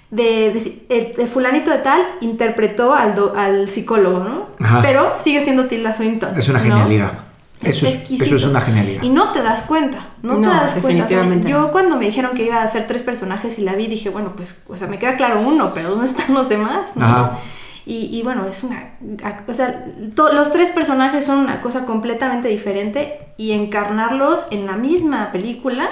de, 0.10 1.13
de, 1.17 1.28
fulanito 1.28 1.69
de 1.69 1.80
tal 1.80 2.02
interpretó 2.21 2.93
al, 2.93 3.15
al 3.36 3.67
psicólogo, 3.67 4.19
¿no? 4.19 4.47
Pero 4.82 5.13
sigue 5.17 5.41
siendo 5.41 5.65
Tilda 5.65 5.93
Swinton. 5.93 6.38
Es 6.38 6.47
una 6.50 6.60
genialidad. 6.60 7.27
Eso 7.63 7.88
es, 7.88 8.12
eso 8.12 8.36
es, 8.36 8.46
una 8.46 8.62
genialidad. 8.62 9.02
Y 9.02 9.10
no 9.10 9.32
te 9.32 9.41
das 9.41 9.63
cuenta, 9.63 10.00
no, 10.22 10.39
te 10.39 10.48
das 10.48 10.76
cuenta. 10.76 11.08
yo 11.50 11.72
cuando 11.72 11.98
me 11.98 12.06
dijeron 12.06 12.36
que 12.36 12.43
iba 12.43 12.58
a 12.58 12.63
hacer 12.63 12.86
tres 12.86 13.02
personajes 13.02 13.58
y 13.58 13.63
la 13.63 13.74
vi, 13.76 13.88
dije, 13.88 14.10
bueno, 14.10 14.34
pues, 14.36 14.62
o 14.67 14.76
sea, 14.76 14.88
me 14.88 15.00
queda 15.00 15.15
claro 15.17 15.41
uno, 15.41 15.74
pero 15.74 15.89
¿dónde 15.89 16.06
están 16.06 16.34
los 16.36 16.50
demás? 16.50 16.91
Y, 17.86 18.10
y 18.17 18.22
bueno, 18.22 18.46
es 18.46 18.63
una... 18.63 18.91
O 19.48 19.54
sea, 19.54 19.86
to- 20.13 20.34
los 20.34 20.52
tres 20.52 20.70
personajes 20.72 21.26
son 21.26 21.39
una 21.39 21.62
cosa 21.62 21.86
completamente 21.86 22.48
diferente 22.50 23.17
y 23.38 23.54
encarnarlos 23.54 24.46
en 24.52 24.65
la 24.65 24.76
misma 24.76 25.32
película, 25.32 25.88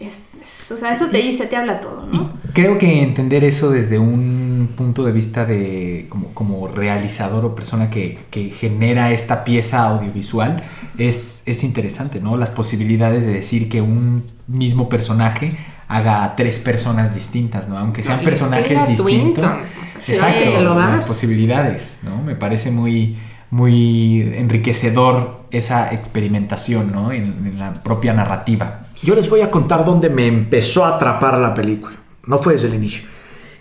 es, 0.00 0.22
es- 0.40 0.72
o 0.72 0.76
sea, 0.76 0.92
eso 0.92 1.08
te 1.08 1.18
dice, 1.18 1.46
te 1.46 1.56
habla 1.56 1.80
todo, 1.80 2.06
¿no? 2.06 2.32
Creo 2.54 2.78
que 2.78 3.02
entender 3.02 3.44
eso 3.44 3.70
desde 3.70 3.98
un 3.98 4.41
punto 4.68 5.04
de 5.04 5.12
vista 5.12 5.44
de 5.44 6.06
como, 6.08 6.28
como 6.34 6.68
realizador 6.68 7.44
o 7.44 7.54
persona 7.54 7.90
que, 7.90 8.18
que 8.30 8.50
genera 8.50 9.10
esta 9.10 9.44
pieza 9.44 9.84
audiovisual 9.84 10.62
es, 10.98 11.42
es 11.46 11.64
interesante, 11.64 12.20
¿no? 12.20 12.36
Las 12.36 12.50
posibilidades 12.50 13.26
de 13.26 13.32
decir 13.32 13.68
que 13.68 13.80
un 13.80 14.24
mismo 14.46 14.88
personaje 14.88 15.56
haga 15.88 16.24
a 16.24 16.36
tres 16.36 16.58
personas 16.58 17.14
distintas, 17.14 17.68
¿no? 17.68 17.76
Aunque 17.76 18.02
sean 18.02 18.18
No, 18.18 18.24
personajes 18.24 18.88
distintos. 18.88 19.04
Swinton, 19.04 19.44
o 19.44 19.90
sea, 19.90 20.00
si 20.00 20.12
Exacto, 20.12 20.50
se 20.50 20.60
lo 20.62 20.74
las 20.74 21.06
posibilidades, 21.06 21.98
¿no? 22.02 22.22
Me 22.22 22.34
parece 22.34 22.70
muy, 22.70 23.18
muy 23.50 24.22
enriquecedor 24.36 25.42
esa 25.50 25.92
experimentación, 25.92 26.92
¿no? 26.92 27.12
En, 27.12 27.46
en 27.46 27.58
la 27.58 27.74
propia 27.74 28.14
narrativa. 28.14 28.86
Yo 29.02 29.14
les 29.14 29.28
voy 29.28 29.42
a 29.42 29.50
contar 29.50 29.84
dónde 29.84 30.08
me 30.08 30.26
empezó 30.26 30.84
a 30.84 30.96
atrapar 30.96 31.38
la 31.38 31.52
película. 31.52 31.96
No 32.26 32.38
fue 32.38 32.54
desde 32.54 32.68
el 32.68 32.74
inicio. 32.74 33.02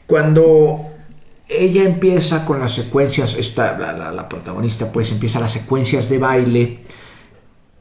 Cuando 0.05 0.90
ella 1.51 1.83
empieza 1.83 2.45
con 2.45 2.59
las 2.59 2.71
secuencias, 2.73 3.35
esta, 3.35 3.77
la, 3.77 3.91
la- 3.93 4.11
la 4.11 4.29
protagonista 4.29 4.91
pues 4.91 5.11
empieza 5.11 5.39
las 5.39 5.51
secuencias 5.51 6.07
de 6.09 6.17
baile 6.17 6.79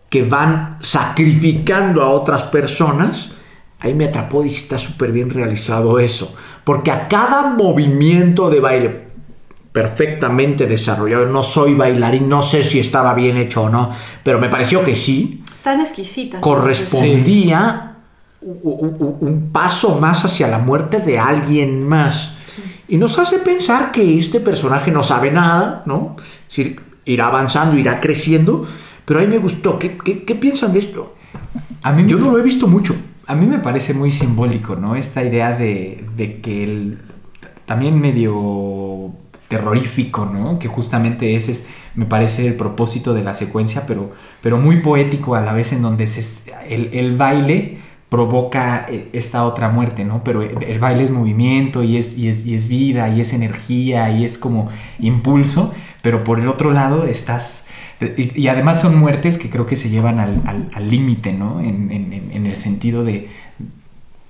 que 0.09 0.25
van 0.25 0.77
sacrificando 0.81 2.03
a 2.03 2.09
otras 2.11 2.43
personas, 2.45 3.35
ahí 3.79 3.95
me 3.95 4.07
atrapó, 4.07 4.43
dije, 4.43 4.57
está 4.57 4.77
súper 4.77 5.13
bien 5.13 5.31
realizado 5.31 5.99
eso. 6.01 6.35
Porque 6.65 6.91
a 6.91 7.07
cada 7.09 7.43
movimiento 7.55 8.51
de 8.51 8.61
baile 8.61 9.01
perfectamente 9.73 10.67
desarrollado, 10.67 11.27
no 11.27 11.45
soy 11.45 11.75
bailarín, 11.75 12.29
no 12.29 12.43
sé 12.43 12.65
si 12.65 12.81
estaba 12.81 13.15
bien 13.15 13.37
hecho 13.37 13.63
o 13.63 13.69
no, 13.69 13.89
pero 14.25 14.41
me 14.41 14.49
pareció 14.49 14.83
que 14.83 14.97
sí, 14.97 15.45
Están 15.51 15.81
exquisitas. 15.81 16.41
correspondía 16.41 17.95
u- 18.43 18.51
u- 18.51 18.97
u- 18.99 19.19
un 19.21 19.51
paso 19.53 19.99
más 20.01 20.25
hacia 20.25 20.49
la 20.49 20.59
muerte 20.59 20.99
de 20.99 21.19
alguien 21.21 21.87
más. 21.87 22.35
Y 22.91 22.97
nos 22.99 23.19
hace 23.19 23.39
pensar 23.39 23.93
que 23.93 24.19
este 24.19 24.41
personaje 24.41 24.91
no 24.91 25.03
sabe 25.03 25.31
nada, 25.31 25.83
¿no? 25.87 26.17
Es 26.49 26.57
decir, 26.57 26.81
irá 27.05 27.29
avanzando, 27.29 27.79
irá 27.79 28.01
creciendo, 28.01 28.67
pero 29.05 29.21
a 29.21 29.23
mí 29.23 29.29
me 29.29 29.39
gustó. 29.39 29.79
¿Qué, 29.79 29.97
qué- 29.97 30.25
qué 30.25 30.35
piensan 30.35 30.73
de 30.73 30.81
esto? 30.81 31.15
A 31.83 31.93
mí 31.93 32.05
Yo 32.07 32.19
no 32.19 32.31
lo 32.31 32.39
he 32.39 32.43
visto 32.43 32.67
mucho. 32.67 32.95
A 33.27 33.35
mí 33.35 33.47
me 33.47 33.61
parece 33.61 33.95
muy 33.95 34.11
simbólico, 34.11 34.75
¿no? 34.77 34.97
Esta 34.97 35.23
idea 35.23 35.57
de, 35.57 36.05
de 36.17 36.41
que 36.41 36.65
el 36.65 36.99
también 37.65 38.01
medio 38.01 39.13
terrorífico, 39.49 40.27
¿no? 40.27 40.59
Que 40.59 40.69
justamente 40.69 41.37
ese 41.37 41.53
es, 41.53 41.67
me 41.95 42.05
parece, 42.07 42.47
el 42.47 42.55
propósito 42.55 43.15
de 43.15 43.23
la 43.23 43.35
secuencia, 43.35 43.85
pero, 43.87 44.11
pero 44.43 44.59
muy 44.59 44.77
poético 44.79 45.35
a 45.37 45.41
la 45.41 45.53
vez 45.53 45.73
en 45.73 45.83
donde 45.83 46.07
se, 46.09 46.53
el, 46.69 46.91
el 46.93 47.17
baile 47.17 47.79
provoca 48.11 48.87
eh, 48.91 49.09
esta 49.15 49.45
otra 49.45 49.71
muerte, 49.71 50.05
¿no? 50.05 50.23
Pero 50.25 50.43
el, 50.43 50.63
el 50.63 50.79
baile 50.79 51.05
es 51.05 51.11
movimiento 51.11 51.83
y 51.83 51.97
es, 51.97 52.19
y, 52.19 52.29
es, 52.29 52.45
y 52.47 52.55
es 52.55 52.69
vida 52.69 53.09
y 53.09 53.21
es 53.23 53.33
energía 53.33 54.11
y 54.11 54.25
es 54.27 54.37
como 54.37 54.69
impulso, 54.99 55.73
pero 56.03 56.23
por 56.25 56.39
el 56.41 56.49
otro 56.49 56.71
lado 56.73 57.07
estás... 57.07 57.69
Y, 58.17 58.39
y 58.43 58.49
además 58.49 58.81
son 58.81 58.99
muertes 58.99 59.39
que 59.39 59.49
creo 59.51 59.67
que 59.67 59.77
se 59.77 59.91
llevan 59.91 60.21
al 60.21 60.43
al- 60.47 60.71
al 60.75 60.89
límite, 60.89 61.33
¿no? 61.33 61.61
En, 61.61 61.91
en- 61.91 62.47
el 62.47 62.57
sentido 62.57 63.05
de, 63.05 63.29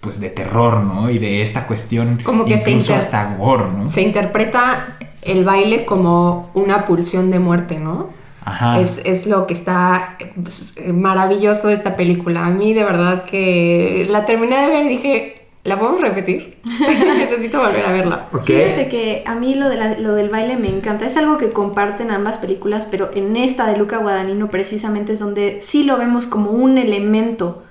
pues, 0.00 0.20
de 0.20 0.30
terror, 0.30 0.82
¿no? 0.82 1.10
Y 1.10 1.18
de 1.18 1.42
esta 1.42 1.66
cuestión 1.66 2.20
Como 2.24 2.44
que 2.44 2.58
se 2.58 2.70
incluso 2.70 2.94
hasta 2.94 3.34
gore, 3.36 3.72
¿no? 3.72 3.88
Se 3.88 4.02
interpreta 4.02 4.96
el 5.22 5.44
baile 5.44 5.84
como 5.84 6.50
una 6.54 6.86
pulsión 6.86 7.30
de 7.30 7.38
muerte, 7.38 7.78
¿no? 7.78 8.08
Ajá. 8.44 8.81
Es, 8.81 9.03
es 9.05 9.26
lo 9.26 9.46
que 9.46 9.55
está 9.55 10.16
pues, 10.42 10.74
maravilloso 10.92 11.68
de 11.68 11.74
esta 11.74 11.96
película. 11.96 12.46
A 12.46 12.50
mí 12.50 12.72
de 12.74 12.85
verdad 12.85 13.24
que 13.24 14.07
la 14.09 14.24
terminé 14.24 14.61
de 14.61 14.66
ver 14.68 14.87
y 14.87 14.88
dije, 14.88 15.35
¿la 15.64 15.79
podemos 15.79 16.00
repetir? 16.00 16.59
Necesito 17.18 17.59
volver 17.61 17.85
a 17.85 17.92
verla. 17.92 18.29
Fíjate 18.44 18.88
que 18.88 19.22
a 19.26 19.35
mí 19.35 19.55
lo, 19.55 19.68
de 19.68 19.76
la- 19.76 19.98
lo 19.98 20.14
del 20.14 20.29
baile 20.31 20.57
me 20.57 20.68
encanta. 20.68 21.05
Es 21.07 21.16
algo 21.16 21.38
que 21.38 21.50
comparten 21.50 22.11
ambas 22.11 22.38
películas, 22.38 22.87
pero 22.90 23.11
en 23.14 23.37
esta 23.37 23.66
de 23.66 23.76
Luca 23.76 23.98
Guadagnino 23.98 24.48
precisamente 24.48 25.12
es 25.12 25.18
donde 25.18 25.61
sí 25.61 25.85
lo 25.85 25.98
vemos 25.98 26.26
como 26.26 26.50
un 26.50 26.79
elemento 26.79 27.64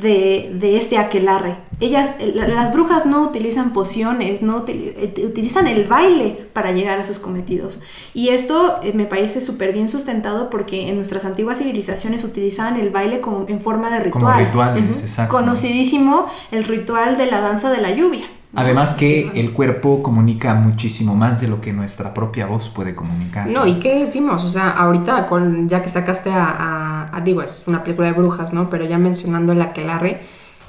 de, 0.00 0.50
de 0.54 0.76
este 0.76 0.98
aquelarre. 0.98 1.56
Ellas, 1.80 2.18
la- 2.34 2.46
las 2.48 2.72
brujas 2.72 3.06
no 3.06 3.22
utilizan 3.22 3.72
pociones, 3.72 4.42
no 4.42 4.64
eh, 4.68 5.24
utilizan 5.24 5.66
el 5.66 5.84
baile 5.84 6.46
para 6.52 6.72
llegar 6.72 6.98
a 6.98 7.04
sus 7.04 7.18
cometidos. 7.18 7.80
Y 8.14 8.28
esto 8.30 8.80
eh, 8.82 8.92
me 8.94 9.04
parece 9.06 9.40
súper 9.40 9.72
bien 9.72 9.88
sustentado 9.88 10.50
porque 10.50 10.88
en 10.88 10.96
nuestras 10.96 11.24
antiguas 11.24 11.58
civilizaciones 11.58 12.24
utilizaban 12.24 12.76
el 12.76 12.90
baile 12.90 13.20
como 13.20 13.46
en 13.48 13.60
forma 13.60 13.90
de 13.90 14.00
ritual. 14.00 14.22
Como 14.34 14.36
rituales, 14.46 15.00
exacto. 15.00 15.36
Conocidísimo 15.36 16.26
el 16.50 16.64
ritual 16.64 17.16
de 17.16 17.26
la 17.26 17.40
danza 17.40 17.70
de 17.70 17.80
la 17.80 17.90
lluvia. 17.92 18.24
Además 18.54 18.94
que 18.94 19.30
el 19.34 19.52
cuerpo 19.52 20.02
comunica 20.02 20.54
muchísimo 20.54 21.14
más 21.14 21.40
de 21.40 21.46
lo 21.48 21.60
que 21.60 21.72
nuestra 21.72 22.12
propia 22.12 22.46
voz 22.46 22.68
puede 22.68 22.94
comunicar. 22.96 23.46
No, 23.46 23.64
¿y 23.66 23.78
qué 23.78 24.00
decimos? 24.00 24.42
O 24.44 24.48
sea, 24.48 24.70
ahorita 24.70 25.26
con, 25.28 25.68
ya 25.68 25.82
que 25.82 25.88
sacaste 25.88 26.30
a, 26.30 26.44
a- 26.48 27.16
a- 27.16 27.20
digo, 27.20 27.42
es 27.42 27.64
una 27.68 27.84
película 27.84 28.08
de 28.08 28.14
brujas, 28.14 28.52
¿no? 28.52 28.68
Pero 28.68 28.84
ya 28.86 28.98
mencionando 28.98 29.52
el 29.52 29.62
aquelarre, 29.62 30.20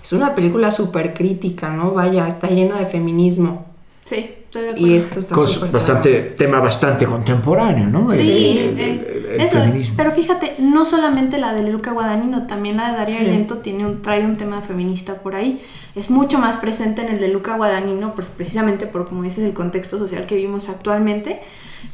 es 0.02 0.13
una 0.13 0.36
película 0.36 0.70
súper 0.72 1.13
crítica, 1.15 1.70
¿no? 1.70 1.91
Vaya, 1.94 2.28
está 2.28 2.48
llena 2.50 2.78
de 2.78 2.86
feminismo. 2.86 3.65
Sí. 4.06 4.30
Y 4.76 4.96
esto 4.96 5.20
está 5.20 5.34
Cos- 5.36 5.72
bastante, 5.72 6.20
tema 6.38 6.60
bastante 6.60 7.06
contemporáneo, 7.06 7.88
¿no? 7.88 8.10
Sí, 8.10 8.58
El- 8.60 8.68
el- 8.68 8.80
eh, 8.80 9.14
el- 9.16 9.26
el 9.36 9.42
eso, 9.42 9.60
feminismo. 9.62 9.94
pero 9.96 10.12
fíjate, 10.12 10.56
no 10.60 10.84
solamente 10.84 11.38
la 11.38 11.54
de 11.54 11.72
Luca 11.72 11.92
Guadagnino, 11.94 12.48
también 12.48 12.76
la 12.78 12.92
de 12.92 12.98
Darío 12.98 13.16
Sí. 13.18 13.24
Argento 13.26 13.58
tiene 13.60 13.86
un, 13.86 14.02
trae 14.02 14.26
un 14.26 14.36
tema 14.36 14.62
feminista 14.62 15.16
por 15.22 15.36
ahí. 15.36 15.62
Es 15.96 16.10
mucho 16.10 16.38
más 16.38 16.58
presente 16.58 17.02
en 17.02 17.08
el 17.10 17.20
de 17.20 17.30
Luca 17.30 17.56
Guadagnino, 17.56 18.14
pues, 18.14 18.28
precisamente 18.30 18.88
por, 18.88 19.08
como 19.08 19.24
dices, 19.24 19.46
el 19.46 19.54
contexto 19.54 19.98
social 19.98 20.26
que 20.26 20.36
vivimos 20.36 20.68
actualmente. 20.68 21.40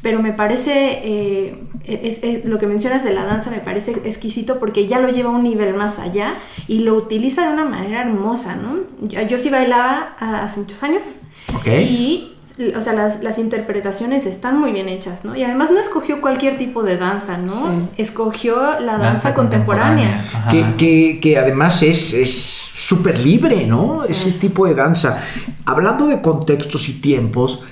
Pero 0.02 0.20
me 0.20 0.32
parece, 0.32 1.00
eh, 1.04 1.62
es, 1.84 2.22
es- 2.24 2.44
lo 2.44 2.58
que 2.58 2.66
mencionas 2.66 3.04
de 3.04 3.12
la 3.14 3.24
danza 3.24 3.50
me 3.50 3.58
parece 3.58 3.92
exquisito 4.04 4.58
porque 4.58 4.86
ya 4.86 4.98
lo 5.00 5.08
lleva 5.08 5.30
a 5.30 5.32
un 5.32 5.42
nivel 5.44 5.74
más 5.74 5.98
allá 6.00 6.34
y 6.66 6.80
lo 6.80 6.94
utiliza 6.94 7.46
de 7.46 7.52
una 7.54 7.64
manera 7.64 8.00
hermosa, 8.02 8.56
¿no? 8.56 8.78
Yo, 9.06 9.22
yo 9.22 9.38
sí 9.38 9.48
bailaba 9.48 10.16
hace 10.18 10.60
muchos 10.60 10.82
años 10.82 11.20
Ok. 11.56 11.66
y, 11.68 12.32
o 12.76 12.80
sea, 12.80 12.92
las, 12.92 13.22
las 13.22 13.38
interpretaciones 13.38 14.26
están 14.26 14.58
muy 14.58 14.72
bien 14.72 14.88
hechas, 14.88 15.24
¿no? 15.24 15.36
Y 15.36 15.44
además 15.44 15.70
no 15.70 15.78
escogió 15.78 16.20
cualquier 16.20 16.58
tipo 16.58 16.82
de 16.82 16.96
danza, 16.96 17.38
¿no? 17.38 17.52
Sí. 17.52 17.88
Escogió 17.96 18.80
la 18.80 18.98
danza, 18.98 19.32
contemporánea. 19.34 20.24
Que, 20.50 20.64
que- 20.76 21.18
que 21.20 21.38
además 21.38 21.82
es 21.82 22.12
es 22.14 22.32
súper 22.34 23.18
libre, 23.18 23.66
¿no? 23.66 24.02
Ese 24.04 24.40
tipo 24.40 24.66
de 24.66 24.74
danza. 24.74 25.18
Hablando 25.66 26.06
de 26.06 26.20
contextos 26.20 26.88
y 26.88 26.94
tiempos. 26.94 27.62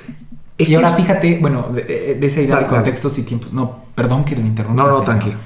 Y 0.59 0.62
este 0.62 0.77
ahora 0.77 0.90
es- 0.90 0.96
fíjate, 0.96 1.38
bueno, 1.40 1.68
de, 1.72 2.16
de 2.20 2.27
esa 2.27 2.40
idea 2.40 2.57
de 2.61 2.66
contextos 2.66 3.18
y 3.18 3.22
tiempos. 3.25 3.53
No, 3.53 3.85
perdón 3.94 4.25
que 4.25 4.37
lo 4.37 4.42
interrumpa. 4.42 4.83
No, 4.83 4.88
no, 4.88 5.03
tranquilo. 5.03 5.37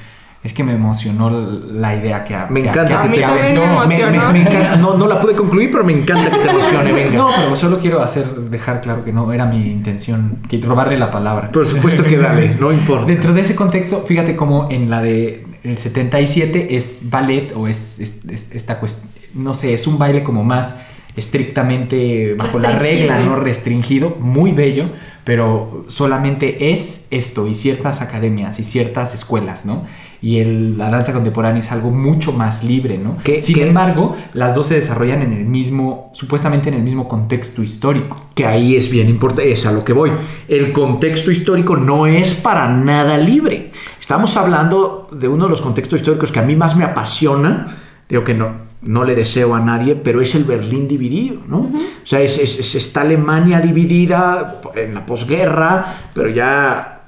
Es 0.42 0.54
que 0.54 0.64
me 0.64 0.72
emocionó 0.72 1.28
la 1.30 1.94
idea 1.94 2.24
que 2.24 2.34
Me 2.48 2.62
que- 2.62 2.68
encanta 2.70 3.02
que 3.02 3.08
que 3.10 3.16
te 3.18 3.24
aventó. 3.24 3.60
me 3.60 3.86
Me- 3.86 4.10
me- 4.32 4.40
encanta. 4.40 4.76
No, 4.76 4.94
no 4.96 5.06
la 5.06 5.20
pude 5.20 5.34
concluir, 5.34 5.70
pero 5.70 5.84
me 5.84 5.92
encanta 5.92 6.30
que 6.30 6.38
te 6.38 6.48
emocione. 6.50 6.92
Venga. 6.92 7.10
No, 7.18 7.28
pero 7.36 7.54
solo 7.56 7.78
quiero 7.78 8.00
hacer, 8.02 8.24
dejar 8.24 8.80
claro 8.80 9.04
que 9.04 9.12
no 9.12 9.30
era 9.34 9.44
mi 9.44 9.58
intención 9.70 10.38
que 10.48 10.58
robarle 10.62 10.96
la 10.96 11.10
palabra. 11.10 11.52
Por 11.52 11.66
supuesto 11.66 12.02
que 12.02 12.16
dale, 12.16 12.56
no 12.58 12.72
importa. 12.72 13.04
Dentro 13.04 13.34
de 13.34 13.42
ese 13.42 13.54
contexto, 13.54 14.02
fíjate 14.06 14.34
cómo 14.34 14.68
en 14.70 14.88
la 14.88 15.02
de 15.02 15.44
el 15.62 15.76
77 15.76 16.74
es 16.74 17.02
ballet 17.10 17.52
o 17.54 17.68
es, 17.68 18.00
es- 18.00 18.24
es- 18.24 18.52
esta 18.54 18.78
cuestión, 18.78 19.10
no 19.34 19.52
sé, 19.52 19.74
es 19.74 19.86
un 19.86 19.98
baile 19.98 20.22
como 20.22 20.42
más 20.42 20.80
estrictamente 21.16 22.34
bajo 22.34 22.58
la 22.58 22.78
regla, 22.78 23.20
no 23.20 23.36
restringido, 23.36 24.16
muy 24.20 24.52
bello, 24.52 24.90
pero 25.24 25.84
solamente 25.88 26.72
es 26.72 27.06
esto 27.10 27.46
y 27.48 27.54
ciertas 27.54 28.00
academias 28.02 28.58
y 28.58 28.64
ciertas 28.64 29.14
escuelas, 29.14 29.64
¿no? 29.64 29.84
Y 30.22 30.38
el- 30.40 30.76
la 30.76 30.90
danza 30.90 31.14
contemporánea 31.14 31.60
es 31.60 31.72
algo 31.72 31.90
mucho 31.90 32.32
más 32.32 32.62
libre, 32.62 32.98
¿no? 32.98 33.16
¿Qué- 33.24 33.40
Sin 33.40 33.54
qué? 33.54 33.66
embargo, 33.68 34.16
las 34.34 34.54
dos 34.54 34.66
se 34.66 34.74
desarrollan 34.74 35.22
en 35.22 35.32
el 35.32 35.44
mismo, 35.46 36.10
supuestamente 36.12 36.68
en 36.68 36.74
el 36.74 36.82
mismo 36.82 37.08
contexto 37.08 37.62
histórico. 37.62 38.26
Que 38.34 38.44
ahí 38.44 38.76
es 38.76 38.90
bien 38.90 39.08
importante, 39.08 39.50
es 39.50 39.64
a 39.64 39.72
lo 39.72 39.82
que 39.84 39.94
voy. 39.94 40.10
El 40.48 40.72
contexto 40.72 41.30
histórico 41.30 41.76
no 41.76 42.06
es 42.06 42.34
para 42.34 42.68
nada 42.68 43.16
libre. 43.16 43.70
Estamos 43.98 44.36
hablando 44.36 45.08
de 45.10 45.28
uno 45.28 45.44
de 45.44 45.50
los 45.50 45.60
contextos 45.62 46.00
históricos 46.00 46.32
que 46.32 46.38
a 46.38 46.42
mí 46.42 46.54
más 46.54 46.76
me 46.76 46.84
apasiona. 46.84 47.78
Digo 48.08 48.22
que 48.24 48.34
no, 48.34 48.68
no 48.82 49.04
le 49.04 49.14
deseo 49.14 49.54
a 49.54 49.60
nadie, 49.60 49.94
pero 49.94 50.20
es 50.20 50.34
el 50.34 50.44
Berlín 50.44 50.88
dividido, 50.88 51.42
¿no? 51.46 51.58
O 51.74 52.06
sea, 52.06 52.20
es, 52.20 52.38
es- 52.38 52.58
es 52.58 52.74
esta 52.74 53.02
Alemania 53.02 53.60
dividida 53.60 54.60
en 54.74 54.94
la 54.94 55.04
posguerra, 55.04 56.02
pero 56.14 56.28
ya 56.30 57.00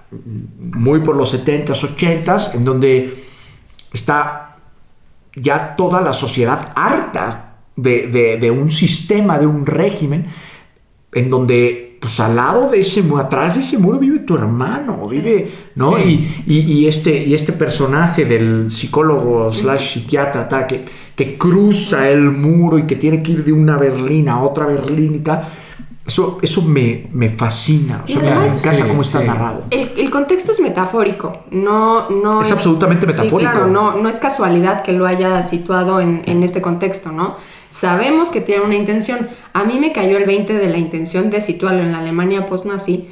muy 0.75 1.01
por 1.01 1.17
los 1.17 1.33
70s, 1.35 1.97
80s, 1.97 2.55
en 2.55 2.65
donde 2.65 3.15
está 3.93 4.57
ya 5.35 5.75
toda 5.77 6.01
la 6.03 6.13
sociedad 6.13 6.69
harta 6.75 7.55
de, 7.77 8.07
de- 8.09 8.37
de 8.37 8.51
un 8.51 8.71
sistema, 8.71 9.39
de 9.39 9.47
un 9.47 9.65
régimen, 9.65 10.27
en 11.15 11.31
donde 11.31 11.89
pues 12.03 12.19
al 12.19 12.35
lado 12.35 12.69
de 12.69 12.81
ese 12.81 13.01
muro, 13.01 13.23
atrás 13.23 13.55
de 13.55 13.61
ese 13.61 13.79
muro 13.79 13.97
vive 13.99 14.19
tu 14.21 14.35
hermano, 14.35 15.07
vive, 15.09 15.49
¿no? 15.77 15.97
Sí. 15.99 16.29
Y, 16.47 16.53
y- 16.59 16.73
y 16.81 16.87
este, 16.89 17.17
y 17.25 17.33
este 17.33 17.53
personaje 17.53 18.25
del 18.25 18.71
psicólogo 18.73 19.53
slash 19.53 19.95
psiquiatra 19.95 20.67
que, 20.67 20.85
que 21.17 21.37
cruza 21.37 22.09
el 22.09 22.31
muro 22.31 22.79
y 22.79 22.87
que 22.87 22.97
tiene 22.97 23.23
que 23.23 23.33
ir 23.33 23.45
de 23.45 23.53
una 23.53 23.77
berlina 23.77 24.35
a 24.35 24.43
otra 24.43 24.67
berlina 24.67 25.17
y 25.17 25.21
tal, 25.21 25.49
eso, 26.07 26.39
eso 26.43 26.63
me, 26.63 27.07
me 27.13 27.29
fascina, 27.29 28.03
o 28.05 28.09
sea, 28.09 28.21
me- 28.21 28.47
encanta 28.47 28.83
sí, 28.83 28.89
cómo 28.89 29.03
está 29.03 29.21
sí. 29.21 29.27
narrado. 29.27 29.63
El, 29.71 29.93
el 29.97 30.11
contexto 30.11 30.51
es 30.53 30.61
metafórico, 30.61 31.45
no, 31.53 32.11
no 32.11 32.43
Es 32.43 32.51
absolutamente 32.51 33.07
sí, 33.11 33.17
metafórico. 33.19 33.51
claro, 33.53 33.67
no, 33.69 33.95
no 33.97 34.09
es 34.09 34.19
casualidad 34.19 34.83
que 34.83 34.93
lo 34.93 35.07
haya 35.07 35.43
situado 35.43 36.01
en, 36.01 36.23
en 36.27 36.43
este 36.43 36.61
contexto, 36.61 37.13
¿no? 37.13 37.37
Sabemos 37.71 38.31
que 38.31 38.41
tiene 38.41 38.65
una 38.65 38.75
intención. 38.75 39.29
A 39.55 39.65
mí 39.65 39.79
me 39.79 39.93
cayó 39.93 40.19
el 40.19 40.27
20 40.27 40.53
de 40.55 40.69
la 40.69 40.77
intención 40.79 41.31
de 41.31 41.41
situarlo 41.41 41.83
en 41.83 41.93
la 41.93 42.01
Alemania 42.01 42.47
post-nazi, 42.47 43.09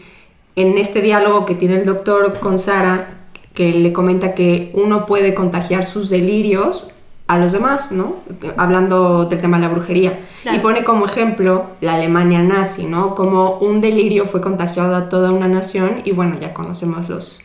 en 0.57 0.77
este 0.77 1.01
diálogo 1.01 1.47
que 1.47 1.55
tiene 1.55 1.77
el 1.77 1.87
doctor 1.87 2.39
con 2.41 2.59
Sara, 2.59 3.09
que 3.55 3.73
le 3.73 3.93
comenta 3.93 4.35
que 4.35 4.71
uno 4.75 5.07
puede 5.07 5.33
contagiar 5.33 5.85
sus 5.87 6.11
delirios 6.11 6.93
a 7.31 7.39
los 7.39 7.53
demás, 7.53 7.93
¿no? 7.93 8.17
Hablando 8.57 9.25
del 9.27 9.41
tema 9.41 9.57
de 9.59 9.63
la 9.67 9.69
brujería. 9.73 10.19
Claro. 10.43 10.59
Y 10.59 10.61
pone 10.61 10.85
como 10.85 11.05
ejemplo 11.07 11.67
la 11.81 11.95
Alemania 11.95 12.43
nazi, 12.43 12.87
¿no? 12.87 13.15
Como 13.15 13.59
un 13.59 13.81
delirio 13.81 14.27
fue 14.27 14.41
contagiado 14.41 14.95
a 14.97 15.09
toda 15.09 15.31
una 15.31 15.47
nación 15.47 16.01
y 16.05 16.13
bueno, 16.13 16.37
ya 16.41 16.53
conocemos 16.55 17.09
los... 17.09 17.41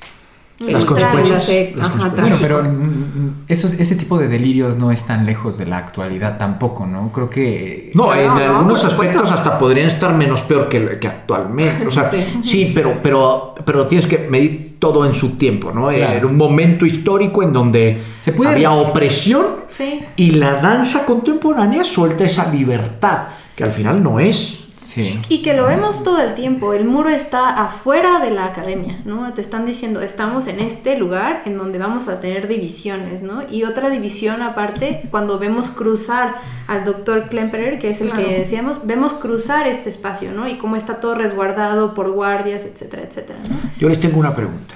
Las 0.57 0.85
consecuencias, 0.85 1.45
consecuencias. 1.45 2.15
Bueno, 2.15 2.37
pero 2.39 2.63
mm, 2.63 3.43
esos, 3.49 3.73
ese 3.73 3.95
tipo 3.97 4.17
de 4.17 4.29
delirios 4.29 4.77
no 4.77 4.89
es 4.89 5.05
tan 5.05 5.25
lejos 5.25 5.57
de 5.57 5.65
la 5.65 5.77
actualidad 5.79 6.37
tampoco, 6.37 6.85
¿no? 6.85 7.11
Creo 7.11 7.29
que... 7.29 7.91
No, 7.93 8.05
Claro, 8.05 8.21
en 8.21 8.27
no, 8.29 8.57
algunos 8.59 8.79
supuesto. 8.79 9.19
aspectos 9.19 9.31
hasta 9.33 9.59
podrían 9.59 9.87
estar 9.87 10.13
menos 10.15 10.41
peor 10.43 10.69
que, 10.69 10.97
que 10.97 11.07
actualmente. 11.09 11.85
O 11.85 11.91
sea, 11.91 12.09
sí, 12.09 12.39
Sí. 12.41 12.71
pero, 12.73 12.93
pero, 13.03 13.53
pero 13.65 13.85
tienes 13.85 14.07
que 14.07 14.17
medir 14.29 14.64
todo 14.93 15.05
en 15.05 15.13
su 15.13 15.31
tiempo, 15.37 15.71
¿no? 15.71 15.87
Claro. 15.89 16.13
Era 16.13 16.25
un 16.27 16.37
momento 16.37 16.85
histórico 16.85 17.43
en 17.43 17.53
donde 17.53 18.01
Se 18.19 18.33
puede 18.33 18.51
había 18.51 18.69
decir- 18.69 18.87
opresión 18.89 19.45
Sí. 19.69 19.99
y 20.15 20.31
la 20.31 20.55
danza 20.61 21.05
contemporánea 21.05 21.83
suelta 21.83 22.23
esa 22.23 22.51
libertad, 22.51 23.23
que 23.55 23.63
al 23.63 23.71
final 23.71 24.01
no 24.03 24.19
es. 24.19 24.64
Sí. 24.75 25.21
Y 25.29 25.41
que 25.41 25.53
lo 25.53 25.67
vemos 25.67 26.03
todo 26.03 26.21
el 26.21 26.35
tiempo. 26.35 26.73
El 26.73 26.85
muro 26.85 27.09
está 27.09 27.49
afuera 27.63 28.19
de 28.19 28.31
la 28.31 28.45
academia, 28.45 29.01
¿no? 29.05 29.33
Te 29.33 29.41
están 29.41 29.65
diciendo, 29.65 30.01
estamos 30.01 30.47
en 30.47 30.59
este 30.59 30.97
lugar 30.97 31.43
en 31.45 31.57
donde 31.57 31.77
vamos 31.77 32.07
a 32.07 32.19
tener 32.19 32.47
divisiones, 32.47 33.21
¿no? 33.21 33.43
Y 33.49 33.63
otra 33.63 33.89
división 33.89 34.41
aparte, 34.41 35.07
cuando 35.11 35.39
vemos 35.39 35.69
cruzar 35.69 36.35
al 36.67 36.83
doctor 36.83 37.29
Klemperer, 37.29 37.79
que 37.79 37.89
es 37.89 38.01
el 38.01 38.11
que 38.11 38.39
decíamos, 38.39 38.85
vemos 38.85 39.13
cruzar 39.13 39.67
este 39.67 39.89
espacio, 39.89 40.31
¿no? 40.31 40.47
Y 40.47 40.57
cómo 40.57 40.75
está 40.75 40.99
todo 40.99 41.15
resguardado 41.15 41.93
por 41.93 42.11
guardias, 42.11 42.65
etcétera, 42.65 43.03
etcétera, 43.03 43.39
¿no? 43.49 43.71
Yo 43.79 43.87
les 43.87 43.99
tengo 43.99 44.19
una 44.19 44.35
pregunta. 44.35 44.75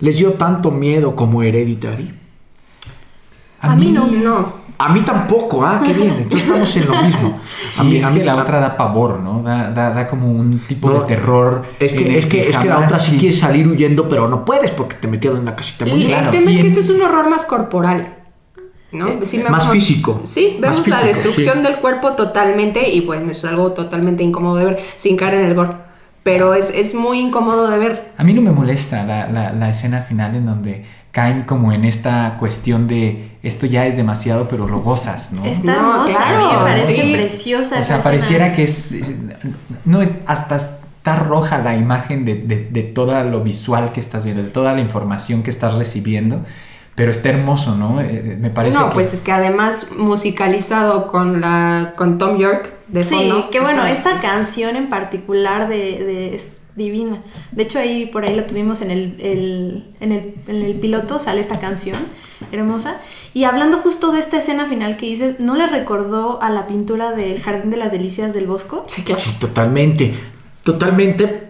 ¿Les 0.00 0.16
dio 0.16 0.34
tanto 0.34 0.70
miedo 0.70 1.14
como 1.14 1.42
Hereditary? 1.42 2.14
A 3.60 3.76
mí 3.76 3.92
no. 3.92 4.06
No, 4.06 4.54
A 4.82 4.88
mí 4.88 5.02
tampoco, 5.02 5.64
ah, 5.64 5.80
qué 5.84 5.92
bien, 5.92 6.10
entonces 6.22 6.42
estamos 6.42 6.76
en 6.76 6.86
lo 6.88 7.02
mismo. 7.02 7.38
Sí, 7.62 7.80
a 7.80 7.84
mí, 7.84 7.96
es 7.98 8.06
a 8.06 8.10
mí 8.10 8.18
que 8.20 8.24
la 8.24 8.32
a- 8.32 8.42
otra 8.42 8.60
da 8.60 8.76
pavor, 8.76 9.20
¿no? 9.20 9.42
Da, 9.42 9.70
da, 9.70 9.90
da 9.90 10.06
como 10.06 10.28
un 10.30 10.58
tipo 10.60 10.88
No, 10.90 11.00
de 11.00 11.06
terror. 11.06 11.62
Es 11.78 11.92
que, 11.94 12.18
es 12.18 12.26
que, 12.26 12.48
es 12.48 12.56
que 12.56 12.68
la 12.68 12.78
otra 12.78 12.98
sí 12.98 13.16
qui- 13.16 13.20
quiere 13.20 13.36
salir 13.36 13.68
huyendo, 13.68 14.08
pero 14.08 14.26
no 14.28 14.44
puedes 14.44 14.70
porque 14.70 14.96
te 14.96 15.06
metieron 15.06 15.38
en 15.38 15.42
una 15.42 15.54
casita 15.54 15.84
muy 15.86 16.04
el, 16.04 16.12
el 16.12 16.30
tema 16.30 16.50
Y 16.50 16.56
es 16.56 16.60
que 16.62 16.68
este 16.68 16.80
es 16.80 16.90
un 16.90 17.02
horror 17.02 17.28
más 17.28 17.44
corporal. 17.44 18.16
¿no? 18.92 19.06
Eh, 19.06 19.18
Sí 19.22 19.38
más 19.38 19.64
vemos- 19.66 19.68
físico. 19.72 20.20
Sí, 20.24 20.56
vemos 20.60 20.88
la 20.88 21.00
destrucción 21.02 21.58
sí. 21.58 21.62
del 21.62 21.76
cuerpo 21.76 22.12
totalmente 22.14 22.88
y 22.90 23.02
bueno, 23.02 23.30
es 23.30 23.44
algo 23.44 23.72
totalmente 23.72 24.22
incómodo 24.24 24.56
de 24.56 24.64
ver, 24.64 24.80
sin 24.96 25.16
caer 25.16 25.34
en 25.34 25.46
el 25.46 25.54
gore. 25.54 25.72
Pero 26.22 26.54
es, 26.54 26.70
es 26.74 26.94
muy 26.94 27.18
incómodo 27.20 27.68
de 27.68 27.78
ver. 27.78 28.12
A 28.18 28.24
mí 28.24 28.34
no 28.34 28.42
me 28.42 28.50
molesta 28.50 29.04
la, 29.04 29.26
la, 29.28 29.52
la 29.52 29.70
escena 29.70 30.02
final 30.02 30.34
en 30.34 30.44
donde 30.46 30.84
caen 31.12 31.42
como 31.42 31.72
en 31.72 31.84
esta 31.84 32.36
cuestión 32.38 32.86
de 32.86 33.30
esto 33.42 33.66
ya 33.66 33.86
es 33.86 33.96
demasiado, 33.96 34.48
pero 34.48 34.66
lo 34.68 34.80
gozas, 34.80 35.32
¿no? 35.32 35.44
Está 35.44 35.72
No, 35.74 36.04
hermosa, 36.04 36.16
claro, 36.16 36.52
me 36.52 36.58
parece 36.70 36.94
sí. 36.94 37.12
preciosa. 37.12 37.78
O 37.78 37.82
sea, 37.82 38.02
pareciera 38.02 38.52
que 38.52 38.64
es, 38.64 38.92
es- 38.92 39.12
no 39.84 40.02
es- 40.02 40.10
hasta 40.26 40.56
está 40.56 41.16
roja 41.16 41.58
la 41.58 41.74
imagen 41.76 42.24
de, 42.26 42.34
de, 42.34 42.68
de 42.70 42.82
todo 42.82 43.24
lo 43.24 43.40
visual 43.42 43.92
que 43.92 44.00
estás 44.00 44.24
viendo, 44.24 44.42
de 44.42 44.50
toda 44.50 44.74
la 44.74 44.80
información 44.82 45.42
que 45.42 45.48
estás 45.50 45.74
recibiendo, 45.76 46.44
pero 46.94 47.10
está 47.10 47.30
hermoso, 47.30 47.74
¿no? 47.76 48.00
Eh, 48.02 48.36
me 48.38 48.50
parece 48.50 48.78
no, 48.78 48.88
que- 48.90 48.94
pues 48.94 49.14
es 49.14 49.22
que 49.22 49.32
además 49.32 49.88
musicalizado 49.96 51.06
con 51.08 51.40
la 51.40 51.94
con 51.96 52.18
Tom 52.18 52.36
York 52.36 52.70
de 52.88 53.04
Sí, 53.04 53.14
fondo. 53.14 53.48
que 53.50 53.60
o 53.60 53.62
bueno, 53.62 53.82
sea, 53.82 53.90
esta 53.92 54.18
canción 54.20 54.76
en 54.76 54.88
particular 54.90 55.68
de, 55.68 55.76
de- 55.76 56.40
divina. 56.82 57.22
De 57.52 57.62
hecho, 57.62 57.78
ahí 57.78 58.06
por 58.06 58.24
ahí 58.24 58.34
la 58.34 58.46
tuvimos 58.46 58.80
en 58.82 58.90
el, 58.90 59.16
el- 59.20 59.84
en 60.00 60.12
el, 60.12 60.34
en 60.48 60.62
el 60.62 60.74
piloto, 60.74 61.18
sale 61.18 61.40
esta 61.40 61.58
canción 61.60 61.98
hermosa. 62.52 63.00
Y 63.34 63.44
hablando 63.44 63.78
justo 63.78 64.12
de 64.12 64.18
esta 64.20 64.38
escena 64.38 64.66
final 64.66 64.96
que 64.96 65.06
dices, 65.06 65.40
¿no 65.40 65.54
le 65.56 65.66
recordó 65.66 66.42
a 66.42 66.50
la 66.50 66.66
pintura 66.66 67.12
del 67.12 67.40
Jardín 67.40 67.70
de 67.70 67.76
las 67.76 67.92
Delicias 67.92 68.32
del 68.34 68.46
Bosco? 68.46 68.84
Sí, 68.88 69.02
claro. 69.02 69.20
Sí, 69.20 69.32
totalmente. 69.38 70.14
Totalmente. 70.64 71.48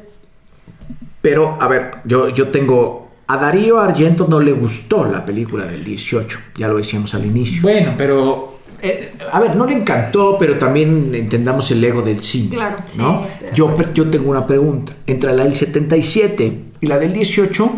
Pero, 1.22 1.56
a 1.60 1.68
ver, 1.68 1.96
yo, 2.04 2.28
yo 2.30 2.48
tengo. 2.48 3.08
A 3.26 3.36
Darío 3.36 3.78
Argento 3.78 4.26
no 4.28 4.40
le 4.40 4.50
gustó 4.52 5.04
la 5.04 5.24
película 5.24 5.64
del 5.66 5.84
18. 5.84 6.38
Ya 6.56 6.66
lo 6.66 6.76
decíamos 6.78 7.14
al 7.14 7.24
inicio. 7.26 7.62
Bueno, 7.62 7.94
pero 7.96 8.49
Eh, 8.82 9.12
a 9.32 9.40
ver, 9.40 9.56
no 9.56 9.66
le 9.66 9.74
encantó, 9.74 10.36
pero 10.38 10.58
también 10.58 11.10
entendamos 11.14 11.70
el 11.70 11.82
ego 11.84 12.02
del 12.02 12.22
cine. 12.22 12.56
Claro, 12.56 12.78
¿no? 12.96 13.22
sí, 13.24 13.44
yo, 13.54 13.74
yo 13.94 14.10
tengo 14.10 14.30
una 14.30 14.46
pregunta. 14.46 14.92
Entre 15.06 15.32
la 15.34 15.44
del 15.44 15.54
77 15.54 16.58
y 16.80 16.86
la 16.86 16.98
del 16.98 17.12
18, 17.12 17.70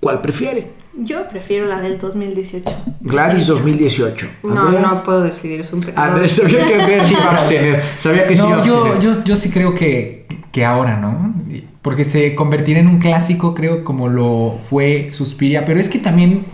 ¿cuál 0.00 0.20
prefiere? 0.20 0.78
Yo 1.02 1.26
prefiero 1.28 1.66
la 1.66 1.80
del 1.80 1.98
2018. 1.98 2.68
Gladys 3.00 3.46
2018. 3.46 4.26
No, 4.42 4.60
Andrea. 4.62 4.80
no 4.80 5.02
puedo 5.02 5.22
decidir, 5.22 5.60
es 5.60 5.72
un 5.72 5.80
pecado. 5.80 6.10
Andrés, 6.12 6.32
sabía 6.32 6.66
que 6.66 6.74
Andrés 6.74 7.10
iba 7.10 7.24
a 7.24 7.30
abstener. 7.38 7.82
Sabía 7.98 8.26
que 8.26 8.36
sí 8.36 8.42
iba 8.46 8.54
a 8.54 8.56
No, 8.58 8.64
yo, 8.66 8.84
abstener. 8.86 9.14
yo, 9.16 9.24
yo 9.24 9.36
sí 9.36 9.50
creo 9.50 9.74
que, 9.74 10.26
que 10.52 10.64
ahora, 10.64 10.96
¿no? 10.98 11.34
Porque 11.80 12.04
se 12.04 12.34
convertirá 12.34 12.80
en 12.80 12.88
un 12.88 12.98
clásico, 12.98 13.54
creo, 13.54 13.84
como 13.84 14.08
lo 14.08 14.58
fue 14.60 15.08
Suspiria, 15.12 15.64
pero 15.64 15.80
es 15.80 15.88
que 15.88 15.98
también 16.00 16.44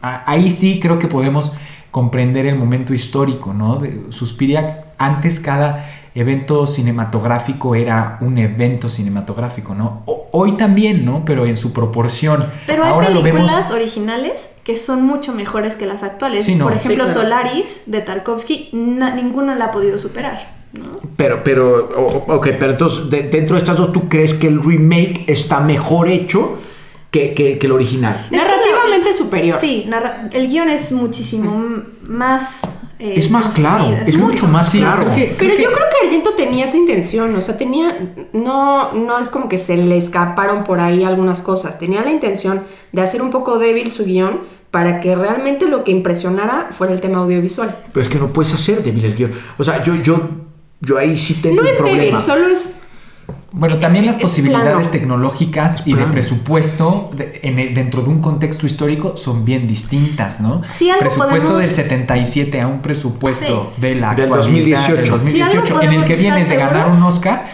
a- 0.00 0.28
ahí 0.30 0.50
sí 0.50 0.80
creo 0.80 0.98
que 0.98 1.06
podemos 1.06 1.52
comprender 1.92 2.46
el 2.46 2.56
momento 2.56 2.92
histórico, 2.92 3.52
¿no? 3.54 3.76
De 3.76 4.00
Suspiria, 4.10 4.86
antes 4.98 5.38
cada 5.38 5.88
evento 6.14 6.66
cinematográfico 6.66 7.74
era 7.74 8.18
un 8.20 8.36
evento 8.38 8.88
cinematográfico, 8.88 9.74
¿no? 9.74 10.02
O- 10.06 10.28
hoy 10.32 10.52
también, 10.56 11.04
¿no? 11.04 11.24
Pero 11.24 11.46
en 11.46 11.56
su 11.56 11.72
proporción. 11.72 12.48
Pero 12.66 12.82
hay 12.84 12.90
ahora 12.90 13.08
lo 13.10 13.22
vemos 13.22 13.42
películas 13.42 13.70
originales 13.70 14.56
que 14.64 14.76
son 14.76 15.06
mucho 15.06 15.32
mejores 15.32 15.76
que 15.76 15.86
las 15.86 16.02
actuales. 16.02 16.44
Sí, 16.44 16.54
no. 16.54 16.64
Por 16.64 16.72
ejemplo, 16.74 17.06
Sí, 17.06 17.12
claro. 17.12 17.28
Solaris 17.28 17.84
de 17.86 18.00
Tarkovsky, 18.00 18.70
na- 18.72 19.14
ninguna 19.14 19.54
la 19.54 19.66
ha 19.66 19.72
podido 19.72 19.98
superar. 19.98 20.50
¿no? 20.72 20.84
Pero, 21.18 21.44
pero, 21.44 22.24
ok, 22.28 22.48
pero 22.58 22.72
entonces, 22.72 23.10
de- 23.10 23.24
dentro 23.24 23.54
de 23.56 23.58
estas 23.60 23.76
dos, 23.76 23.92
¿tú 23.92 24.08
crees 24.08 24.32
que 24.34 24.46
el 24.48 24.62
remake 24.62 25.24
está 25.26 25.60
mejor 25.60 26.08
hecho 26.08 26.58
que, 27.10 27.34
que- 27.34 27.58
que 27.58 27.66
el 27.66 27.72
original? 27.72 28.26
Superior. 29.12 29.58
Sí, 29.60 29.84
narra- 29.88 30.28
el 30.32 30.48
guion 30.48 30.68
es 30.70 30.92
muchísimo 30.92 31.82
más... 32.06 32.62
eh, 32.98 33.14
Es 33.16 33.30
más 33.30 33.48
claro, 33.48 33.92
es 34.06 34.16
mucho 34.16 34.46
más 34.46 34.70
claro. 34.70 35.02
creo 35.04 35.14
que- 35.14 35.34
Pero 35.38 35.50
yo 35.54 35.72
creo 35.72 35.86
que 35.90 36.06
Argento 36.06 36.34
tenía 36.34 36.64
esa 36.64 36.76
intención, 36.76 37.34
o 37.34 37.40
sea, 37.40 37.56
tenía, 37.58 38.14
no, 38.32 38.92
no 38.92 39.18
es 39.18 39.30
como 39.30 39.48
que 39.48 39.58
se 39.58 39.76
le 39.76 39.96
escaparon 39.96 40.64
por 40.64 40.80
ahí 40.80 41.04
algunas 41.04 41.42
cosas, 41.42 41.78
tenía 41.78 42.02
la 42.02 42.10
intención 42.10 42.62
de 42.92 43.02
hacer 43.02 43.22
un 43.22 43.30
poco 43.30 43.58
débil 43.58 43.90
su 43.90 44.04
guion 44.04 44.40
para 44.70 45.00
que 45.00 45.14
realmente 45.14 45.66
lo 45.66 45.84
que 45.84 45.90
impresionara 45.90 46.68
fuera 46.72 46.92
el 46.94 47.00
tema 47.00 47.18
audiovisual. 47.18 47.76
Pero 47.92 48.00
es 48.02 48.08
que 48.08 48.18
no 48.18 48.28
puedes 48.28 48.54
hacer 48.54 48.82
débil 48.82 49.04
el 49.04 49.14
guion. 49.16 49.32
O 49.58 49.64
sea, 49.64 49.82
yo, 49.82 49.94
yo, 49.96 50.18
yo 50.80 50.96
ahí 50.98 51.18
sí 51.18 51.34
tengo 51.34 51.56
No 51.56 51.62
un 51.62 51.68
es 51.68 51.76
problema. 51.76 52.02
débil, 52.04 52.20
solo 52.20 52.46
es... 52.48 52.76
Bueno, 53.54 53.76
también 53.78 54.06
las 54.06 54.16
Es 54.16 54.22
posibilidades 54.22 54.88
plano. 54.88 54.90
tecnológicas 54.90 55.86
y 55.86 55.92
de 55.94 56.04
presupuesto 56.06 57.10
de- 57.14 57.40
en 57.42 57.58
el- 57.58 57.74
dentro 57.74 58.02
de 58.02 58.08
un 58.08 58.20
contexto 58.20 58.64
histórico 58.66 59.16
son 59.16 59.44
bien 59.44 59.68
distintas, 59.68 60.40
¿no? 60.40 60.62
Sí, 60.72 60.88
algo 60.88 61.00
presupuesto 61.00 61.48
podemos- 61.50 61.58
del 61.66 61.70
77 61.74 62.60
a 62.60 62.66
un 62.66 62.80
presupuesto 62.80 63.72
de 63.76 63.94
la 63.96 64.14
Del 64.14 64.24
actualidad, 64.24 64.36
2018. 64.36 64.94
del 64.96 65.04
Sí, 65.04 65.10
2018, 65.10 65.74
algo 65.76 65.82
en 65.82 65.92
el 66.00 66.04
que 66.06 66.16
vienes 66.16 66.48
de 66.48 66.56
ganar 66.56 66.88
un. 66.90 67.02
Oscar, 67.02 67.44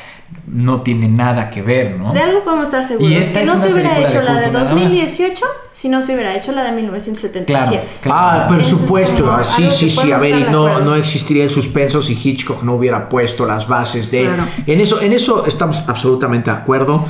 no 0.47 0.83
tiene 0.83 1.09
nada 1.09 1.51
que 1.51 1.63
ver, 1.63 1.99
¿no? 1.99 2.13
De 2.13 2.21
algo 2.21 2.43
podemos 2.43 2.65
estar 2.69 2.85
seguros. 2.85 3.11
Y 3.11 3.17
esta 3.17 3.41
que 3.41 3.43
es 3.43 3.49
no 3.49 3.55
una 3.55 3.63
se 3.63 3.73
hubiera 3.73 3.91
película 3.91 4.09
hecho 4.09 4.19
de 4.19 4.25
la 4.25 4.33
de 4.33 4.43
culto, 4.45 4.59
nada 4.59 4.75
más. 4.75 4.75
2018 4.75 5.45
si 5.73 5.89
no 5.89 6.03
se 6.03 6.15
hubiera 6.15 6.35
hecho 6.35 6.53
la 6.53 6.65
de 6.65 6.73
1977. 6.73 7.47
Claro, 7.47 7.89
claro. 8.01 8.43
Ah, 8.45 8.49
por 8.49 8.61
Eso 8.61 8.77
supuesto. 8.77 9.25
como 9.25 9.37
ah, 9.37 9.45
sí, 9.45 9.69
sí, 9.71 9.91
sí. 9.91 10.13
A 10.13 10.19
ver, 10.19 10.39
y 10.39 10.45
no, 10.51 10.81
no 10.81 10.95
existiría 10.95 11.45
el 11.45 11.51
suspenso 11.51 12.03
si 12.03 12.15
Hitchcock 12.15 12.63
no 12.63 12.75
hubiera 12.75 13.09
puesto 13.09 13.47
las 13.47 13.69
bases 13.69 14.11
de. 14.11 14.25
Claro. 14.25 14.45
En 14.67 14.81
eso, 14.81 15.01
en 15.01 15.13
eso 15.13 15.47
estamos 15.47 15.83
absolutamente 15.87 16.51
de 16.51 16.57
acuerdo. 16.57 17.05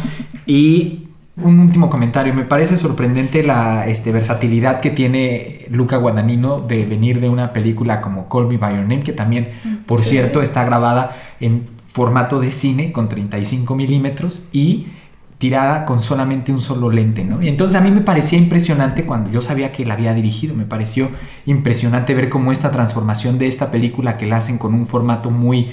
Y 0.47 1.05
Un 1.43 1.61
último 1.61 1.89
comentario, 1.89 2.35
me 2.35 2.43
parece 2.43 2.77
sorprendente 2.77 3.45
la 3.45 3.87
este, 3.87 4.11
versatilidad 4.11 4.81
que 4.81 4.91
tiene 4.91 5.66
Luca 5.71 5.97
Guadagnino 5.97 6.59
de 6.59 6.85
venir 6.85 7.21
de 7.21 7.29
una 7.29 7.53
película 7.53 8.01
como 8.01 8.29
Call 8.29 8.49
Me 8.49 8.57
By 8.57 8.75
Your 8.75 8.83
Name, 8.83 9.01
que 9.01 9.12
también, 9.12 9.51
por 9.87 10.01
cierto, 10.01 10.43
está 10.43 10.64
grabada 10.64 11.16
en 11.39 11.78
formato 11.89 12.39
de 12.39 12.53
cine 12.53 12.93
con 12.93 13.09
35 13.09 13.74
milímetros 13.74 14.49
y 14.53 14.86
tirada 15.39 15.84
con 15.84 16.01
solamente 16.01 16.53
un 16.53 16.61
solo 16.61 16.91
lente, 16.91 17.24
¿no? 17.24 17.43
Y 17.43 17.49
entonces 17.49 17.76
a 17.76 17.80
mí 17.80 17.91
me 17.91 18.03
parecía 18.03 18.39
impresionante 18.39 19.07
cuando 19.07 19.30
yo 19.30 19.41
sabía 19.41 19.72
que 19.72 19.86
la 19.86 19.95
había 19.95 20.12
dirigido, 20.12 20.55
me 20.55 20.64
pareció 20.64 21.11
impresionante 21.47 22.14
ver 22.14 22.28
cómo 22.28 22.53
esta 22.53 22.70
transformación 22.70 23.39
de 23.39 23.47
esta 23.47 23.70
película 23.70 24.16
que 24.16 24.26
la 24.26 24.36
hacen 24.36 24.59
con 24.59 24.74
un 24.74 24.84
formato 24.84 25.30
muy, 25.30 25.70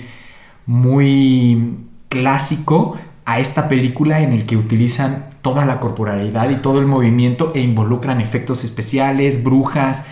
muy 0.65 1.77
clásico 2.09 2.95
a 3.25 3.39
esta 3.39 3.67
película 3.67 4.21
en 4.21 4.33
el 4.33 4.43
que 4.43 4.55
utilizan 4.55 5.29
toda 5.41 5.65
la 5.65 5.79
corporalidad 5.79 6.49
y 6.49 6.55
todo 6.55 6.79
el 6.79 6.85
movimiento 6.85 7.51
e 7.55 7.59
involucran 7.59 8.21
efectos 8.21 8.63
especiales, 8.63 9.43
brujas, 9.43 10.07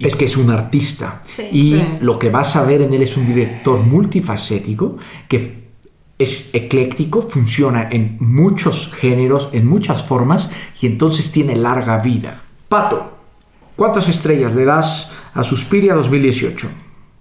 es 0.00 0.16
que 0.16 0.24
es 0.24 0.36
un 0.36 0.50
artista. 0.50 1.20
Sí. 1.28 1.48
y 1.52 1.62
Sí. 1.72 1.84
lo 2.00 2.18
que 2.18 2.30
vas 2.30 2.56
a 2.56 2.64
ver 2.64 2.82
en 2.82 2.92
él 2.94 3.02
es 3.02 3.16
un 3.16 3.24
director 3.24 3.80
multifacético 3.80 4.96
que 5.28 5.60
es 6.18 6.50
ecléctico, 6.52 7.22
funciona 7.22 7.88
en 7.90 8.18
muchos 8.20 8.92
géneros, 8.92 9.48
en 9.52 9.66
muchas 9.66 10.04
formas 10.04 10.50
y 10.80 10.86
entonces 10.86 11.30
tiene 11.30 11.56
larga 11.56 11.98
vida. 11.98 12.42
Pato, 12.68 13.16
¿cuántas 13.76 14.08
estrellas 14.08 14.54
le 14.54 14.66
das 14.66 15.10
a 15.34 15.42
Suspiria 15.42 15.94
2018? 15.94 16.68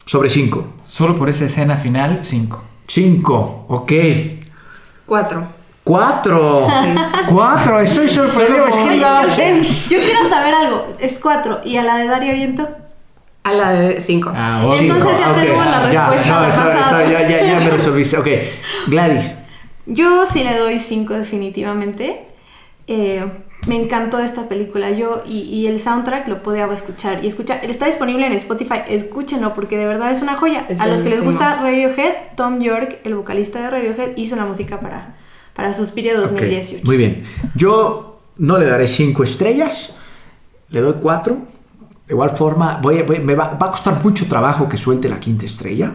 Sobre 0.06 0.30
5. 0.30 0.66
Solo 0.84 1.18
por 1.18 1.30
esa 1.30 1.46
escena 1.46 1.78
final, 1.78 2.20
5. 2.24 2.64
5, 2.88 3.66
ok. 3.70 3.92
Cuatro. 5.84 6.62
4. 6.64 7.04
4, 7.30 7.80
estoy 7.80 8.10
sorprendido. 8.10 8.68
Es 8.68 8.76
que. 9.88 9.96
Yo 9.96 10.00
quiero 10.02 10.30
saber 10.30 10.54
algo. 10.54 10.88
Es 11.00 11.18
cuatro. 11.20 11.62
¿Y 11.64 11.78
a 11.78 11.84
la 11.84 11.98
de 11.98 12.08
Dario 12.08 12.32
Oriento? 12.32 12.68
A 13.44 13.54
la 13.54 13.72
de 13.72 14.00
cinco. 14.02 14.32
Ah, 14.36 14.64
obvio. 14.66 14.94
Entonces 14.94 15.20
ya 15.20 15.34
tenemos 15.34 15.66
la 15.66 15.92
ya, 15.92 16.10
respuesta 16.10 16.30
no, 16.30 16.38
a 16.38 16.42
la 16.42 16.50
está- 16.50 16.64
pasada. 16.66 17.04
está- 17.04 17.12
ya, 17.12 17.28
ya- 17.28 17.44
ya 17.54 17.60
me 17.60 17.70
resolviste. 17.72 18.18
Ok, 18.18 18.28
Gladys. 18.88 19.36
Yo 19.88 20.26
sí 20.28 20.44
le 20.44 20.56
doy 20.58 20.78
5 20.78 21.16
definitivamente. 21.16 22.26
Eh, 22.86 23.26
me 23.68 23.76
encantó 23.82 24.20
esta 24.20 24.44
película. 24.48 24.92
Yo 24.92 25.24
y, 25.26 25.40
y 25.42 25.66
el 25.68 25.80
soundtrack 25.80 26.28
lo 26.28 26.44
podía 26.44 26.66
escuchar 26.72 27.24
y 27.24 27.28
escuchar. 27.28 27.62
Está 27.64 27.88
disponible 27.88 28.28
en 28.28 28.34
Spotify. 28.34 28.82
Escúchenlo 28.88 29.56
porque 29.56 29.78
de 29.78 29.88
verdad 29.88 30.12
es 30.12 30.22
una 30.22 30.36
joya. 30.36 30.66
Es 30.70 30.80
a 30.80 30.86
los 30.86 31.02
que 31.02 31.10
les 31.10 31.24
gusta 31.24 31.56
Radiohead, 31.56 32.14
Tom 32.36 32.60
York, 32.62 33.00
el 33.04 33.16
vocalista 33.16 33.60
de 33.62 33.70
Radiohead, 33.72 34.16
hizo 34.18 34.36
la 34.36 34.46
música 34.46 34.80
para, 34.80 35.16
para 35.54 35.74
Suspiria 35.74 36.14
Ok, 36.20 36.30
2018. 36.32 36.86
Muy 36.86 36.98
bien. 36.98 37.24
Yo 37.56 38.22
no 38.38 38.58
le 38.58 38.66
daré 38.66 38.88
5 38.88 39.24
estrellas, 39.24 39.94
le 40.70 40.80
doy 40.82 40.96
4. 41.02 41.38
De 42.08 42.16
igual 42.16 42.32
forma, 42.32 42.80
voy, 42.82 42.98
a- 43.00 43.04
voy- 43.04 43.20
me 43.20 43.36
va, 43.36 43.50
va 43.52 43.68
a 43.68 43.72
costar 43.72 44.04
mucho 44.04 44.26
trabajo 44.28 44.68
que 44.68 44.78
suelte 44.78 45.08
la 45.08 45.20
quinta 45.20 45.46
estrella, 45.46 45.92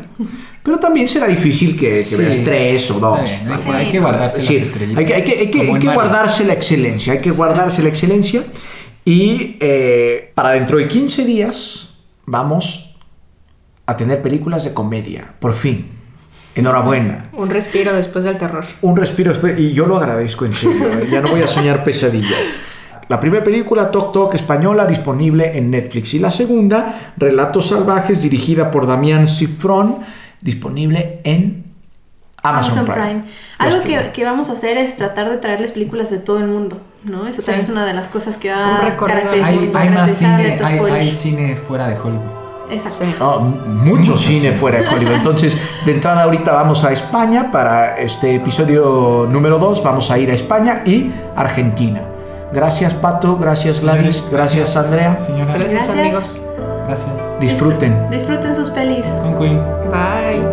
pero 0.62 0.78
también 0.78 1.08
será 1.08 1.26
difícil 1.26 1.76
que, 1.76 1.88
que 1.90 1.98
Sí, 2.02 2.14
veas 2.16 2.44
3 2.44 2.90
o 2.92 2.94
está 2.94 3.06
2. 3.08 3.20
bien, 3.22 3.52
hay, 3.52 3.58
que- 3.64 3.70
hay 3.72 3.88
que 3.90 3.98
guardarse 4.00 4.40
Sí, 4.40 4.54
las 4.54 4.62
estrellitas. 4.62 4.98
hay 5.00 5.06
que, 5.06 5.14
hay 5.14 5.22
que- 5.24 5.38
hay 5.40 5.50
que- 5.50 5.58
como 5.58 5.62
hay 5.70 5.74
en 5.74 5.78
que 5.80 5.86
Mario. 5.88 6.00
guardarse 6.02 6.44
la 6.44 6.52
excelencia, 6.52 7.14
hay 7.14 7.20
que 7.20 7.32
guardarse 7.32 7.82
la 7.82 7.88
excelencia. 7.88 8.44
Y 9.04 9.56
eh, 9.60 10.30
para 10.36 10.52
dentro 10.52 10.78
de 10.78 10.86
15 10.86 11.24
días 11.24 11.98
vamos 12.26 12.94
a 13.86 13.96
tener 13.96 14.22
películas 14.22 14.62
de 14.62 14.72
comedia, 14.72 15.34
por 15.40 15.52
fin. 15.52 15.88
Enhorabuena. 16.54 17.26
Un 17.32 17.50
respiro 17.50 17.92
después 17.92 18.24
del 18.24 18.38
terror. 18.38 18.64
Un 18.82 18.96
respiro 18.96 19.30
después, 19.30 19.58
y 19.58 19.72
yo 19.72 19.86
lo 19.86 19.96
agradezco 19.96 20.44
en 20.44 20.52
serio, 20.52 20.88
¿eh? 20.88 21.08
ya 21.10 21.20
no 21.20 21.28
voy 21.28 21.42
a 21.42 21.46
soñar 21.46 21.82
pesadillas. 21.82 22.56
La 23.08 23.20
primera 23.20 23.44
película, 23.44 23.90
Tok 23.90 24.12
Tok, 24.12 24.34
española, 24.34 24.86
disponible 24.86 25.58
en 25.58 25.70
Netflix. 25.70 26.14
Y 26.14 26.18
la 26.18 26.30
segunda, 26.30 27.12
Relatos 27.16 27.68
Salvajes, 27.68 28.22
dirigida 28.22 28.70
por 28.70 28.86
Damián 28.86 29.28
Cifrón, 29.28 29.98
disponible 30.40 31.20
en 31.24 31.64
Amazon, 32.42 32.78
Amazon 32.78 32.94
Prime. 32.94 33.22
Prime. 33.22 33.24
Algo 33.58 34.12
que, 34.12 34.24
vamos 34.24 34.48
a 34.48 34.52
hacer 34.52 34.78
es 34.78 34.96
tratar 34.96 35.28
de 35.28 35.36
traerles 35.38 35.72
películas 35.72 36.10
de 36.10 36.18
todo 36.18 36.38
el 36.38 36.46
mundo, 36.46 36.80
¿no? 37.02 37.26
Eso 37.26 37.40
Sí. 37.40 37.46
también 37.46 37.64
es 37.64 37.70
una 37.70 37.84
de 37.84 37.94
las 37.94 38.08
cosas 38.08 38.36
que 38.36 38.50
va 38.50 38.86
a 38.86 38.96
caracterizar, 38.96 39.52
Hay, 39.52 39.72
hay 39.74 39.88
más 39.90 40.12
cine, 40.12 40.58
hay 40.62 41.12
cine 41.12 41.56
fuera 41.56 41.88
de 41.88 41.98
Hollywood. 41.98 42.43
Exacto. 42.70 43.04
Sí. 43.04 43.14
Oh, 43.22 43.40
mucho 43.40 44.16
cine 44.16 44.52
fuera 44.52 44.80
de 44.80 44.88
Hollywood. 44.88 45.14
Entonces, 45.16 45.56
de 45.84 45.92
entrada 45.92 46.22
ahorita 46.24 46.52
vamos 46.52 46.84
a 46.84 46.92
España 46.92 47.50
para 47.50 47.96
este 47.98 48.34
episodio 48.34 49.26
número 49.30 49.58
2. 49.58 49.82
Vamos 49.82 50.10
a 50.10 50.18
ir 50.18 50.30
a 50.30 50.34
España 50.34 50.82
y 50.84 51.12
Argentina. 51.36 52.02
Gracias 52.52 52.94
Pato, 52.94 53.36
gracias 53.36 53.80
Gladys, 53.80 54.28
gracias 54.30 54.76
Andrea. 54.76 55.16
Gracias, 55.18 55.70
Gracias. 55.72 55.88
amigos. 55.90 56.42
gracias. 56.86 57.40
Disfruten. 57.40 58.10
Disfruten 58.10 58.54
sus 58.54 58.70
pelis. 58.70 59.06
Con 59.06 59.36
Queen. 59.38 59.60
Bye. 59.90 60.44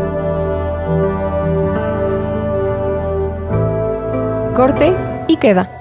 Corte 4.55 4.93
y 5.27 5.37
queda. 5.37 5.80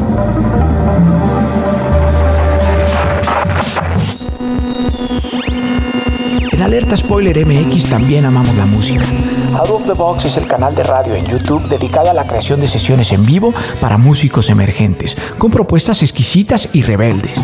En 6.61 6.65
Alerta 6.65 6.95
Spoiler 6.95 7.43
MX 7.43 7.89
también 7.89 8.23
amamos 8.23 8.55
la 8.55 8.67
música. 8.67 9.03
Out 9.57 9.69
of 9.71 9.87
the 9.87 9.93
Box 9.93 10.25
es 10.25 10.37
el 10.37 10.45
canal 10.45 10.75
de 10.75 10.83
radio 10.83 11.15
en 11.15 11.25
YouTube 11.25 11.67
dedicado 11.67 12.11
a 12.11 12.13
la 12.13 12.27
creación 12.27 12.61
de 12.61 12.67
sesiones 12.67 13.11
en 13.13 13.25
vivo 13.25 13.51
para 13.81 13.97
músicos 13.97 14.47
emergentes, 14.51 15.17
con 15.39 15.49
propuestas 15.49 16.03
exquisitas 16.03 16.69
y 16.71 16.83
rebeldes. 16.83 17.41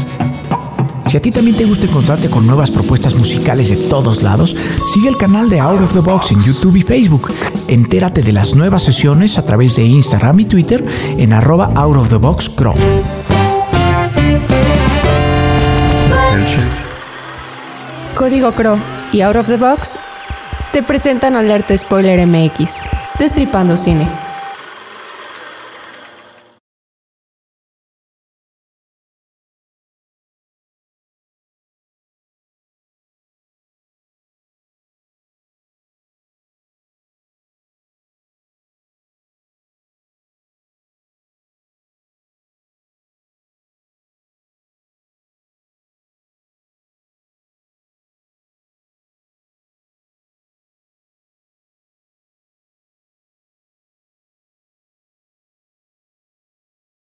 Si 1.10 1.18
a 1.18 1.20
ti 1.20 1.32
también 1.32 1.58
te 1.58 1.66
gusta 1.66 1.88
encontrarte 1.88 2.30
con 2.30 2.46
nuevas 2.46 2.70
propuestas 2.70 3.16
musicales 3.16 3.72
de 3.72 3.78
todos 3.78 4.22
lados, 4.22 4.56
sigue 4.94 5.10
el 5.10 5.18
canal 5.18 5.50
de 5.50 5.62
Out 5.62 5.82
of 5.82 5.94
the 5.94 6.00
Box 6.00 6.30
en 6.30 6.44
YouTube 6.44 6.76
y 6.76 6.84
Facebook. 6.84 7.34
Entérate 7.68 8.22
de 8.22 8.34
las 8.34 8.54
nuevas 8.54 8.84
sesiones 8.84 9.40
a 9.40 9.42
través 9.44 9.78
de 9.78 9.84
Instagram 9.84 10.42
y 10.42 10.46
Twitter 10.46 10.86
en 11.18 11.34
arroba 11.34 11.72
Out 11.74 11.98
of 11.98 12.10
the 12.10 12.18
Box 12.18 12.50
Crow. 12.50 12.76
Código 18.16 18.52
Crow 18.52 18.78
y 19.12 19.22
Out 19.22 19.36
of 19.36 19.48
the 19.48 19.58
Box 19.58 19.98
te 20.72 20.84
presentan 20.84 21.36
Alerta 21.36 21.78
Spoiler 21.78 22.26
MX, 22.26 22.82
Destripando 23.20 23.78
Cine. 23.78 24.27